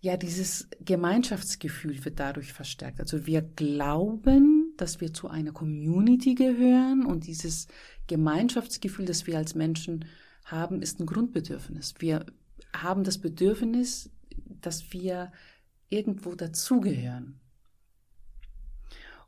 [0.00, 3.00] ja, dieses Gemeinschaftsgefühl wird dadurch verstärkt.
[3.00, 7.68] Also wir glauben, dass wir zu einer Community gehören und dieses
[8.06, 10.06] Gemeinschaftsgefühl, das wir als Menschen
[10.44, 11.94] haben, ist ein Grundbedürfnis.
[11.98, 12.24] Wir
[12.74, 14.10] haben das Bedürfnis,
[14.46, 15.32] dass wir
[15.90, 17.38] irgendwo dazugehören.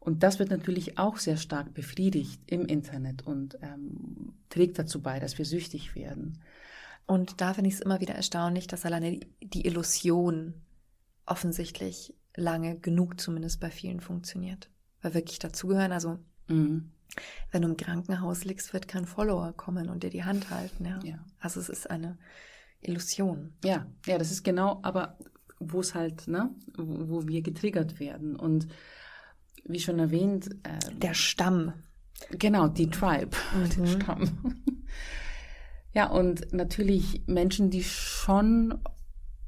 [0.00, 5.20] Und das wird natürlich auch sehr stark befriedigt im Internet und ähm, trägt dazu bei,
[5.20, 6.40] dass wir süchtig werden.
[7.06, 10.54] Und da finde ich es immer wieder erstaunlich, dass alleine die Illusion
[11.26, 14.70] offensichtlich lange genug zumindest bei vielen funktioniert.
[15.02, 16.18] Weil wirklich dazugehören, also
[16.48, 16.92] mhm.
[17.50, 20.84] wenn du im Krankenhaus liegst, wird kein Follower kommen und dir die Hand halten.
[20.84, 21.00] Ja.
[21.02, 21.24] ja.
[21.40, 22.18] Also es ist eine
[22.80, 23.52] Illusion.
[23.64, 25.18] Ja, ja, das ist genau, aber
[25.58, 28.36] wo es halt, ne, wo, wir getriggert werden.
[28.36, 28.68] Und
[29.64, 30.50] wie schon erwähnt.
[30.64, 31.72] Äh, der Stamm.
[32.30, 33.36] Genau, die Tribe.
[33.54, 33.70] Mhm.
[33.70, 34.64] Der Stamm.
[35.94, 38.78] Ja, und natürlich Menschen, die schon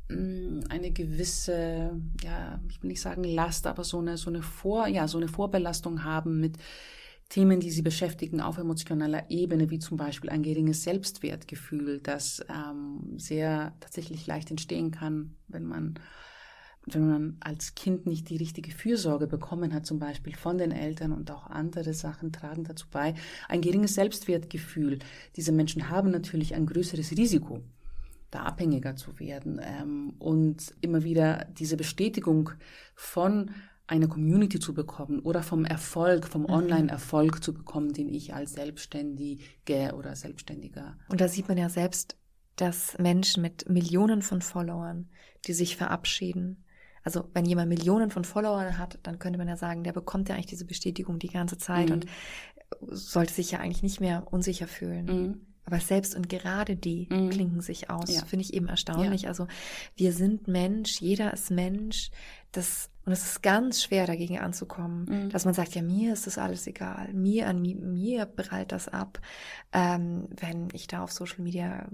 [0.08, 4.86] mm, eine gewisse, ja, ich will nicht sagen Last, aber so eine, so eine Vor,
[4.86, 6.58] ja, so eine Vorbelastung haben mit
[7.30, 13.18] Themen, die sie beschäftigen auf emotionaler Ebene, wie zum Beispiel ein geringes Selbstwertgefühl, das ähm,
[13.18, 15.94] sehr tatsächlich leicht entstehen kann, wenn man
[16.86, 21.12] wenn man als Kind nicht die richtige Fürsorge bekommen hat, zum Beispiel von den Eltern
[21.12, 23.14] und auch andere Sachen tragen dazu bei,
[23.48, 24.98] ein geringes Selbstwertgefühl.
[25.36, 27.62] Diese Menschen haben natürlich ein größeres Risiko,
[28.30, 32.50] da abhängiger zu werden ähm, und immer wieder diese Bestätigung
[32.94, 33.50] von
[33.86, 36.50] eine Community zu bekommen oder vom Erfolg, vom mhm.
[36.50, 40.96] Online-Erfolg zu bekommen, den ich als Selbstständige oder Selbstständiger.
[41.08, 42.16] Und da sieht man ja selbst,
[42.56, 45.08] dass Menschen mit Millionen von Followern,
[45.46, 46.63] die sich verabschieden.
[47.04, 50.34] Also wenn jemand Millionen von Followern hat, dann könnte man ja sagen, der bekommt ja
[50.34, 51.92] eigentlich diese Bestätigung die ganze Zeit mhm.
[51.94, 52.06] und
[52.90, 55.06] sollte sich ja eigentlich nicht mehr unsicher fühlen.
[55.06, 55.40] Mhm.
[55.66, 57.30] aber selbst und gerade die Mhm.
[57.30, 58.14] klinken sich aus.
[58.14, 58.22] Ja.
[58.26, 59.28] Finde ich eben erstaunlich.
[59.28, 59.46] Also
[59.96, 62.10] wir sind Mensch, jeder ist Mensch.
[62.52, 65.30] Das, und es ist ganz schwer, dagegen anzukommen, Mhm.
[65.30, 67.12] dass man sagt, ja, mir ist das alles egal.
[67.14, 69.20] Mir an mi- mir prallt das ab,
[69.72, 71.88] ähm, wenn ich da auf Social Media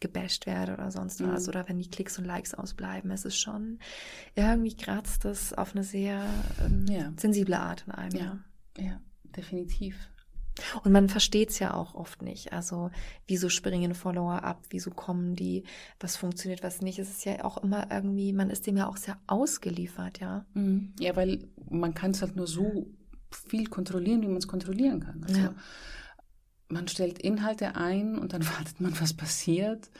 [0.00, 1.48] gebasht werde oder sonst was Mhm.
[1.48, 3.10] oder wenn die Klicks und Likes ausbleiben.
[3.10, 3.78] Es ist schon,
[4.36, 6.24] irgendwie kratzt es auf eine sehr
[6.64, 7.12] ähm, Ja.
[7.16, 8.16] sensible Art in einem.
[8.16, 8.38] Ja.
[8.78, 9.00] Ja,
[9.36, 9.96] definitiv.
[10.82, 12.52] Und man versteht es ja auch oft nicht.
[12.52, 12.90] Also,
[13.28, 14.64] wieso springen Follower ab?
[14.70, 15.62] Wieso kommen die?
[16.00, 16.98] Was funktioniert, was nicht?
[16.98, 20.44] Es ist ja auch immer irgendwie, man ist dem ja auch sehr ausgeliefert, ja.
[20.54, 20.94] Mhm.
[20.98, 22.86] Ja, weil man kann es halt nur so
[23.48, 25.22] viel kontrollieren, wie man es kontrollieren kann.
[25.24, 25.54] Also Ja.
[26.68, 29.90] Man stellt Inhalte ein und dann wartet man, was passiert.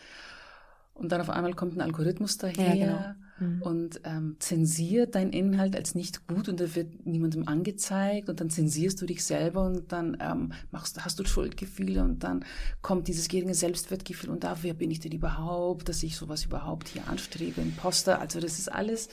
[0.94, 3.14] Und dann auf einmal kommt ein Algorithmus daher Ja, genau.
[3.38, 3.62] Mhm.
[3.62, 8.50] und ähm, zensiert deinen Inhalt als nicht gut und der wird niemandem angezeigt und dann
[8.50, 12.44] zensierst du dich selber und dann ähm, machst, hast du Schuldgefühle und dann
[12.82, 16.88] kommt dieses geringe Selbstwertgefühl und da, wer bin ich denn überhaupt, dass ich sowas überhaupt
[16.88, 19.08] hier anstrebe, Imposter, also das ist alles,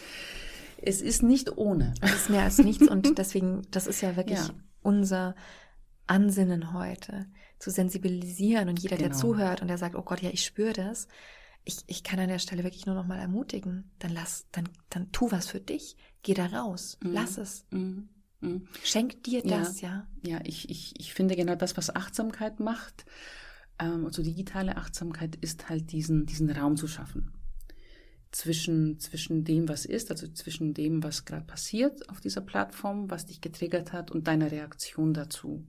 [0.82, 1.94] es ist nicht ohne.
[2.02, 4.49] Es ist mehr als nichts und deswegen, das ist ja wirklich Ja.
[4.82, 5.36] unser
[6.07, 7.27] Ansinnen heute,
[7.60, 9.19] zu sensibilisieren und jeder, der Genau.
[9.19, 11.07] zuhört und der sagt, oh Gott, ja, ich spüre das,
[11.64, 15.11] ich, ich kann an der Stelle wirklich nur noch mal ermutigen, dann lass, dann, dann
[15.11, 17.14] tu was für dich, geh da raus, Mhm.
[17.14, 18.10] lass es, Mhm.
[18.41, 18.68] Mhm.
[18.84, 19.60] schenk dir Ja.
[19.60, 20.07] das, ja.
[20.23, 23.06] Ja, ich, ich, ich finde genau das, was Achtsamkeit macht,
[23.80, 27.32] ähm, also digitale Achtsamkeit ist halt diesen, diesen Raum zu schaffen.
[28.32, 33.26] Zwischen, zwischen dem, was ist, also zwischen dem, was gerade passiert auf dieser Plattform, was
[33.27, 35.65] dich getriggert hat und deiner Reaktion dazu.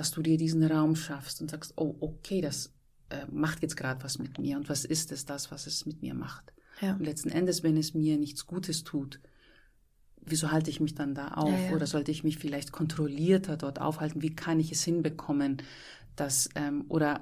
[0.00, 2.72] Dass du dir diesen Raum schaffst und sagst, oh, okay, das
[3.10, 6.00] äh, macht jetzt gerade was mit mir und was ist es das, was es mit
[6.00, 6.54] mir macht.
[6.80, 6.94] ja.
[6.94, 9.20] Und letzten Endes, wenn es mir nichts Gutes tut,
[10.22, 11.52] wieso halte ich mich dann da auf?
[11.52, 11.76] Ja, ja.
[11.76, 14.22] Oder sollte ich mich vielleicht kontrollierter dort aufhalten?
[14.22, 15.58] Wie kann ich es hinbekommen,
[16.16, 17.20] dass, ähm, oder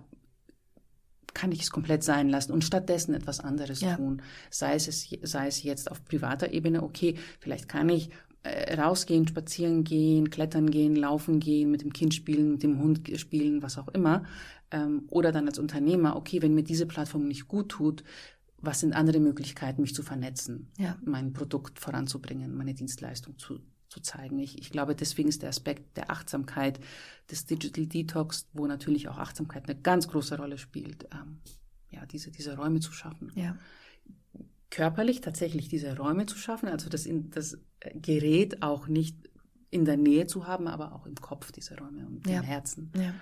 [1.34, 3.96] kann ich es komplett sein lassen und stattdessen etwas anderes Ja.
[3.96, 4.22] tun?
[4.50, 8.10] Sei es, sei es jetzt auf privater Ebene, okay, vielleicht kann ich
[8.76, 13.62] rausgehen, spazieren gehen, klettern gehen, laufen gehen, mit dem Kind spielen, mit dem Hund spielen,
[13.62, 14.24] was auch immer.
[14.70, 18.04] Ähm, oder dann als Unternehmer, okay, wenn mir diese Plattform nicht gut tut,
[18.60, 20.98] was sind andere Möglichkeiten, mich zu vernetzen, Ja.
[21.04, 24.38] mein Produkt voranzubringen, meine Dienstleistung zu, zu zeigen.
[24.40, 26.80] Ich, ich glaube, deswegen ist der Aspekt der Achtsamkeit,
[27.30, 31.38] des Digital Detox, wo natürlich auch Achtsamkeit eine ganz große Rolle spielt, ähm,
[31.90, 33.30] ja, diese, diese Räume zu schaffen.
[33.34, 33.56] Ja.
[34.70, 37.58] Körperlich tatsächlich diese Räume zu schaffen, also das, in, das
[37.94, 39.16] Gerät auch nicht
[39.70, 42.38] in der Nähe zu haben, aber auch im Kopf diese Räume und Ja.
[42.38, 42.92] im Herzen.
[42.96, 43.14] Ja.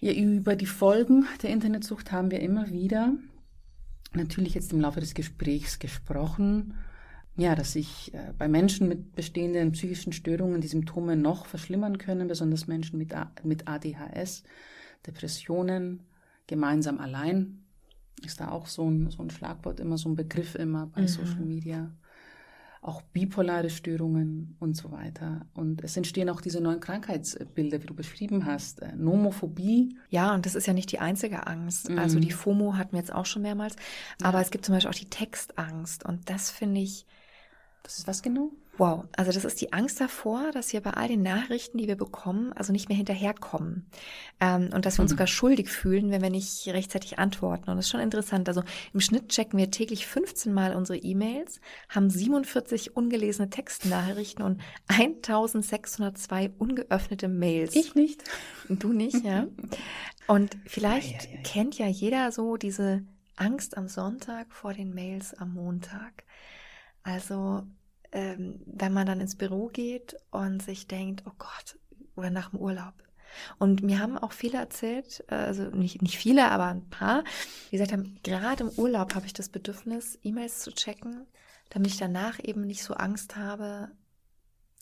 [0.00, 3.14] Ja, über die Folgen der Internetsucht haben wir immer wieder
[4.12, 6.74] natürlich jetzt im Laufe des Gesprächs gesprochen.
[7.36, 12.28] Ja, dass sich äh, bei Menschen mit bestehenden psychischen Störungen die Symptome noch verschlimmern können,
[12.28, 14.44] besonders Menschen mit, A mit ADHS,
[15.04, 16.04] Depressionen,
[16.46, 17.63] gemeinsam allein.
[18.22, 21.08] Ist da auch so ein, so ein Schlagwort, immer so ein Begriff immer bei Mhm.
[21.08, 21.90] Social Media.
[22.80, 25.46] Auch bipolare Störungen und so weiter.
[25.54, 28.82] Und es entstehen auch diese neuen Krankheitsbilder, wie du beschrieben hast.
[28.82, 31.88] Äh, Nomophobie, Ja, und das ist ja nicht die einzige Angst.
[31.88, 31.98] Mhm.
[31.98, 33.76] Also die FOMO hatten wir jetzt auch schon mehrmals.
[34.22, 36.04] Aber es gibt zum Beispiel auch die Textangst.
[36.04, 37.06] Und das finde ich,
[37.82, 38.50] das ist was genau?
[38.76, 39.04] Wow.
[39.16, 42.52] Also das ist die Angst davor, dass wir bei all den Nachrichten, die wir bekommen,
[42.54, 43.86] also nicht mehr hinterherkommen.
[44.40, 45.14] Ähm, und dass wir uns Mhm.
[45.16, 47.70] sogar schuldig fühlen, wenn wir nicht rechtzeitig antworten.
[47.70, 48.48] Und das ist schon interessant.
[48.48, 54.60] Also im Schnitt checken wir täglich 15 Mal unsere E-Mails, haben 47 ungelesene Textnachrichten und
[54.88, 57.74] 1602 ungeöffnete Mails.
[57.76, 58.24] Ich nicht.
[58.68, 59.46] Du nicht, ja.
[60.26, 61.42] Und vielleicht Ei, ei, ei.
[61.42, 63.04] kennt ja jeder so diese
[63.36, 66.24] Angst am Sonntag vor den Mails am Montag.
[67.02, 67.64] Also,
[68.14, 71.78] ähm, wenn man dann ins Büro geht und sich denkt, oh Gott,
[72.16, 72.94] oder nach dem Urlaub.
[73.58, 77.24] Und mir haben auch viele erzählt, äh, also nicht, nicht viele, aber ein paar,
[77.66, 81.26] die gesagt haben, gerade im Urlaub habe ich das Bedürfnis, E-Mails zu checken,
[81.70, 83.90] damit ich danach eben nicht so Angst habe,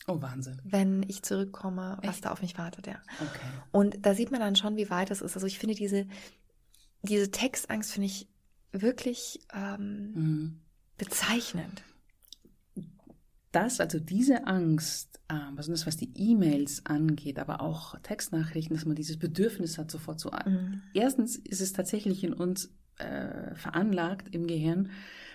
[0.05, 0.61] Oh, Wahnsinn.
[0.65, 2.25] wenn ich zurückkomme, was Echt?
[2.25, 3.01] da auf mich wartet, ja.
[3.19, 3.39] Okay.
[3.71, 5.35] Und da sieht man dann schon, wie weit es ist.
[5.35, 6.05] Also ich finde diese,
[7.03, 8.27] diese Textangst finde ich
[8.73, 10.59] wirklich ähm, Mhm.
[10.97, 11.83] bezeichnend.
[13.53, 18.95] Das, also diese Angst, äh, besonders was die E-Mails angeht, aber auch Textnachrichten, dass man
[18.95, 20.31] dieses Bedürfnis hat, sofort zu.
[20.31, 20.81] Mhm.
[20.93, 24.89] Erstens ist es tatsächlich in uns äh, veranlagt im Gehirn,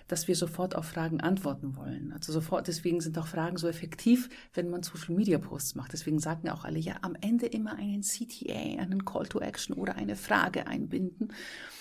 [0.09, 2.13] dass wir sofort auf Fragen antworten wollen.
[2.13, 5.93] Also sofort, deswegen sind auch Fragen so effektiv, wenn man Social Media Posts macht.
[5.93, 9.77] Deswegen sagen ja auch alle, ja, am Ende immer einen CTA, einen Call to Action
[9.77, 11.33] oder eine Frage einbinden.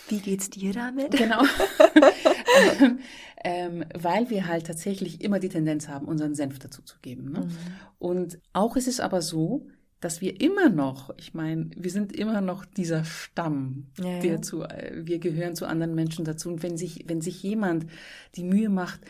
[0.10, 1.12] Wie geht's dir damit?
[1.12, 1.42] Genau.
[2.80, 3.00] ähm,
[3.44, 7.32] ähm, weil wir halt tatsächlich immer die Tendenz haben, unseren Senf dazu zu geben.
[7.32, 7.42] Ne?
[7.42, 7.58] Mhm.
[8.00, 9.68] Und auch ist es aber so,
[10.00, 14.60] dass wir immer noch, ich meine, wir sind immer noch dieser Stamm, ja, der zu,
[14.60, 16.50] wir gehören zu anderen Menschen dazu.
[16.50, 17.88] Und wenn sich, wenn sich jemand
[18.36, 19.02] die Mühe macht,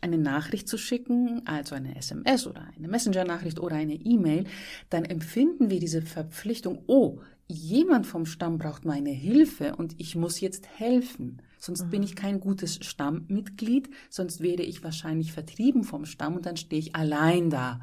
[0.00, 4.44] eine Nachricht zu schicken, also eine SMS oder eine Messenger-Nachricht oder eine E-Mail,
[4.90, 10.40] dann empfinden wir diese Verpflichtung, oh, jemand vom Stamm braucht meine Hilfe und ich muss
[10.40, 11.42] jetzt helfen.
[11.58, 11.90] Sonst mhm.
[11.90, 16.78] bin ich kein gutes Stammmitglied, sonst wäre ich wahrscheinlich vertrieben vom Stamm und dann stehe
[16.78, 17.80] ich allein da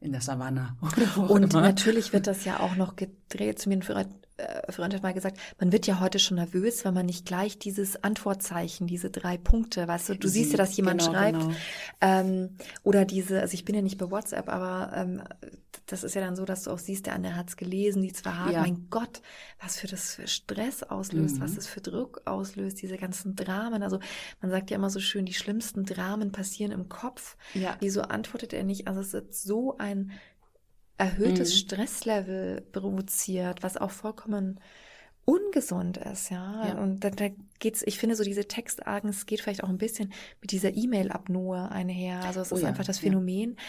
[0.00, 0.76] in der Savanne.
[1.28, 3.58] Und natürlich wird das ja auch noch gedreht.
[3.58, 3.76] Zu mir
[4.38, 7.58] äh, Freund hat mal gesagt, man wird ja heute schon nervös, wenn man nicht gleich
[7.58, 11.40] dieses Antwortzeichen, diese drei Punkte, weißt du, du siehst ja, dass jemand genau, schreibt.
[11.40, 11.54] Genau.
[12.00, 15.22] Ähm, oder diese, also ich bin ja nicht bei WhatsApp, aber ähm,
[15.86, 18.12] das ist ja dann so, dass du auch siehst, der andere hat es gelesen, die
[18.12, 18.60] zwei haben, ja.
[18.60, 19.22] mein Gott,
[19.60, 21.40] was für das für Stress auslöst, mhm.
[21.40, 23.82] was das für Druck auslöst, diese ganzen Dramen.
[23.82, 23.98] Also
[24.40, 27.36] man sagt ja immer so schön, die schlimmsten Dramen passieren im Kopf.
[27.54, 27.76] Ja.
[27.80, 28.86] Wieso antwortet er nicht?
[28.86, 30.12] Also es ist so ein
[30.98, 31.58] erhöhtes mhm.
[31.58, 34.60] Stresslevel provoziert, was auch vollkommen
[35.24, 36.68] ungesund ist, ja.
[36.68, 36.74] ja.
[36.78, 40.12] Und da, da geht's, ich finde so diese Textargen, es geht vielleicht auch ein bisschen
[40.40, 42.24] mit dieser E-Mail-Abnohe einher.
[42.24, 43.50] Also es oh ist ja, einfach das Phänomen.
[43.50, 43.64] Ja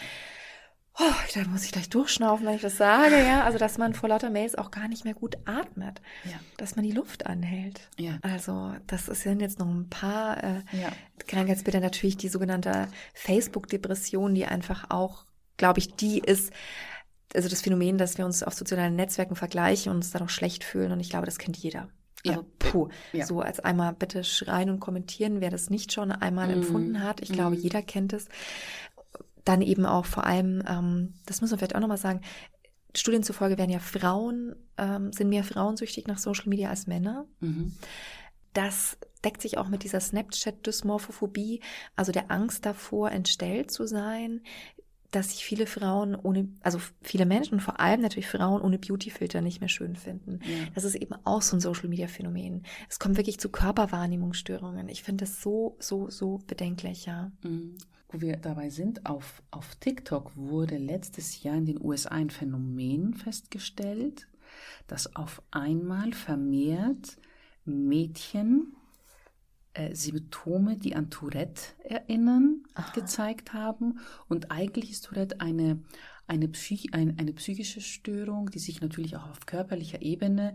[1.00, 3.44] oh, da muss ich gleich durchschnaufen, wenn ich das sage, ja.
[3.44, 6.00] Also, dass man vor lauter Mails auch gar nicht mehr gut atmet.
[6.24, 6.38] Ja.
[6.56, 7.88] Dass man die Luft anhält.
[7.98, 8.18] Ja.
[8.22, 10.62] Also, das sind jetzt noch ein paar äh.
[11.26, 11.80] Krankheitsbilder.
[11.80, 15.24] Natürlich die sogenannte Facebook-Depression, die einfach auch,
[15.56, 16.52] glaube ich, die ist,
[17.34, 20.64] also das Phänomen, dass wir uns auf sozialen Netzwerken vergleichen und uns dann auch schlecht
[20.64, 20.92] fühlen.
[20.92, 21.88] Und ich glaube, das kennt jeder.
[22.26, 22.46] Also, ja.
[22.58, 23.24] puh, ja.
[23.24, 26.52] so als einmal bitte schreien und kommentieren, wer das nicht schon einmal mm.
[26.52, 27.22] empfunden hat.
[27.22, 27.32] Ich mm.
[27.32, 27.62] glaube, mhm.
[27.62, 28.28] jeder kennt es
[29.44, 32.20] dann eben auch vor allem, ähm, das muss man vielleicht auch nochmal sagen,
[32.94, 37.26] Studien zufolge werden ja Frauen, ähm, sind mehr frauensüchtig nach Social Media als Männer.
[37.40, 37.72] Mhm.
[38.52, 41.60] Das deckt sich auch mit dieser Snapchat-Dysmorphophobie,
[41.94, 44.42] also der Angst davor, entstellt zu sein,
[45.10, 49.40] dass sich viele Frauen ohne, also viele Menschen und vor allem natürlich Frauen ohne Beautyfilter
[49.40, 50.40] nicht mehr schön finden.
[50.42, 50.66] Ja.
[50.74, 52.64] Das ist eben auch so ein Social Media Phänomen.
[52.88, 54.88] Es kommt wirklich zu Körperwahrnehmungsstörungen.
[54.88, 57.32] Ich finde das so, so, so bedenklich, ja.
[57.42, 57.76] Mhm
[58.12, 63.14] wo wir dabei sind, auf, auf TikTok wurde letztes Jahr in den USA ein Phänomen
[63.14, 64.26] festgestellt,
[64.88, 67.18] dass auf einmal vermehrt
[67.64, 68.74] Mädchen
[69.74, 72.92] äh, Symptome, die an Tourette erinnern, Aha.
[72.92, 74.00] gezeigt haben.
[74.28, 75.82] Und eigentlich ist Tourette eine,
[76.26, 80.54] eine, Psych ein, eine psychische Störung, die sich natürlich auch auf körperlicher Ebene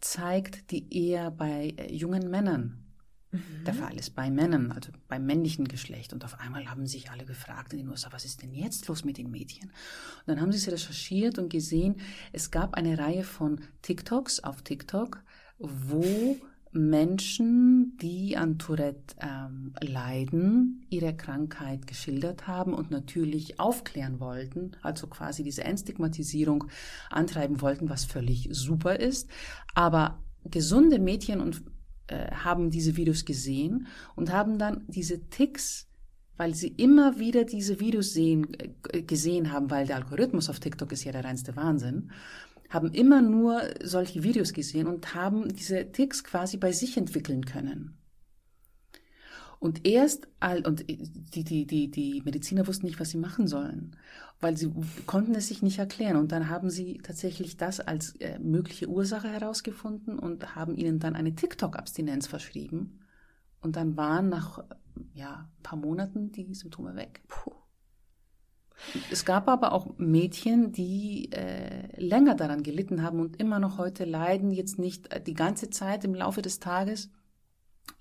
[0.00, 2.84] zeigt, die eher bei äh, jungen Männern
[3.32, 3.64] mhm.
[3.64, 6.12] der Fall ist bei Männern, also beim männlichen Geschlecht.
[6.12, 9.04] Und auf einmal haben sich alle gefragt in den USA, was ist denn jetzt los
[9.04, 9.68] mit den Mädchen?
[9.68, 11.96] Und dann haben sie es recherchiert und gesehen,
[12.32, 15.22] es gab eine Reihe von TikToks auf TikTok,
[15.58, 16.36] wo
[16.72, 25.08] Menschen, die an Tourette ähm, leiden, ihre Krankheit geschildert haben und natürlich aufklären wollten, also
[25.08, 26.64] quasi diese Entstigmatisierung
[27.10, 29.28] antreiben wollten, was völlig super ist.
[29.74, 31.62] Aber gesunde Mädchen und
[32.06, 35.88] äh, haben diese Videos gesehen und haben dann diese Ticks,
[36.36, 38.48] weil sie immer wieder diese Videos sehen,
[38.92, 42.12] äh, gesehen haben, weil der Algorithmus auf TikTok ist ja der reinste Wahnsinn,
[42.70, 47.98] haben immer nur solche Videos gesehen und haben diese Ticks quasi bei sich entwickeln können.
[49.58, 53.94] Und erst all, und die, die, die, die Mediziner wussten nicht, was sie machen sollen,
[54.40, 54.72] weil sie
[55.04, 56.16] konnten es sich nicht erklären.
[56.16, 61.14] Und dann haben sie tatsächlich das als äh, mögliche Ursache herausgefunden und haben ihnen dann
[61.14, 63.00] eine TikTok-Abstinenz verschrieben.
[63.60, 64.64] Und dann waren nach
[65.12, 67.20] ja, ein paar Monaten die Symptome weg.
[67.28, 67.59] Puh.
[69.10, 74.04] Es gab aber auch Mädchen, die äh, länger daran gelitten haben und immer noch heute
[74.04, 77.10] leiden, jetzt nicht die ganze Zeit im Laufe des Tages,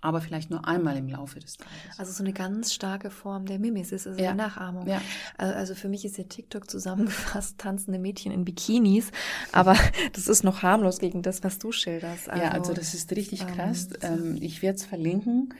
[0.01, 1.99] aber vielleicht nur einmal im Laufe des Tages.
[1.99, 4.27] Also so eine ganz starke Form der Mimesis, also ja.
[4.27, 4.87] der Nachahmung.
[4.87, 5.01] Ja.
[5.37, 9.11] Also für mich ist ja TikTok zusammengefasst tanzende Mädchen in Bikinis,
[9.51, 9.75] aber
[10.13, 12.29] das ist noch harmlos gegen das, was du schilderst.
[12.29, 13.89] Also, ja, also das ist richtig ähm, krass.
[14.01, 15.53] Ähm, ich werde es verlinken,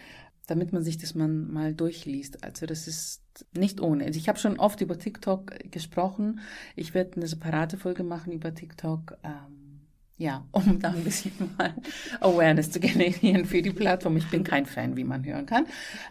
[0.49, 2.43] damit man sich das man mal durchliest.
[2.43, 3.21] Also das ist
[3.55, 4.05] nicht ohne.
[4.05, 6.39] Also ich habe schon oft über TikTok gesprochen.
[6.75, 9.17] Ich werde eine separate Folge machen über TikTok.
[9.23, 9.81] Ähm,
[10.17, 11.73] ja, um da ein bisschen mal
[12.19, 14.17] Awareness zu generieren für die Plattform.
[14.17, 15.65] Ich bin kein Fan, wie man hören kann.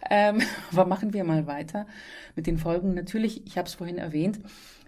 [0.09, 0.41] Ähm,
[0.71, 1.85] aber machen wir mal weiter
[2.35, 2.93] mit den Folgen.
[2.93, 4.39] Natürlich, ich habe es vorhin erwähnt,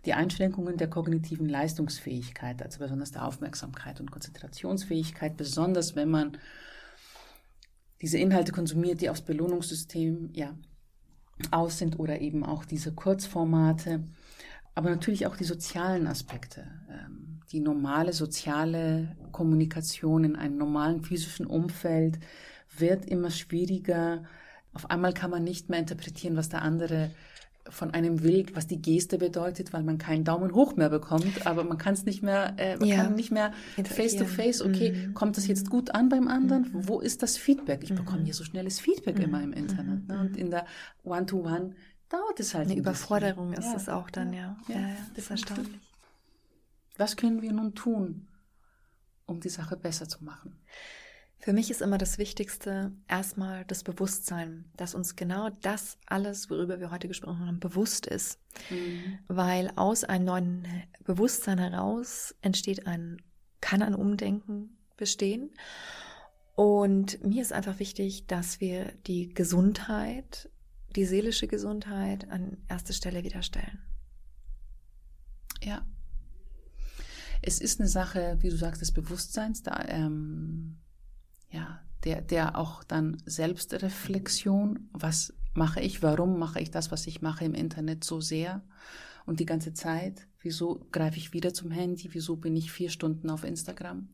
[0.05, 6.37] die Einschränkungen der kognitiven Leistungsfähigkeit, also besonders der Aufmerksamkeit und Konzentrationsfähigkeit, besonders wenn man
[8.01, 10.55] diese Inhalte konsumiert, die aufs Belohnungssystem ja
[11.49, 14.03] aus sind oder eben auch diese Kurzformate,
[14.75, 16.67] aber natürlich auch die sozialen Aspekte.
[16.89, 22.19] Ähm, die normale soziale Kommunikation in einem normalen physischen Umfeld
[22.77, 24.23] wird immer schwieriger.
[24.73, 27.11] Auf einmal kann man nicht mehr interpretieren, was der andere
[27.69, 31.63] von einem will, was die Geste bedeutet, weil man keinen Daumen hoch mehr bekommt, aber
[31.63, 32.95] man kann es nicht mehr, äh, man ja.
[32.97, 35.13] kann nicht mehr face to face, okay, mhm.
[35.13, 36.63] kommt das jetzt gut an beim anderen?
[36.63, 36.87] Mhm.
[36.87, 37.83] Wo ist das Feedback?
[37.83, 38.25] Ich bekomme mhm.
[38.25, 39.23] hier so schnelles Feedback mhm.
[39.23, 40.07] immer im Internet.
[40.07, 40.19] Ne?
[40.19, 40.65] Und in der
[41.03, 41.73] One-to-One -One
[42.09, 42.69] dauert es halt.
[42.69, 44.57] Eine Überforderung ist es auch dann, ja.
[44.67, 45.79] Ja, ja, ja das ist erstaunlich.
[46.97, 48.27] Was können wir nun tun,
[49.25, 50.55] um die Sache besser zu machen?
[51.41, 56.79] Für mich ist immer das Wichtigste erstmal das Bewusstsein, dass uns genau das alles, worüber
[56.79, 58.39] wir heute gesprochen haben, bewusst ist.
[58.69, 59.17] Mhm.
[59.27, 60.67] Weil aus einem neuen
[61.03, 63.23] Bewusstsein heraus entsteht ein,
[63.59, 65.49] kann ein Umdenken bestehen.
[66.53, 70.47] Und mir ist einfach wichtig, dass wir die Gesundheit,
[70.95, 73.79] die seelische Gesundheit an erste Stelle wieder stellen.
[75.63, 75.87] Ja.
[77.41, 79.63] Es ist eine Sache, wie du sagst, des Bewusstseins.
[79.63, 80.80] Da, ähm
[81.51, 87.21] ja, der, der auch dann Selbstreflexion, was mache ich, warum mache ich das, was ich
[87.21, 88.63] mache im Internet so sehr?
[89.25, 93.29] Und die ganze Zeit, wieso greife ich wieder zum Handy, wieso bin ich vier Stunden
[93.29, 94.09] auf Instagram,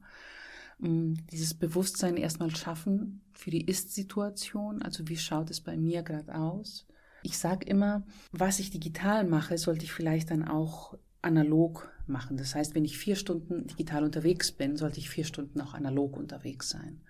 [0.80, 6.36] mm, dieses Bewusstsein erstmal schaffen für die Ist-Situation, also wie schaut es bei mir gerade
[6.36, 6.88] aus.
[7.24, 12.38] Ich sage immer, was ich digital mache, sollte ich vielleicht dann auch analog machen.
[12.38, 16.16] Das heißt, wenn ich vier Stunden digital unterwegs bin, sollte ich vier Stunden auch analog
[16.18, 17.02] unterwegs sein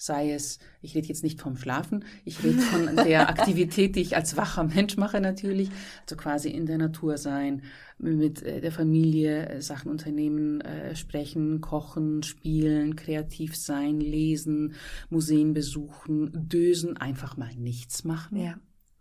[0.00, 4.16] sei es, ich rede jetzt nicht vom Schlafen, ich rede von der Aktivität, die ich
[4.16, 5.68] als wacher Mensch mache natürlich,
[6.02, 7.62] also quasi in der Natur sein,
[7.98, 14.72] mit äh, der Familie äh, Sachen unternehmen, äh, sprechen, kochen, spielen, kreativ sein, lesen,
[15.10, 18.38] Museen besuchen, dösen, einfach mal nichts machen.
[18.38, 18.54] Ja.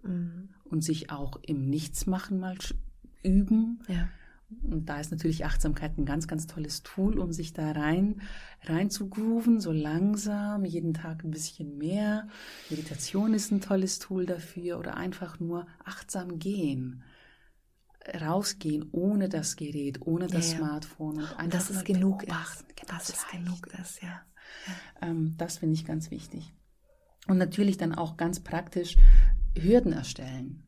[0.03, 0.49] Mhm.
[0.65, 2.57] Und sich auch im Nichtsmachen mal
[3.23, 3.79] üben.
[3.87, 4.09] Ja.
[4.63, 8.21] Und da ist natürlich Achtsamkeit ein ganz, ganz tolles Tool, um sich da rein,
[8.63, 12.27] rein zu grooven, so langsam, jeden Tag ein bisschen mehr.
[12.69, 17.03] Meditation ist ein tolles Tool dafür oder einfach nur achtsam gehen.
[18.19, 22.29] Rausgehen ohne das Gerät, ohne das ja, Smartphone und einfach und das ist genug ist.
[22.75, 24.21] Genau das ist genug ist, ja.
[25.01, 26.53] Ähm, das finde ich ganz wichtig.
[27.27, 28.97] Und natürlich dann auch ganz praktisch
[29.55, 30.63] Hürden erstellen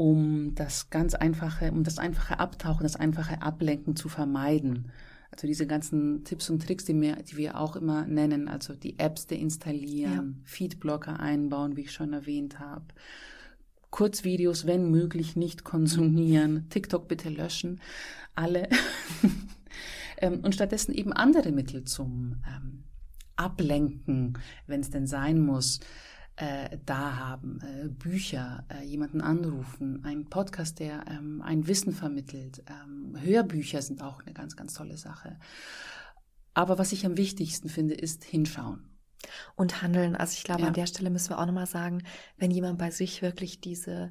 [0.00, 4.92] um das ganz einfache, um das einfache Abtauchen, das einfache Ablenken zu vermeiden.
[5.30, 8.98] Also diese ganzen Tipps und Tricks, die wir, die wir auch immer nennen, also die
[8.98, 10.44] Apps deinstallieren, ja.
[10.44, 12.86] Feedblocker einbauen, wie ich schon erwähnt habe.
[13.90, 17.78] Kurzvideos, wenn möglich, nicht konsumieren, TikTok bitte löschen,
[18.34, 18.68] alle.
[20.22, 22.84] Ähm, und stattdessen eben andere Mittel zum ähm,
[23.36, 25.80] Ablenken, wenn es denn sein muss
[26.40, 32.64] äh, da haben, äh, Bücher, äh, jemanden anrufen, ein Podcast, der ähm, ein Wissen vermittelt,
[32.66, 35.38] ähm, Hörbücher sind auch eine ganz, ganz tolle Sache.
[36.54, 38.86] Aber was ich am wichtigsten finde, ist hinschauen.
[39.54, 40.16] Und handeln.
[40.16, 40.68] Also ich glaube, ja.
[40.68, 42.02] an der Stelle müssen wir auch nochmal sagen,
[42.38, 44.10] wenn jemand bei sich wirklich diese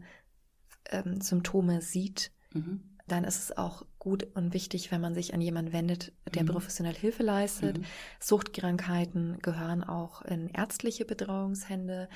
[0.92, 5.42] ähm, Symptome sieht, mhm dann ist es auch gut und wichtig, wenn man sich an
[5.42, 6.48] jemanden wendet, der mhm.
[6.48, 7.80] professionell Hilfe leistet.
[7.80, 7.86] Mhm.
[8.20, 12.10] Suchtkrankheiten gehören auch in ärztliche Betreuungshände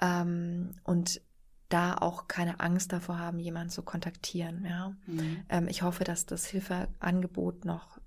[0.00, 1.20] ähm, und
[1.68, 4.64] da auch keine Angst davor haben, jemanden zu kontaktieren.
[4.64, 4.96] Ja?
[5.06, 5.44] Mhm.
[5.48, 7.98] Ähm, ich hoffe, dass das Hilfeangebot noch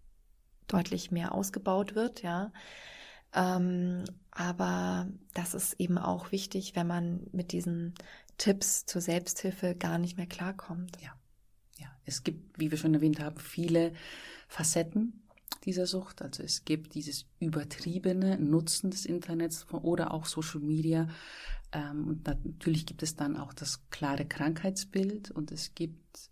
[0.68, 2.22] deutlich mehr ausgebaut wird.
[2.24, 2.52] Ja.
[3.34, 7.94] Ähm, aber das ist eben auch wichtig, wenn man mit diesen
[8.38, 11.00] Tipps zur Selbsthilfe gar nicht mehr klarkommt.
[11.02, 11.12] Ja
[12.06, 13.94] es gibt, wie wir schon erwähnt haben, viele
[14.48, 15.22] Facetten
[15.66, 16.22] dieser Sucht.
[16.22, 21.08] Also es gibt dieses übertriebene Nutzen des Internets oder auch Social Media.
[21.72, 26.30] Ähm, und natürlich gibt es dann auch das klare Krankheitsbild und es gibt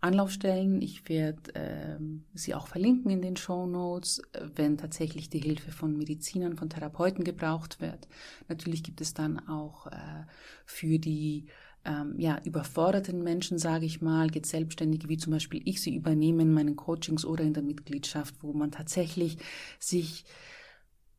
[0.00, 0.80] Anlaufstellen.
[0.80, 4.22] Ich werde ähm, sie auch verlinken in den Show Notes,
[4.54, 8.08] wenn tatsächlich die Hilfe von Medizinern, von Therapeuten gebraucht wird.
[8.48, 10.24] Natürlich gibt es dann auch äh,
[10.64, 11.48] für die
[11.84, 16.40] ähm, ja, überforderten Menschen, sage ich mal, geht Selbstständige, wie zum Beispiel ich sie übernehmen
[16.40, 19.38] in meinen Coachings oder in der Mitgliedschaft, wo man tatsächlich
[19.78, 20.24] sich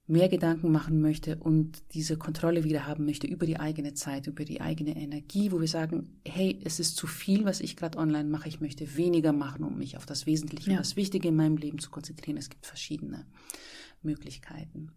[0.07, 4.43] mehr Gedanken machen möchte und diese Kontrolle wieder haben möchte über die eigene Zeit, über
[4.43, 8.27] die eigene Energie, wo wir sagen, hey, es ist zu viel, was ich gerade online
[8.27, 10.77] mache, ich möchte weniger machen, um mich auf das Wesentliche, ja.
[10.77, 12.38] das Wichtige in meinem Leben zu konzentrieren.
[12.38, 13.25] Es gibt verschiedene
[14.01, 14.91] Möglichkeiten.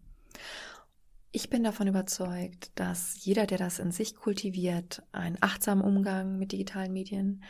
[1.35, 6.53] Ich bin davon überzeugt, dass jeder, der das in sich kultiviert, einen achtsamen Umgang mit
[6.53, 7.43] digitalen Medien,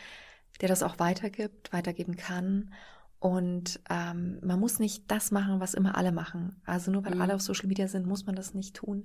[0.60, 2.74] der das auch weitergibt, weitergeben kann.
[3.20, 6.60] Und ähm, man muss nicht das machen, was immer alle machen.
[6.66, 7.22] Also nur weil mhm.
[7.22, 9.04] alle auf Social Media sind, muss man das nicht tun.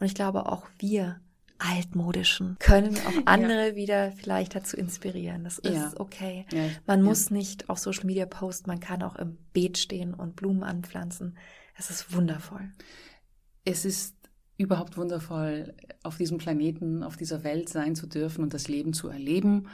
[0.00, 1.20] Und ich glaube, auch wir
[1.58, 3.76] altmodischen können auch andere ja.
[3.76, 5.44] wieder vielleicht dazu inspirieren.
[5.44, 5.92] Das ist ja.
[5.98, 6.46] okay.
[6.50, 6.64] Ja.
[6.86, 10.62] Man muss nicht auf Social Media posten, man kann auch im Beet stehen und Blumen
[10.62, 11.36] anpflanzen.
[11.76, 12.70] Es ist wundervoll
[13.64, 14.14] es ist
[14.56, 19.08] überhaupt wundervoll, auf diesem Planeten, auf dieser Welt sein zu dürfen und das Leben zu
[19.08, 19.68] erleben.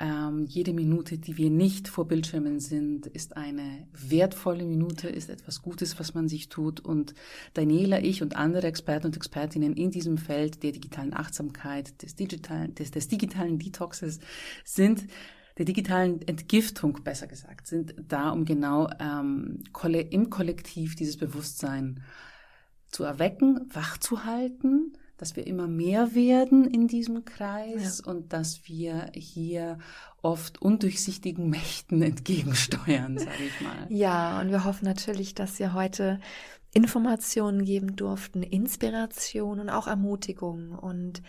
[0.00, 5.60] Ähm, jede Minute, die wir nicht vor Bildschirmen sind, ist eine wertvolle Minute, ist etwas
[5.60, 6.78] Gutes, was man sich tut.
[6.78, 7.14] Und
[7.54, 12.76] Daniela, ich und andere Experten und Expertinnen in diesem Feld der digitalen Achtsamkeit, des digitalen,
[12.76, 14.20] des, des digitalen Detoxes
[14.64, 15.04] sind
[15.58, 19.64] der digitalen Entgiftung, besser gesagt, sind da, um genau ähm,
[20.10, 22.04] im Kollektiv dieses Bewusstsein
[22.90, 28.10] zu erwecken, wach zu halten, dass wir immer mehr werden in diesem Kreis ja.
[28.10, 29.78] und dass wir hier
[30.22, 33.86] oft undurchsichtigen Mächten entgegensteuern, sage ich mal.
[33.88, 36.20] Ja, und wir hoffen natürlich, dass wir heute
[36.72, 40.72] Informationen geben durften, Inspiration und auch Ermutigung.
[40.78, 41.22] Und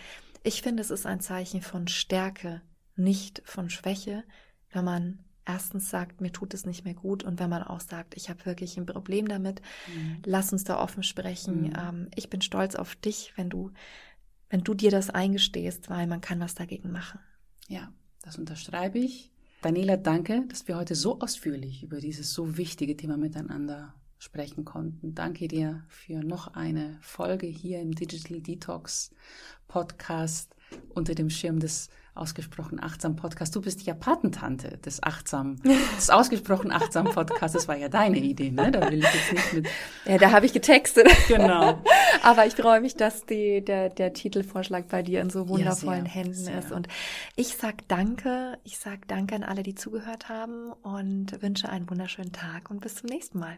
[0.44, 2.61] ich finde, es ist ein Zeichen von Stärke,
[2.95, 4.23] nicht von Schwäche,
[4.72, 5.19] wenn man
[5.49, 8.45] erstens sagt, mir tut es nicht mehr gut und wenn man auch sagt, ich habe
[8.45, 10.19] wirklich ein Problem damit, mhm.
[10.23, 11.63] lass uns da offen sprechen.
[11.63, 11.73] Mhm.
[11.76, 13.71] Ähm, ich bin stolz auf dich, wenn du,
[14.49, 17.19] wenn du dir das eingestehst, weil man kann was dagegen machen.
[17.67, 19.31] Ja, das unterschreibe ich.
[19.63, 25.15] Daniela, danke, dass wir heute so ausführlich über dieses so wichtige Thema miteinander sprechen konnten.
[25.15, 29.11] Danke dir für noch eine Folge hier im Digital Detox
[29.67, 30.55] Podcast
[30.89, 31.89] unter dem Schirm des
[32.20, 33.56] ausgesprochen achtsam Podcast.
[33.56, 35.58] Du bist ja Patentante des achtsam,
[35.98, 37.54] des ausgesprochen achtsam Podcasts.
[37.54, 38.72] Das war ja deine Idee, ne?
[38.72, 39.68] Da will ich jetzt nicht mit.
[40.06, 41.08] Ja, da habe ich getextet.
[41.28, 41.82] Genau.
[42.24, 46.12] Aber ich freue mich, dass die, der, der Titelvorschlag bei dir in so wundervollen ja,
[46.12, 46.60] sehr, Händen sehr.
[46.60, 46.72] ist.
[46.72, 46.88] Und
[47.36, 48.58] ich sag Danke.
[48.64, 52.96] Ich sag Danke an alle, die zugehört haben und wünsche einen wunderschönen Tag und bis
[52.96, 53.58] zum nächsten Mal.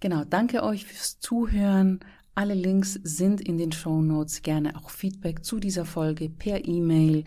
[0.00, 0.24] Genau.
[0.24, 2.00] Danke euch fürs Zuhören.
[2.34, 4.42] Alle Links sind in den Show Notes.
[4.42, 7.24] Gerne auch Feedback zu dieser Folge per E-Mail.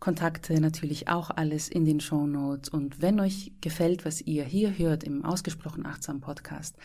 [0.00, 2.68] Kontakte natürlich auch alles in den Show Notes.
[2.68, 6.76] Und wenn euch gefällt, was ihr hier hört im Ausgesprochen Achtsam Podcast,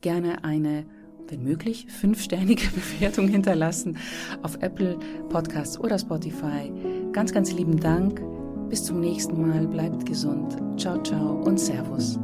[0.00, 0.86] gerne eine,
[1.28, 3.98] wenn möglich, fünfsternige Bewertung hinterlassen
[4.42, 4.98] auf Apple
[5.28, 6.72] Podcasts oder Spotify.
[7.12, 8.22] Ganz, ganz lieben Dank.
[8.70, 9.66] Bis zum nächsten Mal.
[9.66, 10.56] Bleibt gesund.
[10.78, 12.18] Ciao, ciao und Servus.